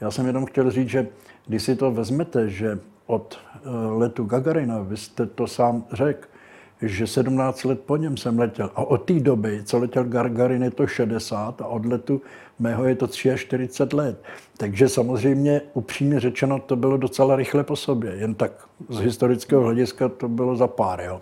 já 0.00 0.10
jsem 0.10 0.26
jenom 0.26 0.46
chtěl 0.46 0.70
říct, 0.70 0.88
že 0.88 1.06
když 1.46 1.62
si 1.62 1.76
to 1.76 1.90
vezmete, 1.90 2.48
že 2.48 2.78
od 3.06 3.38
letu 3.88 4.24
Gagarina, 4.24 4.78
vy 4.78 4.96
jste 4.96 5.26
to 5.26 5.46
sám 5.46 5.84
řekl, 5.92 6.28
že 6.82 7.06
17 7.06 7.64
let 7.64 7.80
po 7.80 7.96
něm 7.96 8.16
jsem 8.16 8.38
letěl. 8.38 8.70
A 8.74 8.84
od 8.84 8.98
té 8.98 9.20
doby, 9.20 9.62
co 9.64 9.78
letěl 9.78 10.04
Gargarin, 10.04 10.62
je 10.62 10.70
to 10.70 10.86
60 10.86 11.60
a 11.60 11.66
od 11.66 11.86
letu 11.86 12.22
mého 12.58 12.84
je 12.84 12.94
to 12.94 13.06
43 13.06 13.96
let. 13.96 14.22
Takže 14.56 14.88
samozřejmě, 14.88 15.60
upřímně 15.74 16.20
řečeno, 16.20 16.58
to 16.58 16.76
bylo 16.76 16.96
docela 16.96 17.36
rychle 17.36 17.64
po 17.64 17.76
sobě. 17.76 18.14
Jen 18.16 18.34
tak 18.34 18.52
z 18.88 18.98
historického 18.98 19.62
hlediska 19.62 20.08
to 20.08 20.28
bylo 20.28 20.56
za 20.56 20.66
pár. 20.66 21.00
Jo. 21.00 21.20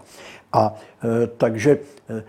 A 0.53 0.75
e, 1.05 1.27
takže, 1.27 1.79
e, 2.11 2.23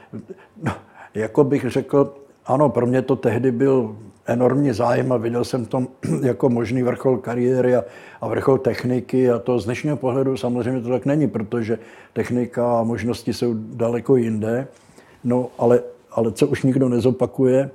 no, 0.64 0.74
jako 1.16 1.44
bych 1.44 1.70
řekl, 1.70 2.14
ano, 2.46 2.70
pro 2.70 2.86
mě 2.86 3.02
to 3.02 3.16
tehdy 3.16 3.52
byl 3.52 3.96
enormní 4.26 4.74
zájem 4.74 5.12
a 5.12 5.18
viděl 5.18 5.44
jsem 5.46 5.66
tom 5.66 5.88
jako 6.22 6.50
možný 6.50 6.84
vrchol 6.84 7.18
kariéry 7.18 7.76
a, 7.76 7.84
a 8.22 8.28
vrchol 8.28 8.58
techniky 8.58 9.32
a 9.32 9.40
to 9.40 9.60
z 9.60 9.66
dnešního 9.66 9.98
pohledu 9.98 10.38
samozřejmě 10.38 10.82
to 10.82 10.90
tak 10.90 11.06
není, 11.06 11.28
protože 11.28 11.80
technika 12.14 12.80
a 12.80 12.84
možnosti 12.84 13.34
jsou 13.34 13.54
daleko 13.54 14.16
jinde. 14.16 14.68
No 15.24 15.50
ale, 15.58 15.84
ale 16.12 16.32
co 16.32 16.48
už 16.48 16.64
nikdo 16.64 16.90
nezopakuje, 16.90 17.70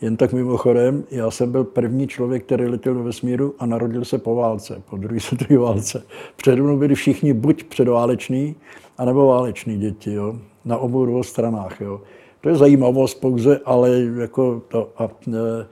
jen 0.00 0.16
tak 0.16 0.32
mimochodem, 0.32 1.04
já 1.10 1.30
jsem 1.30 1.52
byl 1.52 1.64
první 1.64 2.06
člověk, 2.06 2.44
který 2.44 2.64
letěl 2.64 2.94
do 2.94 3.02
vesmíru 3.02 3.54
a 3.58 3.66
narodil 3.66 4.04
se 4.04 4.18
po 4.18 4.34
válce, 4.34 4.82
po 4.90 4.96
druhé 4.96 5.20
světové 5.20 5.58
válce. 5.58 6.02
Přede 6.36 6.62
mnou 6.62 6.78
byli 6.78 6.94
všichni 6.94 7.32
buď 7.32 7.64
předváleční, 7.64 8.56
anebo 8.98 9.26
váleční 9.26 9.78
děti, 9.78 10.12
jo? 10.12 10.36
na 10.64 10.76
obou 10.78 11.06
dvou 11.06 11.22
stranách. 11.22 11.80
Jo? 11.80 12.00
To 12.40 12.48
je 12.48 12.56
zajímavost 12.56 13.14
pouze, 13.14 13.60
ale 13.64 13.90
jako 14.20 14.62
to, 14.68 14.92
a, 14.96 15.08
e, 15.28 15.66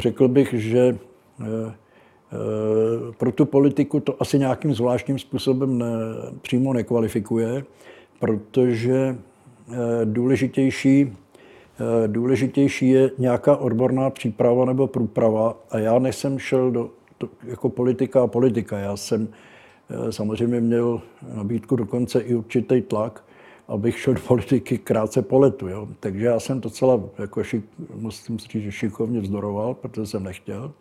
řekl 0.00 0.28
bych, 0.28 0.54
že 0.54 0.78
e, 0.78 0.94
e, 1.44 1.74
pro 3.18 3.32
tu 3.32 3.44
politiku 3.44 4.00
to 4.00 4.22
asi 4.22 4.38
nějakým 4.38 4.74
zvláštním 4.74 5.18
způsobem 5.18 5.78
ne, 5.78 5.86
přímo 6.42 6.72
nekvalifikuje, 6.72 7.64
protože 8.18 8.94
e, 8.94 9.16
důležitější, 10.04 11.12
důležitější 12.06 12.88
je 12.88 13.10
nějaká 13.18 13.56
odborná 13.56 14.10
příprava 14.10 14.64
nebo 14.64 14.86
průprava. 14.86 15.56
A 15.70 15.78
já 15.78 15.98
než 15.98 16.16
jsem 16.16 16.38
šel 16.38 16.70
do 16.70 16.90
to, 17.18 17.28
jako 17.44 17.68
politika 17.68 18.22
a 18.22 18.26
politika, 18.26 18.78
já 18.78 18.96
jsem 18.96 19.28
samozřejmě 20.10 20.60
měl 20.60 21.00
nabídku 21.34 21.76
dokonce 21.76 22.20
i 22.20 22.34
určitý 22.34 22.82
tlak, 22.82 23.24
abych 23.68 23.98
šel 23.98 24.14
do 24.14 24.20
politiky 24.20 24.78
krátce 24.78 25.22
po 25.22 25.38
letu. 25.38 25.68
Jo. 25.68 25.88
Takže 26.00 26.26
já 26.26 26.40
jsem 26.40 26.60
docela, 26.60 27.00
jako 27.18 27.44
šik, 27.44 27.64
musím 27.94 28.38
říct, 28.38 28.62
že 28.62 28.72
šikovně 28.72 29.20
vzdoroval, 29.20 29.74
protože 29.74 30.06
jsem 30.06 30.24
nechtěl. 30.24 30.72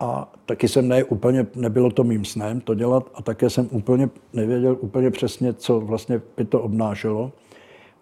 A 0.00 0.32
taky 0.46 0.68
jsem 0.68 0.88
ne, 0.88 1.04
úplně, 1.04 1.46
nebylo 1.54 1.90
to 1.90 2.04
mým 2.04 2.24
snem 2.24 2.60
to 2.60 2.74
dělat 2.74 3.10
a 3.14 3.22
také 3.22 3.50
jsem 3.50 3.68
úplně 3.70 4.10
nevěděl 4.32 4.76
úplně 4.80 5.10
přesně, 5.10 5.52
co 5.52 5.80
vlastně 5.80 6.22
by 6.36 6.44
to 6.44 6.60
obnášelo. 6.60 7.32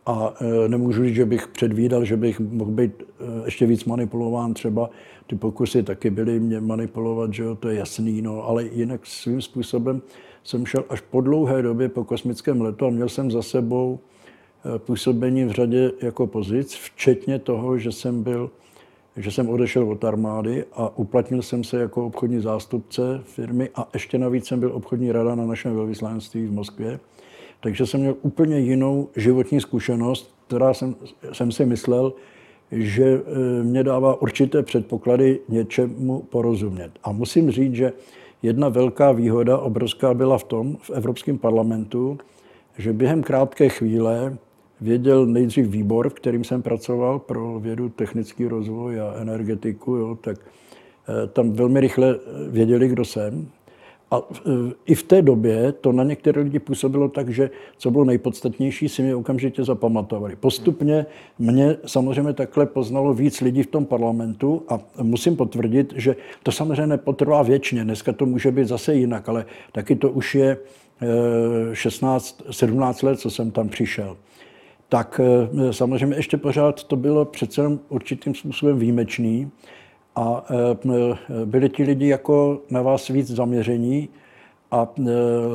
A 0.06 0.34
e, 0.40 0.68
nemůžu 0.68 1.04
říct, 1.04 1.14
že 1.14 1.26
bych 1.26 1.48
předvídal, 1.48 2.04
že 2.04 2.16
bych 2.16 2.40
mohl 2.40 2.70
být 2.70 3.02
e, 3.02 3.44
ještě 3.44 3.66
víc 3.66 3.84
manipulován. 3.84 4.54
Třeba 4.54 4.90
ty 5.26 5.36
pokusy 5.36 5.82
taky 5.82 6.10
byly 6.10 6.40
mě 6.40 6.60
manipulovat, 6.60 7.34
že 7.34 7.42
jo, 7.42 7.54
to 7.54 7.68
je 7.68 7.78
jasný, 7.78 8.22
no, 8.22 8.48
ale 8.48 8.64
jinak 8.64 9.06
svým 9.06 9.42
způsobem 9.42 10.02
jsem 10.44 10.66
šel 10.66 10.84
až 10.88 11.00
po 11.00 11.20
dlouhé 11.20 11.62
době 11.62 11.88
po 11.88 12.04
kosmickém 12.04 12.60
letu 12.60 12.86
a 12.86 12.90
měl 12.90 13.08
jsem 13.08 13.30
za 13.30 13.42
sebou 13.42 13.98
eh, 13.98 14.78
působení 14.78 15.44
v 15.44 15.50
řadě 15.50 15.92
jako 16.02 16.26
pozic, 16.26 16.74
včetně 16.74 17.38
toho, 17.38 17.78
že 17.78 17.92
jsem 17.92 18.22
byl 18.22 18.50
že 19.16 19.30
jsem 19.30 19.48
odešel 19.48 19.90
od 19.90 20.04
armády 20.04 20.64
a 20.72 20.98
uplatnil 20.98 21.42
jsem 21.42 21.64
se 21.64 21.80
jako 21.80 22.06
obchodní 22.06 22.40
zástupce 22.40 23.20
firmy 23.24 23.70
a 23.74 23.88
ještě 23.94 24.18
navíc 24.18 24.46
jsem 24.46 24.60
byl 24.60 24.72
obchodní 24.72 25.12
rada 25.12 25.34
na 25.34 25.46
našem 25.46 25.74
velvyslanství 25.74 26.46
v 26.46 26.52
Moskvě. 26.52 27.00
Takže 27.66 27.86
jsem 27.86 28.00
měl 28.00 28.16
úplně 28.22 28.58
jinou 28.58 29.08
životní 29.16 29.60
zkušenost, 29.60 30.34
která 30.46 30.74
jsem, 30.74 30.94
jsem 31.32 31.52
si 31.52 31.66
myslel, 31.66 32.12
že 32.72 33.04
eh, 33.04 33.62
mě 33.62 33.84
dává 33.84 34.22
určité 34.22 34.62
předpoklady 34.62 35.40
něčemu 35.48 36.22
porozumět. 36.22 36.90
A 37.02 37.12
musím 37.12 37.50
říct, 37.50 37.74
že 37.74 37.92
Jedna 38.42 38.68
velká 38.68 39.12
výhoda, 39.12 39.58
obrovská, 39.58 40.14
byla 40.14 40.38
v 40.38 40.44
tom, 40.44 40.76
v 40.76 40.90
Evropském 40.90 41.38
parlamentu, 41.38 42.18
že 42.78 42.92
během 42.92 43.22
krátké 43.22 43.68
chvíle 43.68 44.36
věděl 44.80 45.26
nejdřív 45.26 45.66
výbor, 45.66 46.08
v 46.08 46.14
kterým 46.14 46.44
jsem 46.44 46.62
pracoval 46.62 47.18
pro 47.18 47.60
vědu, 47.60 47.88
technický 47.88 48.46
rozvoj 48.46 49.00
a 49.00 49.14
energetiku, 49.14 49.94
jo, 49.94 50.18
tak 50.20 50.38
eh, 50.40 51.26
tam 51.26 51.52
velmi 51.52 51.80
rychle 51.80 52.18
věděli, 52.48 52.88
kdo 52.88 53.04
jsem. 53.04 53.48
A 54.10 54.16
e, 54.16 54.50
i 54.86 54.94
v 54.94 55.02
té 55.02 55.22
době 55.22 55.72
to 55.72 55.92
na 55.92 56.04
některé 56.04 56.42
lidi 56.42 56.58
působilo 56.58 57.08
tak, 57.08 57.28
že 57.28 57.50
co 57.78 57.90
bylo 57.90 58.04
nejpodstatnější, 58.04 58.88
si 58.88 59.02
mě 59.02 59.14
okamžitě 59.14 59.64
zapamatovali. 59.64 60.36
Postupně 60.36 61.06
mě 61.38 61.76
samozřejmě 61.86 62.32
takhle 62.32 62.66
poznalo 62.66 63.14
víc 63.14 63.40
lidí 63.40 63.62
v 63.62 63.66
tom 63.66 63.84
parlamentu 63.84 64.62
a 64.68 64.80
musím 65.02 65.36
potvrdit, 65.36 65.92
že 65.96 66.16
to 66.42 66.52
samozřejmě 66.52 66.86
nepotrvá 66.86 67.42
věčně. 67.42 67.84
Dneska 67.84 68.12
to 68.12 68.26
může 68.26 68.50
být 68.50 68.68
zase 68.68 68.94
jinak, 68.94 69.28
ale 69.28 69.46
taky 69.72 69.96
to 69.96 70.10
už 70.10 70.34
je 70.34 70.58
16, 71.72 72.42
e, 72.48 72.52
17 72.52 73.02
let, 73.02 73.20
co 73.20 73.30
jsem 73.30 73.50
tam 73.50 73.68
přišel. 73.68 74.16
Tak 74.88 75.20
e, 75.68 75.72
samozřejmě 75.72 76.16
ještě 76.16 76.36
pořád 76.36 76.84
to 76.84 76.96
bylo 76.96 77.24
přece 77.24 77.62
určitým 77.88 78.34
způsobem 78.34 78.78
výjimečný 78.78 79.50
a 80.16 80.44
e, 80.50 81.44
byli 81.44 81.68
ti 81.68 81.82
lidi 81.82 82.08
jako 82.08 82.60
na 82.70 82.82
vás 82.82 83.08
víc 83.08 83.30
zaměření 83.30 84.08
a 84.70 84.88
e, 84.98 85.10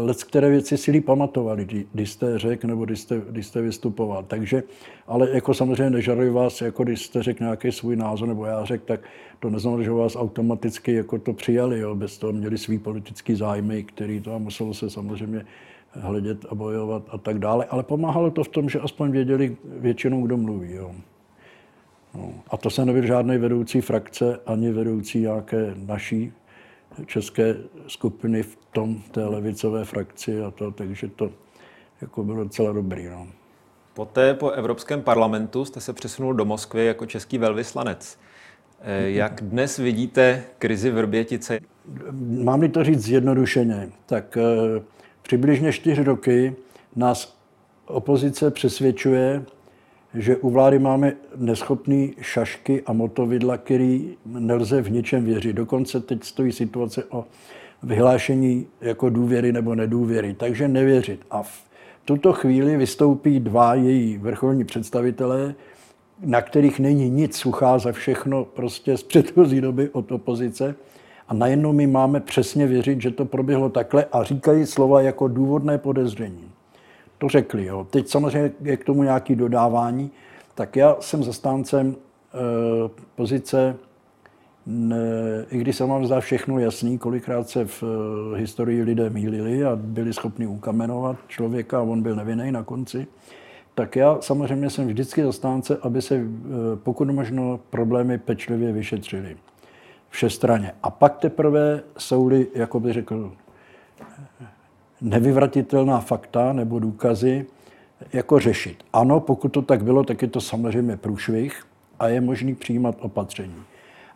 let, 0.05 0.23
které 0.23 0.49
věci 0.49 0.77
si 0.77 0.91
líp 0.91 1.05
pamatovali, 1.05 1.67
když 1.93 2.11
jste 2.11 2.39
řekl 2.39 2.67
nebo 2.67 2.85
když 2.85 2.99
jste, 2.99 3.21
když 3.29 3.47
jste 3.47 3.61
vystupoval. 3.61 4.23
Takže, 4.23 4.63
ale 5.07 5.29
jako 5.33 5.53
samozřejmě 5.53 5.89
nežaruji 5.89 6.29
vás, 6.29 6.61
jako 6.61 6.83
když 6.83 7.05
jste 7.05 7.23
řekl 7.23 7.43
nějaký 7.43 7.71
svůj 7.71 7.95
názor, 7.95 8.27
nebo 8.27 8.45
já 8.45 8.65
řekl, 8.65 8.83
tak 8.85 8.99
to 9.39 9.49
neznamená, 9.49 9.83
že 9.83 9.91
vás 9.91 10.15
automaticky 10.15 10.93
jako 10.93 11.17
to 11.19 11.33
přijali, 11.33 11.79
jo, 11.79 11.95
bez 11.95 12.17
toho 12.17 12.33
měli 12.33 12.57
svý 12.57 12.79
politický 12.79 13.35
zájmy, 13.35 13.83
který 13.83 14.21
to 14.21 14.39
muselo 14.39 14.73
se 14.73 14.89
samozřejmě 14.89 15.45
hledět 15.91 16.45
a 16.49 16.55
bojovat 16.55 17.03
a 17.09 17.17
tak 17.17 17.39
dále. 17.39 17.65
Ale 17.65 17.83
pomáhalo 17.83 18.31
to 18.31 18.43
v 18.43 18.47
tom, 18.47 18.69
že 18.69 18.79
aspoň 18.79 19.11
věděli 19.11 19.57
většinou, 19.63 20.21
kdo 20.21 20.37
mluví. 20.37 20.73
Jo. 20.73 20.91
No. 22.15 22.33
A 22.49 22.57
to 22.57 22.69
se 22.69 22.85
nebyl 22.85 23.05
žádný 23.05 23.37
vedoucí 23.37 23.81
frakce, 23.81 24.39
ani 24.45 24.71
vedoucí 24.71 25.19
nějaké 25.19 25.73
naší 25.75 26.33
české 27.05 27.55
skupiny 27.87 28.43
v 28.43 28.57
tom, 28.71 29.01
té 29.11 29.25
levicové 29.25 29.85
frakci 29.85 30.41
a 30.41 30.51
to, 30.51 30.71
takže 30.71 31.07
to 31.07 31.31
jako 32.01 32.23
bylo 32.23 32.43
docela 32.43 32.71
dobrý. 32.71 33.05
No. 33.05 33.27
Poté 33.93 34.33
po 34.33 34.49
Evropském 34.49 35.01
parlamentu 35.01 35.65
jste 35.65 35.81
se 35.81 35.93
přesunul 35.93 36.33
do 36.33 36.45
Moskvy 36.45 36.85
jako 36.85 37.05
český 37.05 37.37
velvyslanec. 37.37 38.17
Eh, 38.81 39.09
jak 39.09 39.41
dnes 39.41 39.77
vidíte 39.77 40.43
krizi 40.59 40.91
v 40.91 40.99
Rbětice? 41.01 41.59
Mám-li 42.43 42.69
to 42.69 42.83
říct 42.83 43.03
zjednodušeně, 43.03 43.89
tak 44.05 44.37
eh, 44.37 44.81
přibližně 45.21 45.73
čtyři 45.73 46.03
roky 46.03 46.55
nás 46.95 47.37
opozice 47.85 48.51
přesvědčuje, 48.51 49.45
že 50.13 50.37
u 50.37 50.49
vlády 50.49 50.79
máme 50.79 51.13
neschopný 51.35 52.13
šašky 52.21 52.81
a 52.85 52.93
motovidla, 52.93 53.57
který 53.57 54.17
nelze 54.25 54.81
v 54.81 54.91
ničem 54.91 55.25
věřit. 55.25 55.53
Dokonce 55.53 55.99
teď 55.99 56.23
stojí 56.23 56.51
situace 56.51 57.03
o 57.09 57.25
vyhlášení 57.83 58.67
jako 58.81 59.09
důvěry 59.09 59.51
nebo 59.51 59.75
nedůvěry, 59.75 60.33
takže 60.33 60.67
nevěřit. 60.67 61.21
A 61.31 61.43
v 61.43 61.63
tuto 62.05 62.33
chvíli 62.33 62.77
vystoupí 62.77 63.39
dva 63.39 63.75
její 63.75 64.17
vrcholní 64.17 64.63
představitelé, 64.63 65.55
na 66.25 66.41
kterých 66.41 66.79
není 66.79 67.09
nic, 67.09 67.37
suchá 67.37 67.79
za 67.79 67.91
všechno 67.91 68.45
prostě 68.45 68.97
z 68.97 69.03
předchozí 69.03 69.61
doby 69.61 69.89
od 69.89 70.11
opozice. 70.11 70.75
A 71.27 71.33
najednou 71.33 71.73
my 71.73 71.87
máme 71.87 72.19
přesně 72.19 72.67
věřit, 72.67 73.01
že 73.01 73.11
to 73.11 73.25
proběhlo 73.25 73.69
takhle 73.69 74.05
a 74.11 74.23
říkají 74.23 74.65
slova 74.65 75.01
jako 75.01 75.27
důvodné 75.27 75.77
podezření. 75.77 76.51
To 77.21 77.29
řekli, 77.29 77.65
jo. 77.65 77.87
Teď 77.89 78.07
samozřejmě 78.07 78.51
je 78.61 78.77
k 78.77 78.83
tomu 78.83 79.03
nějaké 79.03 79.35
dodávání. 79.35 80.11
Tak 80.55 80.75
já 80.75 80.95
jsem 80.99 81.23
zastáncem 81.23 81.95
e, 81.95 82.37
pozice, 83.15 83.75
ne, 84.65 84.97
i 85.51 85.57
když 85.57 85.75
se 85.75 85.85
vám 85.85 86.05
zdá 86.05 86.19
všechno 86.19 86.59
jasný, 86.59 86.97
kolikrát 86.97 87.49
se 87.49 87.65
v 87.65 87.83
e, 87.83 88.37
historii 88.37 88.81
lidé 88.81 89.09
mýlili 89.09 89.65
a 89.65 89.75
byli 89.75 90.13
schopni 90.13 90.47
ukamenovat 90.47 91.17
člověka 91.27 91.79
a 91.79 91.81
on 91.81 92.01
byl 92.01 92.15
nevinný 92.15 92.51
na 92.51 92.63
konci, 92.63 93.07
tak 93.75 93.95
já 93.95 94.17
samozřejmě 94.21 94.69
jsem 94.69 94.87
vždycky 94.87 95.23
zastánce, 95.23 95.77
aby 95.81 96.01
se 96.01 96.15
e, 96.15 96.25
pokud 96.75 97.09
možno 97.09 97.59
problémy 97.69 98.17
pečlivě 98.17 98.71
vyšetřili 98.71 99.37
všestraně. 100.09 100.71
A 100.83 100.89
pak 100.89 101.17
teprve 101.17 101.81
jsou-li, 101.97 102.47
jako 102.55 102.79
by 102.79 102.93
řekl, 102.93 103.31
nevyvratitelná 105.01 105.99
fakta 105.99 106.53
nebo 106.53 106.79
důkazy, 106.79 107.45
jako 108.13 108.39
řešit. 108.39 108.83
Ano, 108.93 109.19
pokud 109.19 109.49
to 109.49 109.61
tak 109.61 109.83
bylo, 109.83 110.03
tak 110.03 110.21
je 110.21 110.27
to 110.27 110.41
samozřejmě 110.41 110.97
průšvih 110.97 111.63
a 111.99 112.07
je 112.07 112.21
možný 112.21 112.55
přijímat 112.55 112.95
opatření. 112.99 113.55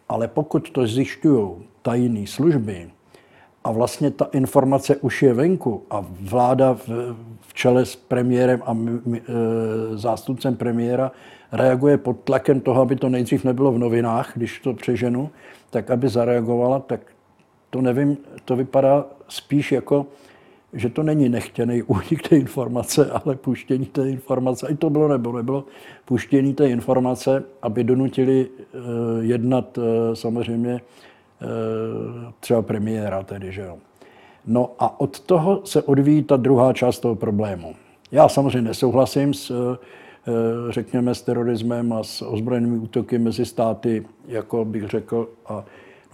Ale 0.10 0.28
pokud 0.28 0.70
to 0.70 0.88
zjišťují 0.88 1.50
tajné 1.82 2.28
služby 2.28 2.90
a 3.64 3.72
vlastně 3.72 4.12
ta 4.12 4.26
informace 4.32 4.96
už 4.96 5.24
je 5.24 5.34
venku 5.34 5.84
a 5.90 6.06
vláda 6.22 6.74
v, 6.74 6.88
v 7.42 7.54
čele 7.54 7.86
s 7.86 7.96
premiérem 7.96 8.64
a 8.66 8.78
e, 8.78 9.22
zástupcem 9.98 10.56
premiéra 10.56 11.12
reaguje 11.52 11.98
pod 11.98 12.20
tlakem 12.20 12.62
toho, 12.62 12.82
aby 12.82 12.96
to 12.96 13.10
nejdřív 13.10 13.44
nebylo 13.44 13.72
v 13.72 13.78
novinách, 13.78 14.32
když 14.36 14.60
to 14.60 14.74
přeženu, 14.74 15.30
tak 15.70 15.92
aby 15.92 16.10
zareagovala, 16.10 16.80
tak 16.80 17.00
to 17.70 17.82
nevím, 17.82 18.18
to 18.46 18.56
vypadá 18.56 19.06
spíš 19.28 19.72
jako, 19.72 20.06
že 20.76 20.90
to 20.90 21.04
není 21.04 21.30
nechtěný 21.30 21.84
únik 21.84 22.30
té 22.30 22.36
informace, 22.36 23.12
ale 23.12 23.36
puštění 23.36 23.86
té 23.86 24.10
informace, 24.10 24.68
i 24.70 24.76
to 24.76 24.90
bylo 24.90 25.08
nebo 25.08 25.38
nebylo, 25.38 25.64
puštění 26.06 26.54
té 26.54 26.70
informace, 26.70 27.44
aby 27.62 27.84
donutili 27.84 28.50
uh, 28.50 28.82
jednat 29.24 29.78
uh, 29.78 29.84
samozřejmě 30.14 30.74
uh, 30.74 32.34
třeba 32.40 32.62
premiéra 32.62 33.24
tedy, 33.24 33.52
že 33.52 33.62
jo. 33.62 33.78
No 34.46 34.72
a 34.80 35.00
od 35.00 35.20
toho 35.20 35.62
se 35.64 35.82
odvíjí 35.82 36.24
ta 36.24 36.38
druhá 36.38 36.74
část 36.74 37.00
toho 37.00 37.16
problému. 37.16 37.76
Já 38.12 38.30
samozřejmě 38.30 38.62
nesouhlasím 38.62 39.34
s, 39.34 39.78
řekněme, 40.70 41.16
s 41.16 41.22
terorismem 41.22 41.94
a 41.94 42.04
s 42.04 42.22
ozbrojenými 42.22 42.78
útoky 42.78 43.18
mezi 43.18 43.46
státy, 43.46 44.06
jako 44.28 44.66
bych 44.66 44.88
řekl, 44.88 45.30
a 45.46 45.66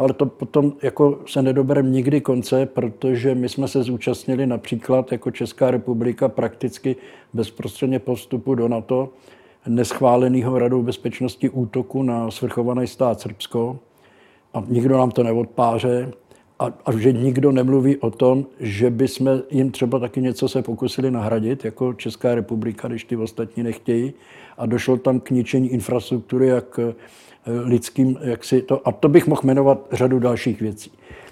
ale 0.02 0.14
to 0.14 0.26
potom 0.26 0.74
jako 0.82 1.20
se 1.28 1.42
nedobereme 1.42 1.90
nikdy 1.90 2.22
konce, 2.22 2.66
protože 2.66 3.36
my 3.36 3.50
jsme 3.50 3.68
se 3.68 3.84
zúčastnili 3.84 4.48
například 4.48 5.12
jako 5.12 5.32
Česká 5.32 5.72
republika 5.72 6.30
prakticky 6.30 6.96
bezprostředně 7.34 8.00
po 8.00 8.16
vstupu 8.16 8.56
do 8.56 8.68
NATO 8.68 9.10
neschváleného 9.68 10.60
radou 10.60 10.82
bezpečnosti 10.82 11.50
útoku 11.50 12.04
na 12.04 12.32
svrchovaný 12.32 12.88
stát 12.88 13.22
Srbsko. 13.22 13.80
A 14.54 14.64
nikdo 14.68 14.98
nám 14.98 15.12
to 15.12 15.24
neodpáře 15.24 16.12
a, 16.62 16.74
a 16.86 16.98
že 16.98 17.12
nikdo 17.12 17.52
nemluví 17.52 17.98
o 17.98 18.12
tom, 18.12 18.46
že 18.60 18.90
by 18.90 19.08
jsme 19.08 19.32
jim 19.52 19.72
třeba 19.72 20.00
taky 20.00 20.22
něco 20.22 20.50
se 20.50 20.62
pokusili 20.62 21.12
nahradit, 21.12 21.66
jako 21.66 21.94
Česká 21.94 22.36
republika, 22.36 22.88
když 22.88 23.04
ty 23.04 23.16
ostatní 23.16 23.64
nechtějí. 23.64 24.14
A 24.58 24.66
došlo 24.66 24.98
tam 24.98 25.20
k 25.20 25.30
ničení 25.30 25.70
infrastruktury, 25.74 26.48
jak 26.48 26.80
lidským, 27.46 28.18
jak 28.22 28.44
si 28.44 28.62
to, 28.62 28.88
a 28.88 28.92
to 28.92 29.10
bych 29.10 29.28
mohl 29.28 29.42
jmenovat 29.44 29.88
řadu 29.92 30.20
dalších 30.20 30.62
věcí. 30.62 30.92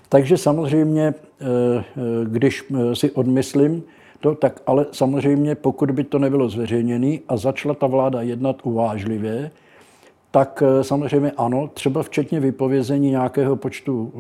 Takže 0.10 0.38
samozřejmě, 0.38 1.14
eh, 1.42 1.46
eh, 1.46 1.84
když 2.24 2.64
eh, 2.74 2.96
si 2.96 3.12
odmyslím 3.12 3.84
to, 4.20 4.36
tak 4.36 4.62
ale 4.66 4.86
samozřejmě, 4.92 5.56
pokud 5.56 5.92
by 5.92 6.04
to 6.04 6.20
nebylo 6.20 6.50
zveřejněné 6.50 7.18
a 7.28 7.38
začala 7.38 7.74
ta 7.74 7.88
vláda 7.88 8.22
jednat 8.22 8.56
uvážlivě, 8.64 9.52
tak 10.32 10.64
samozřejmě 10.82 11.32
ano, 11.32 11.70
třeba 11.74 12.04
včetně 12.04 12.40
vypovězení 12.40 13.10
nějakého 13.10 13.56
počtu, 13.56 14.14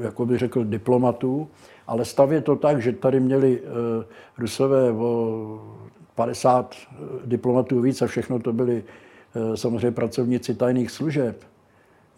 jako 0.00 0.26
by 0.26 0.38
řekl, 0.38 0.64
diplomatů, 0.64 1.48
ale 1.86 2.04
stavě 2.04 2.40
to 2.40 2.56
tak, 2.56 2.82
že 2.82 2.92
tady 2.92 3.20
měli 3.20 3.62
Rusové 4.38 4.90
o 4.92 5.60
50 6.14 6.74
diplomatů 7.24 7.80
víc 7.80 8.02
a 8.02 8.06
všechno 8.06 8.38
to 8.38 8.52
byli 8.52 8.84
Eh, 9.34 9.56
samozřejmě 9.56 9.90
pracovníci 9.90 10.54
tajných 10.54 10.90
služeb. 10.90 11.44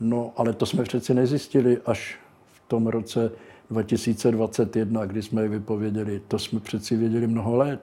No, 0.00 0.32
ale 0.36 0.52
to 0.52 0.66
jsme 0.66 0.82
přeci 0.82 1.14
nezjistili 1.14 1.78
až 1.86 2.18
v 2.46 2.68
tom 2.68 2.86
roce 2.86 3.32
2021, 3.70 5.06
kdy 5.06 5.22
jsme 5.22 5.42
je 5.42 5.48
vypověděli. 5.48 6.20
To 6.28 6.38
jsme 6.38 6.60
přeci 6.60 6.96
věděli 6.96 7.26
mnoho 7.26 7.56
let. 7.56 7.80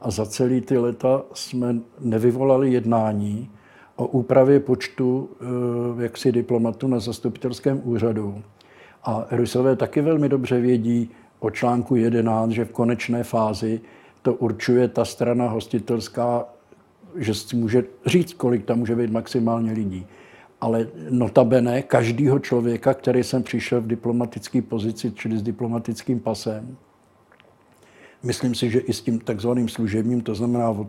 A 0.00 0.10
za 0.10 0.26
celý 0.26 0.60
ty 0.60 0.78
leta 0.78 1.22
jsme 1.34 1.76
nevyvolali 2.00 2.72
jednání 2.72 3.50
o 3.98 4.06
úpravě 4.06 4.60
počtu 4.60 5.30
eh, 5.40 6.02
jaksi 6.02 6.32
diplomatů 6.32 6.88
na 6.88 6.98
zastupitelském 6.98 7.80
úřadu. 7.84 8.42
A 9.04 9.26
Rusové 9.30 9.76
taky 9.76 10.00
velmi 10.00 10.28
dobře 10.28 10.60
vědí 10.60 11.10
o 11.38 11.50
článku 11.50 11.96
11, 11.96 12.50
že 12.50 12.64
v 12.64 12.72
konečné 12.72 13.24
fázi 13.24 13.80
to 14.22 14.34
určuje 14.34 14.88
ta 14.88 15.04
strana 15.04 15.48
hostitelská 15.48 16.44
že 17.16 17.34
si 17.34 17.56
může 17.56 17.84
říct, 18.06 18.32
kolik 18.32 18.64
tam 18.64 18.78
může 18.78 18.96
být 18.96 19.10
maximálně 19.10 19.72
lidí. 19.72 20.06
Ale 20.60 20.88
notabene 21.10 21.82
každého 21.82 22.38
člověka, 22.38 22.94
který 22.94 23.24
jsem 23.24 23.42
přišel 23.42 23.80
v 23.80 23.86
diplomatické 23.86 24.62
pozici, 24.62 25.12
čili 25.12 25.38
s 25.38 25.42
diplomatickým 25.42 26.20
pasem, 26.20 26.76
myslím 28.22 28.54
si, 28.54 28.70
že 28.70 28.78
i 28.78 28.92
s 28.92 29.00
tím 29.00 29.20
takzvaným 29.20 29.68
služebním, 29.68 30.20
to 30.20 30.34
znamená 30.34 30.70
od 30.70 30.88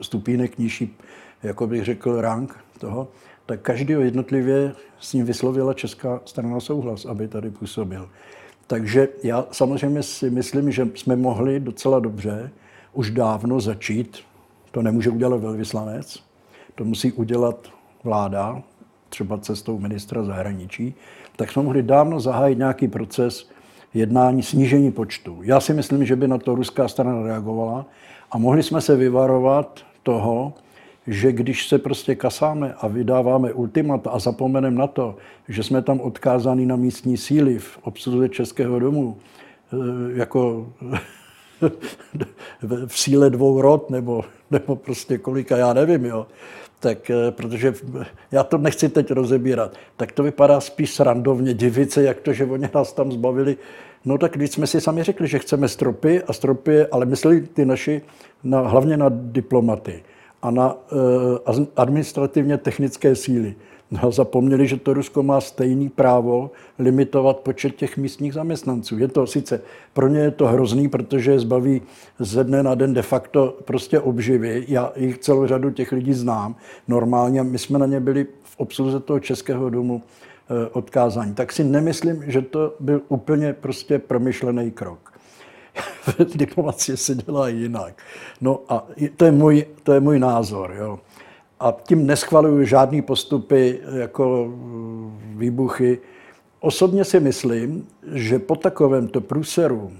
stupínek 0.00 0.58
nižší, 0.58 0.96
jako 1.42 1.66
bych 1.66 1.84
řekl, 1.84 2.20
rank 2.20 2.56
toho, 2.78 3.08
tak 3.46 3.60
každého 3.60 4.02
jednotlivě 4.02 4.72
s 5.00 5.12
ním 5.12 5.26
vyslovila 5.26 5.74
česká 5.74 6.20
strana 6.24 6.60
souhlas, 6.60 7.04
aby 7.04 7.28
tady 7.28 7.50
působil. 7.50 8.08
Takže 8.66 9.08
já 9.22 9.46
samozřejmě 9.52 10.02
si 10.02 10.30
myslím, 10.30 10.70
že 10.70 10.88
jsme 10.94 11.16
mohli 11.16 11.60
docela 11.60 12.00
dobře 12.00 12.50
už 12.92 13.10
dávno 13.10 13.60
začít 13.60 14.28
to 14.70 14.82
nemůže 14.82 15.10
udělat 15.10 15.40
velvyslanec, 15.40 16.22
to 16.74 16.84
musí 16.84 17.12
udělat 17.12 17.68
vláda, 18.04 18.62
třeba 19.08 19.38
cestou 19.38 19.78
ministra 19.78 20.22
zahraničí, 20.22 20.94
tak 21.36 21.52
jsme 21.52 21.62
mohli 21.62 21.82
dávno 21.82 22.20
zahájit 22.20 22.58
nějaký 22.58 22.88
proces 22.88 23.50
jednání 23.94 24.42
snížení 24.42 24.92
počtu. 24.92 25.38
Já 25.42 25.60
si 25.60 25.74
myslím, 25.74 26.04
že 26.04 26.16
by 26.16 26.28
na 26.28 26.38
to 26.38 26.54
ruská 26.54 26.88
strana 26.88 27.22
reagovala 27.22 27.86
a 28.30 28.38
mohli 28.38 28.62
jsme 28.62 28.80
se 28.80 28.96
vyvarovat 28.96 29.80
toho, 30.02 30.52
že 31.08 31.32
když 31.32 31.68
se 31.68 31.78
prostě 31.78 32.14
kasáme 32.14 32.74
a 32.80 32.88
vydáváme 32.88 33.52
ultimata 33.52 34.10
a 34.10 34.18
zapomeneme 34.18 34.76
na 34.76 34.86
to, 34.86 35.16
že 35.48 35.62
jsme 35.62 35.82
tam 35.82 36.00
odkázáni 36.00 36.66
na 36.66 36.76
místní 36.76 37.16
síly 37.16 37.58
v 37.58 37.78
obsluze 37.82 38.28
Českého 38.28 38.78
domu, 38.78 39.16
eh, 39.72 39.76
jako 40.18 40.72
v 42.86 42.98
síle 42.98 43.30
dvou 43.30 43.60
rod, 43.60 43.90
nebo, 43.90 44.24
nebo 44.50 44.76
prostě 44.76 45.18
kolika, 45.18 45.56
já 45.56 45.72
nevím, 45.72 46.04
jo. 46.04 46.26
Tak, 46.80 47.10
eh, 47.10 47.30
protože 47.30 47.74
já 48.32 48.44
to 48.44 48.58
nechci 48.58 48.88
teď 48.88 49.10
rozebírat, 49.10 49.76
tak 49.96 50.12
to 50.12 50.22
vypadá 50.22 50.60
spíš 50.60 50.94
srandovně, 50.94 51.54
divit 51.54 51.92
se, 51.92 52.02
jak 52.02 52.20
to, 52.20 52.32
že 52.32 52.44
oni 52.44 52.68
nás 52.74 52.92
tam 52.92 53.12
zbavili. 53.12 53.56
No 54.04 54.18
tak 54.18 54.32
když 54.32 54.50
jsme 54.50 54.66
si 54.66 54.80
sami 54.80 55.02
řekli, 55.02 55.28
že 55.28 55.38
chceme 55.38 55.68
stropy 55.68 56.22
a 56.22 56.32
stropy, 56.32 56.86
ale 56.86 57.06
mysleli 57.06 57.40
ty 57.40 57.64
naši 57.64 58.02
na, 58.44 58.60
hlavně 58.60 58.96
na 58.96 59.06
diplomaty 59.08 60.02
a 60.42 60.50
na 60.50 60.74
uh, 60.74 61.64
administrativně 61.76 62.58
technické 62.58 63.14
síly. 63.14 63.54
No, 63.90 64.12
zapomněli, 64.12 64.66
že 64.66 64.76
to 64.76 64.94
Rusko 64.94 65.22
má 65.22 65.40
stejný 65.40 65.88
právo 65.88 66.50
limitovat 66.78 67.36
počet 67.36 67.76
těch 67.76 67.96
místních 67.96 68.34
zaměstnanců. 68.34 68.98
Je 68.98 69.08
to 69.08 69.26
sice, 69.26 69.60
pro 69.92 70.08
ně 70.08 70.20
je 70.20 70.30
to 70.30 70.46
hrozný, 70.46 70.88
protože 70.88 71.30
je 71.30 71.40
zbaví 71.40 71.82
ze 72.18 72.44
dne 72.44 72.62
na 72.62 72.74
den 72.74 72.94
de 72.94 73.02
facto 73.02 73.58
prostě 73.64 74.00
obživy. 74.00 74.64
Já 74.68 74.92
jich 74.96 75.18
celou 75.18 75.46
řadu 75.46 75.70
těch 75.70 75.92
lidí 75.92 76.14
znám 76.14 76.56
normálně. 76.88 77.42
My 77.42 77.58
jsme 77.58 77.78
na 77.78 77.86
ně 77.86 78.00
byli 78.00 78.26
v 78.42 78.56
obsluze 78.56 79.00
toho 79.00 79.20
Českého 79.20 79.70
domu 79.70 80.02
eh, 80.02 80.68
odkázání. 80.72 81.34
Tak 81.34 81.52
si 81.52 81.64
nemyslím, 81.64 82.24
že 82.26 82.42
to 82.42 82.74
byl 82.80 83.00
úplně 83.08 83.52
prostě 83.52 83.98
promyšlený 83.98 84.70
krok. 84.70 85.07
Diplomacie 86.34 86.96
se 86.96 87.14
dělá 87.14 87.48
jinak. 87.48 88.02
No 88.40 88.60
a 88.68 88.86
to 89.16 89.24
je 89.24 89.32
můj, 89.32 89.66
to 89.82 89.92
je 89.92 90.00
můj 90.00 90.18
názor. 90.18 90.74
Jo 90.78 90.98
a 91.60 91.76
tím 91.82 92.06
neschvaluju 92.06 92.64
žádný 92.64 93.02
postupy 93.02 93.80
jako 93.92 94.54
výbuchy. 95.36 95.98
Osobně 96.60 97.04
si 97.04 97.20
myslím, 97.20 97.86
že 98.12 98.38
po 98.38 98.56
takovémto 98.56 99.20
průseru 99.20 99.92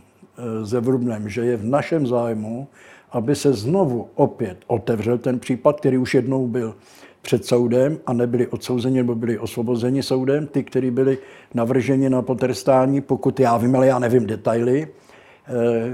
se 0.64 0.76
eh, 0.76 0.81
Vrubnem, 0.81 1.29
že 1.29 1.41
je 1.41 1.57
v 1.57 1.64
našem 1.64 2.07
zájmu, 2.07 2.68
aby 3.11 3.37
se 3.37 3.53
znovu 3.53 4.09
opět 4.14 4.59
otevřel 4.66 5.18
ten 5.18 5.39
případ, 5.39 5.81
který 5.81 5.99
už 5.99 6.14
jednou 6.14 6.47
byl 6.47 6.74
před 7.22 7.45
soudem 7.45 7.99
a 8.07 8.12
nebyli 8.12 8.47
odsouzeni 8.47 8.97
nebo 8.97 9.14
byli 9.14 9.39
osvobozeni 9.39 10.03
soudem, 10.03 10.47
ty, 10.47 10.64
kteří 10.64 10.91
byli 10.91 11.18
navrženi 11.55 12.11
na 12.11 12.22
potrestání, 12.22 13.01
pokud 13.01 13.41
já 13.41 13.57
vím, 13.57 13.76
ale 13.76 13.87
já 13.87 13.99
nevím 13.99 14.26
detaily, 14.26 14.89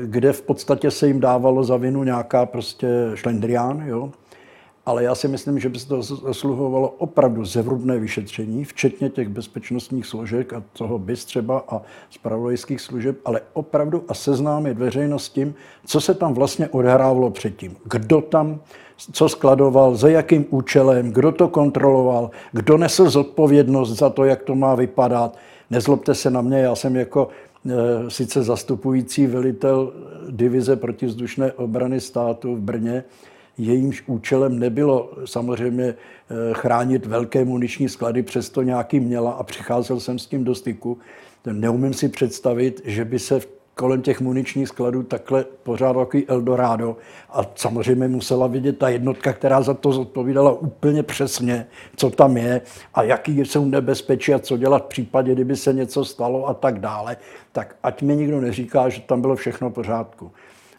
kde 0.05 0.33
v 0.33 0.43
podstatě 0.43 0.91
se 0.91 1.07
jim 1.07 1.21
dávalo 1.21 1.65
za 1.65 1.77
vinu 1.77 2.05
nějaká 2.05 2.47
prostě 2.47 2.89
šlendrián, 3.15 3.83
jo, 3.87 4.11
ale 4.87 5.05
já 5.05 5.15
si 5.15 5.29
myslím, 5.29 5.59
že 5.59 5.69
by 5.69 5.79
se 5.79 5.89
to 5.89 6.03
zasluhovalo 6.03 6.89
opravdu 6.89 7.45
zevrubné 7.45 7.99
vyšetření, 7.99 8.65
včetně 8.65 9.11
těch 9.11 9.29
bezpečnostních 9.29 10.07
složek 10.07 10.53
a 10.53 10.63
toho 10.73 10.99
BIS 10.99 11.25
třeba 11.25 11.65
a 11.69 11.83
zpravodajských 12.11 12.81
služeb, 12.81 13.17
ale 13.25 13.41
opravdu 13.53 14.05
a 14.09 14.15
seznámit 14.15 14.79
veřejnost 14.79 15.25
s 15.25 15.29
tím, 15.29 15.55
co 15.87 16.01
se 16.01 16.15
tam 16.15 16.35
vlastně 16.35 16.69
odehrávalo 16.69 17.31
předtím. 17.31 17.77
Kdo 17.85 18.21
tam 18.21 18.61
co 19.13 19.29
skladoval, 19.29 19.95
za 19.95 20.09
jakým 20.09 20.47
účelem, 20.51 21.13
kdo 21.13 21.33
to 21.33 21.49
kontroloval, 21.49 22.31
kdo 22.53 22.79
nesl 22.79 23.11
zodpovědnost 23.11 23.91
za 23.99 24.11
to, 24.11 24.25
jak 24.25 24.43
to 24.43 24.55
má 24.55 24.75
vypadat. 24.75 25.37
Nezlobte 25.71 26.15
se 26.15 26.31
na 26.31 26.41
mě, 26.41 26.59
já 26.59 26.75
jsem 26.75 26.97
jako 26.97 27.29
sice 28.09 28.43
zastupující 28.43 29.27
velitel 29.27 29.93
divize 30.31 30.77
protivzdušné 30.77 31.53
obrany 31.53 32.01
státu 32.01 32.57
v 32.57 32.61
Brně, 32.61 33.05
jejímž 33.59 34.03
účelem 34.07 34.59
nebylo 34.59 35.13
samozřejmě 35.25 35.85
eh, 35.85 35.95
chránit 36.53 37.07
velké 37.07 37.45
muniční 37.45 37.89
sklady, 37.89 38.23
přesto 38.23 38.63
nějaký 38.63 39.01
měla 39.01 39.33
a 39.33 39.43
přicházel 39.43 40.01
jsem 40.01 40.19
s 40.19 40.27
tím 40.27 40.45
do 40.45 40.55
styku. 40.55 40.99
Neumím 41.53 41.95
si 41.95 42.09
představit, 42.09 42.81
že 42.85 43.05
by 43.05 43.19
se 43.19 43.41
kolem 43.75 44.03
těch 44.03 44.21
muničních 44.21 44.69
skladů 44.69 45.03
takhle 45.03 45.45
pořád 45.63 45.93
takový 45.93 46.29
Eldorado. 46.29 46.97
A 47.31 47.41
samozřejmě 47.55 48.09
musela 48.09 48.47
vidět 48.47 48.79
ta 48.79 48.89
jednotka, 48.89 49.33
která 49.33 49.63
za 49.63 49.75
to 49.75 49.93
zodpovídala 49.93 50.53
úplně 50.53 51.03
přesně, 51.03 51.67
co 51.97 52.11
tam 52.11 52.37
je 52.37 52.61
a 52.95 53.03
jaký 53.03 53.41
jsou 53.41 53.65
nebezpečí 53.65 54.35
a 54.35 54.39
co 54.39 54.57
dělat 54.57 54.85
v 54.85 54.89
případě, 54.89 55.33
kdyby 55.33 55.57
se 55.57 55.73
něco 55.73 56.05
stalo 56.05 56.49
a 56.49 56.55
tak 56.55 56.81
dále. 56.81 57.17
Tak 57.53 57.77
ať 57.83 58.03
mi 58.03 58.17
nikdo 58.17 58.41
neříká, 58.41 58.89
že 58.89 59.01
tam 59.01 59.21
bylo 59.21 59.37
všechno 59.37 59.71
v 59.71 59.73
pořádku. 59.73 60.33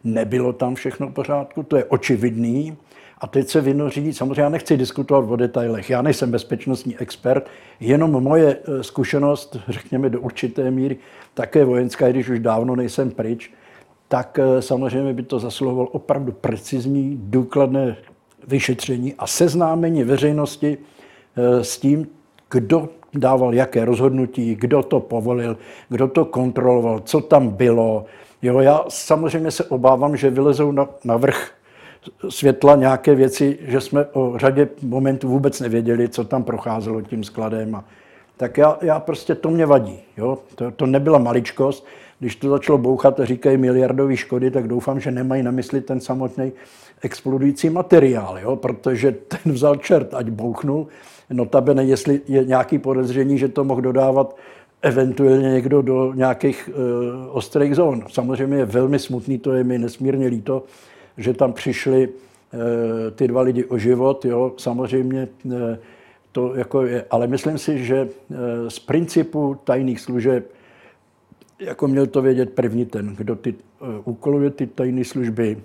Nebylo 0.04 0.54
tam 0.54 0.76
všechno 0.76 1.08
v 1.08 1.14
pořádku, 1.14 1.64
to 1.64 1.78
je 1.78 1.86
očividný. 1.86 2.78
A 3.18 3.28
teď 3.28 3.48
se 3.48 3.62
vynoří, 3.62 4.14
samozřejmě 4.14 4.42
já 4.42 4.50
nechci 4.50 4.78
diskutovat 4.78 5.30
o 5.30 5.36
detailech, 5.36 5.90
já 5.90 6.02
nejsem 6.02 6.32
bezpečnostní 6.32 6.98
expert, 6.98 7.50
jenom 7.80 8.12
moje 8.12 8.58
eh, 8.58 8.84
zkušenost, 8.84 9.58
řekněme 9.68 10.10
do 10.10 10.22
určité 10.22 10.72
míry, 10.72 10.98
také 11.34 11.66
vojenská, 11.66 12.10
když 12.10 12.30
už 12.30 12.40
dávno 12.40 12.76
nejsem 12.76 13.12
pryč, 13.12 13.52
tak 14.08 14.40
eh, 14.40 14.62
samozřejmě 14.62 15.14
by 15.14 15.24
to 15.24 15.40
zasluhoval 15.40 15.88
opravdu 15.92 16.32
precizní, 16.32 17.18
důkladné 17.24 17.98
vyšetření 18.48 19.14
a 19.18 19.28
seznámení 19.28 20.04
veřejnosti 20.04 20.78
eh, 20.78 21.64
s 21.64 21.78
tím, 21.78 22.08
kdo 22.52 22.90
dával 23.14 23.54
jaké 23.54 23.86
rozhodnutí, 23.86 24.56
kdo 24.56 24.84
to 24.84 25.00
povolil, 25.00 25.58
kdo 25.90 26.08
to 26.08 26.26
kontroloval, 26.26 27.00
co 27.00 27.22
tam 27.22 27.50
bylo, 27.50 28.06
Jo, 28.42 28.60
já 28.60 28.82
samozřejmě 28.90 29.52
se 29.52 29.64
obávám, 29.64 30.18
že 30.18 30.30
vylezou 30.30 30.72
na, 30.72 30.88
na 31.04 31.18
vrch 31.18 31.52
světla 32.30 32.76
nějaké 32.76 33.16
věci, 33.16 33.58
že 33.62 33.82
jsme 33.82 34.06
o 34.06 34.34
řadě 34.38 34.68
momentů 34.82 35.28
vůbec 35.28 35.60
nevěděli, 35.60 36.10
co 36.10 36.24
tam 36.24 36.44
procházelo 36.44 37.02
tím 37.02 37.24
skladem. 37.24 37.76
A, 37.76 37.84
tak 38.38 38.58
já, 38.58 38.78
já 38.82 39.00
prostě, 39.00 39.36
to 39.36 39.50
mě 39.50 39.66
vadí. 39.66 40.00
Jo? 40.18 40.38
To, 40.56 40.72
to 40.72 40.86
nebyla 40.86 41.20
maličkost. 41.20 41.86
Když 42.20 42.36
to 42.36 42.50
začalo 42.50 42.78
bouchat 42.78 43.20
a 43.20 43.26
říkají 43.26 43.58
miliardové 43.58 44.18
škody, 44.18 44.52
tak 44.52 44.68
doufám, 44.68 45.00
že 45.00 45.12
nemají 45.12 45.44
na 45.44 45.52
mysli 45.52 45.82
ten 45.82 46.00
samotný 46.00 46.52
explodující 47.02 47.70
materiál, 47.70 48.40
jo? 48.40 48.56
protože 48.56 49.12
ten 49.12 49.54
vzal 49.54 49.76
čert, 49.76 50.14
ať 50.14 50.30
bouchnul. 50.30 50.88
Notabene, 51.30 51.84
jestli 51.84 52.22
je 52.28 52.46
nějaký 52.46 52.80
podezření, 52.80 53.38
že 53.38 53.48
to 53.48 53.64
mohl 53.64 53.82
dodávat 53.82 54.36
eventuálně 54.82 55.50
někdo 55.50 55.82
do 55.82 56.14
nějakých 56.14 56.70
uh, 56.70 57.38
ostrých 57.38 57.76
zón. 57.76 58.04
Samozřejmě 58.10 58.58
je 58.58 58.66
velmi 58.66 59.00
smutný, 59.00 59.38
to 59.38 59.54
je 59.54 59.64
mi 59.64 59.78
nesmírně 59.78 60.28
líto, 60.28 60.64
že 61.18 61.34
tam 61.34 61.54
přišli 61.54 62.08
uh, 62.08 62.60
ty 63.16 63.28
dva 63.28 63.42
lidi 63.42 63.66
o 63.66 63.78
život. 63.78 64.26
Jo. 64.26 64.54
Samozřejmě 64.58 65.28
uh, 65.44 65.52
to 66.32 66.56
jako 66.56 66.86
je, 66.86 67.06
ale 67.10 67.28
myslím 67.28 67.58
si, 67.58 67.86
že 67.86 68.04
uh, 68.04 68.38
z 68.68 68.80
principu 68.80 69.58
tajných 69.64 70.00
služeb 70.00 70.52
jako 71.60 71.88
měl 71.88 72.08
to 72.08 72.22
vědět 72.22 72.54
první 72.54 72.86
ten, 72.86 73.16
kdo 73.16 73.36
ty, 73.36 73.56
úkoluje 74.04 74.50
ty 74.50 74.68
tajné 74.68 75.04
služby, 75.06 75.58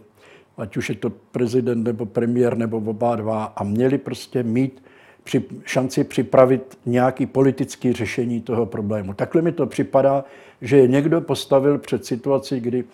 ať 0.56 0.76
už 0.76 0.88
je 0.88 0.94
to 0.94 1.10
prezident 1.10 1.84
nebo 1.84 2.06
premiér 2.06 2.56
nebo 2.56 2.76
oba 2.76 3.16
dva, 3.16 3.44
a 3.44 3.64
měli 3.64 3.98
prostě 3.98 4.42
mít 4.42 4.82
při, 5.24 5.44
šanci 5.64 6.04
připravit 6.04 6.78
nějaký 6.86 7.26
politický 7.26 7.92
řešení 7.92 8.40
toho 8.40 8.66
problému. 8.66 9.14
Takhle 9.14 9.42
mi 9.42 9.52
to 9.52 9.66
připadá, 9.66 10.24
že 10.60 10.76
je 10.76 10.88
někdo 10.88 11.20
postavil 11.20 11.78
před 11.78 12.04
situaci, 12.04 12.60
kdy 12.60 12.84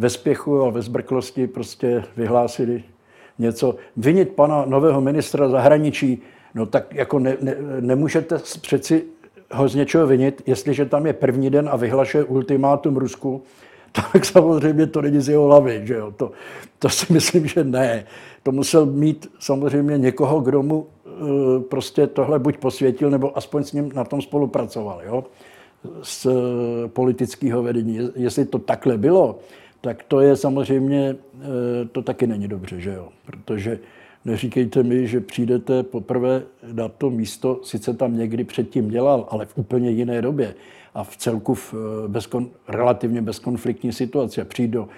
ve 0.00 0.10
spěchu 0.10 0.62
a 0.62 0.70
ve 0.70 0.82
zbrklosti 0.82 1.46
prostě 1.46 2.04
vyhlásili 2.16 2.84
něco. 3.38 3.76
Vinit 3.96 4.28
pana 4.28 4.64
nového 4.66 5.00
ministra 5.00 5.48
zahraničí, 5.48 6.22
no 6.54 6.66
tak 6.66 6.94
jako 6.94 7.18
ne, 7.18 7.36
ne, 7.40 7.56
nemůžete 7.80 8.40
přeci 8.60 9.04
ho 9.52 9.68
z 9.68 9.74
něčeho 9.74 10.06
vinit, 10.06 10.42
jestliže 10.46 10.84
tam 10.84 11.06
je 11.06 11.12
první 11.12 11.50
den 11.50 11.68
a 11.72 11.76
vyhlašuje 11.76 12.24
ultimátum 12.24 12.96
Rusku, 12.96 13.42
tak 14.12 14.24
samozřejmě 14.24 14.86
to 14.86 15.02
není 15.02 15.20
z 15.20 15.28
jeho 15.28 15.46
hlavy. 15.46 15.80
Že 15.84 15.94
jo? 15.94 16.10
To, 16.16 16.32
to 16.78 16.88
si 16.88 17.12
myslím, 17.12 17.46
že 17.46 17.64
ne. 17.64 18.04
To 18.42 18.52
musel 18.52 18.86
mít 18.86 19.30
samozřejmě 19.38 19.98
někoho, 19.98 20.40
kdo 20.40 20.62
mu 20.62 20.86
Eh, 21.20 21.60
prostě 21.60 22.06
tohle 22.06 22.38
buď 22.38 22.56
posvětil, 22.56 23.10
nebo 23.10 23.38
aspoň 23.38 23.64
s 23.64 23.72
ním 23.72 23.92
na 23.94 24.04
tom 24.04 24.22
spolupracoval, 24.22 25.00
jo? 25.06 25.24
z 26.02 26.26
eh, 26.26 26.88
politického 26.88 27.62
vedení. 27.62 27.98
Jestli 28.14 28.44
to 28.44 28.58
takhle 28.58 28.98
bylo, 28.98 29.38
tak 29.80 30.02
to 30.02 30.20
je 30.20 30.36
samozřejmě, 30.36 31.16
eh, 31.40 31.84
to 31.92 32.02
taky 32.02 32.26
není 32.26 32.48
dobře, 32.48 32.80
že 32.80 32.92
jo? 32.92 33.08
Protože 33.26 33.78
neříkejte 34.24 34.82
mi, 34.82 35.06
že 35.06 35.20
přijdete 35.20 35.82
poprvé 35.82 36.42
na 36.72 36.88
to 36.88 37.10
místo, 37.10 37.60
sice 37.64 37.94
tam 37.94 38.16
někdy 38.16 38.44
předtím 38.44 38.88
dělal, 38.88 39.26
ale 39.30 39.46
v 39.46 39.58
úplně 39.58 39.90
jiné 39.90 40.22
době 40.22 40.54
a 40.94 41.04
v 41.04 41.16
celku 41.16 41.54
v 41.54 41.74
bezkon, 42.08 42.48
relativně 42.68 43.22
bezkonfliktní 43.22 43.92
situaci 43.92 44.40
a 44.40 44.44
přijít 44.44 44.68
do 44.70 44.88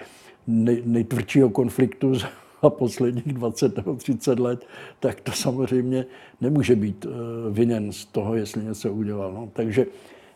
nej, 0.47 0.81
nejtvrdšího 0.85 1.49
konfliktu 1.49 2.13
a 2.61 2.69
posledních 2.69 3.33
20 3.33 3.77
nebo 3.77 3.95
30 3.95 4.39
let, 4.39 4.67
tak 4.99 5.21
to 5.21 5.31
samozřejmě 5.31 6.05
nemůže 6.41 6.75
být 6.75 7.05
eh, 7.05 7.09
vinen 7.51 7.91
z 7.91 8.05
toho, 8.05 8.35
jestli 8.35 8.63
něco 8.63 8.93
udělal. 8.93 9.33
No. 9.33 9.49
Takže 9.53 9.85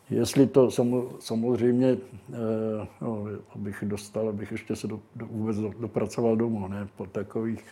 jestli 0.10 0.48
to 0.48 0.72
samozřejmě, 1.20 1.98
eh, 2.34 2.88
no, 3.02 3.26
abych 3.68 3.84
dostal, 3.90 4.30
abych 4.30 4.52
ještě 4.52 4.76
se 4.76 4.88
do, 4.88 5.00
do, 5.16 5.26
vůbec 5.26 5.58
dopracoval 5.58 6.36
domů, 6.36 6.68
ne, 6.68 6.88
po 6.96 7.06
takových 7.06 7.66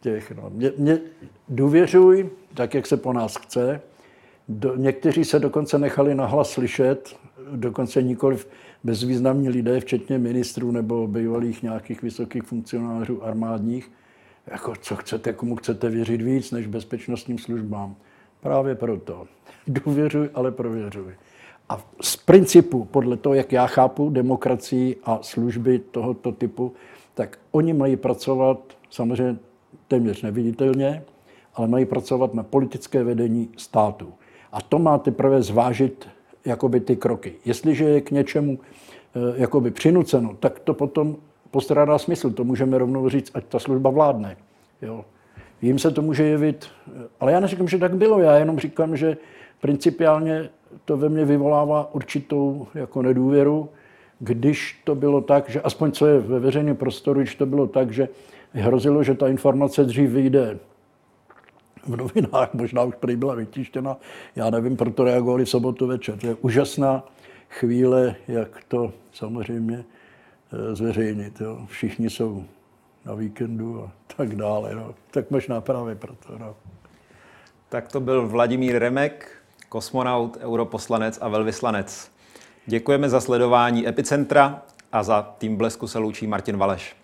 těch, 0.00 0.30
no. 0.30 0.50
Mě, 0.50 0.72
mě 0.76 1.00
důvěřuj, 1.48 2.30
tak 2.54 2.74
jak 2.74 2.86
se 2.86 2.96
po 2.96 3.12
nás 3.12 3.36
chce. 3.36 3.80
Do, 4.48 4.76
někteří 4.76 5.24
se 5.24 5.38
dokonce 5.38 5.78
nechali 5.78 6.14
nahlas 6.14 6.50
slyšet, 6.50 7.16
dokonce 7.56 8.02
nikoliv 8.02 8.48
bezvýznamní 8.84 9.48
lidé, 9.48 9.80
včetně 9.80 10.18
ministrů 10.18 10.70
nebo 10.70 11.06
bývalých 11.06 11.62
nějakých 11.62 12.02
vysokých 12.02 12.42
funkcionářů 12.42 13.24
armádních, 13.24 13.90
jako 14.46 14.74
co 14.82 14.96
chcete, 14.96 15.32
komu 15.32 15.56
chcete 15.56 15.90
věřit 15.90 16.22
víc 16.22 16.50
než 16.50 16.66
bezpečnostním 16.66 17.38
službám. 17.38 17.96
Právě 18.40 18.74
proto. 18.74 19.26
Důvěřuj, 19.66 20.28
ale 20.34 20.50
prověřuj. 20.50 21.14
A 21.70 21.78
z 22.00 22.16
principu, 22.16 22.84
podle 22.84 23.16
toho, 23.16 23.34
jak 23.34 23.52
já 23.52 23.66
chápu 23.66 24.10
demokracii 24.10 24.96
a 25.04 25.18
služby 25.22 25.78
tohoto 25.78 26.32
typu, 26.32 26.72
tak 27.14 27.38
oni 27.50 27.72
mají 27.72 27.96
pracovat 27.96 28.58
samozřejmě 28.90 29.38
téměř 29.88 30.22
neviditelně, 30.22 31.02
ale 31.54 31.68
mají 31.68 31.84
pracovat 31.84 32.34
na 32.34 32.42
politické 32.42 33.04
vedení 33.04 33.48
státu. 33.56 34.12
A 34.52 34.62
to 34.62 34.78
má 34.78 34.98
teprve 34.98 35.42
zvážit 35.42 36.08
jakoby 36.44 36.80
ty 36.80 36.96
kroky. 36.96 37.32
Jestliže 37.44 37.84
je 37.84 38.00
k 38.00 38.10
něčemu 38.10 38.58
eh, 38.58 39.40
jakoby 39.40 39.70
přinuceno, 39.70 40.36
tak 40.40 40.58
to 40.60 40.74
potom 40.74 41.16
postrádá 41.50 41.98
smysl. 41.98 42.30
To 42.30 42.44
můžeme 42.44 42.78
rovnou 42.78 43.08
říct, 43.08 43.30
ať 43.34 43.44
ta 43.44 43.58
služba 43.58 43.90
vládne. 43.90 44.36
Jo. 44.82 45.04
Jím 45.62 45.78
se 45.78 45.90
to 45.90 46.02
může 46.02 46.24
jevit, 46.24 46.66
ale 47.20 47.32
já 47.32 47.40
neříkám, 47.40 47.68
že 47.68 47.78
tak 47.78 47.96
bylo, 47.96 48.20
já 48.20 48.36
jenom 48.36 48.58
říkám, 48.58 48.96
že 48.96 49.16
principiálně 49.60 50.50
to 50.84 50.96
ve 50.96 51.08
mně 51.08 51.24
vyvolává 51.24 51.94
určitou 51.94 52.66
jako 52.74 53.02
nedůvěru, 53.02 53.68
když 54.18 54.80
to 54.84 54.94
bylo 54.94 55.20
tak, 55.20 55.50
že 55.50 55.60
aspoň 55.60 55.92
co 55.92 56.06
je 56.06 56.18
ve 56.18 56.40
veřejném 56.40 56.76
prostoru, 56.76 57.20
když 57.20 57.34
to 57.34 57.46
bylo 57.46 57.66
tak, 57.66 57.92
že 57.92 58.08
hrozilo, 58.52 59.02
že 59.02 59.14
ta 59.14 59.28
informace 59.28 59.84
dřív 59.84 60.10
vyjde 60.10 60.58
v 61.86 61.96
novinách, 61.96 62.54
možná 62.54 62.82
už 62.82 62.94
prý 62.94 63.16
byla 63.16 63.34
vytištěna, 63.34 63.96
já 64.36 64.50
nevím, 64.50 64.76
proto 64.76 65.04
reagovali 65.04 65.46
sobotu 65.46 65.86
večer. 65.86 66.18
To 66.18 66.26
je 66.26 66.34
úžasná 66.34 67.04
chvíle, 67.48 68.14
jak 68.28 68.64
to 68.68 68.92
samozřejmě 69.12 69.84
Eh, 70.52 70.74
zveřejnit. 70.74 71.40
Jo. 71.40 71.66
Všichni 71.66 72.10
jsou 72.10 72.44
na 73.04 73.14
víkendu 73.14 73.84
a 73.84 73.92
tak 74.16 74.36
dále. 74.36 74.74
No. 74.74 74.94
Tak 75.10 75.30
možná 75.30 75.60
právě 75.60 75.94
proto. 75.94 76.38
No. 76.38 76.56
Tak 77.68 77.88
to 77.88 78.00
byl 78.00 78.28
Vladimír 78.28 78.78
Remek, 78.78 79.39
kosmonaut, 79.70 80.36
europoslanec 80.40 81.18
a 81.20 81.28
velvyslanec. 81.28 82.10
Děkujeme 82.66 83.08
za 83.08 83.20
sledování 83.20 83.88
Epicentra 83.88 84.62
a 84.92 85.02
za 85.02 85.22
tým 85.38 85.56
Blesku 85.56 85.88
se 85.88 85.98
loučí 85.98 86.26
Martin 86.26 86.56
Valeš. 86.56 86.99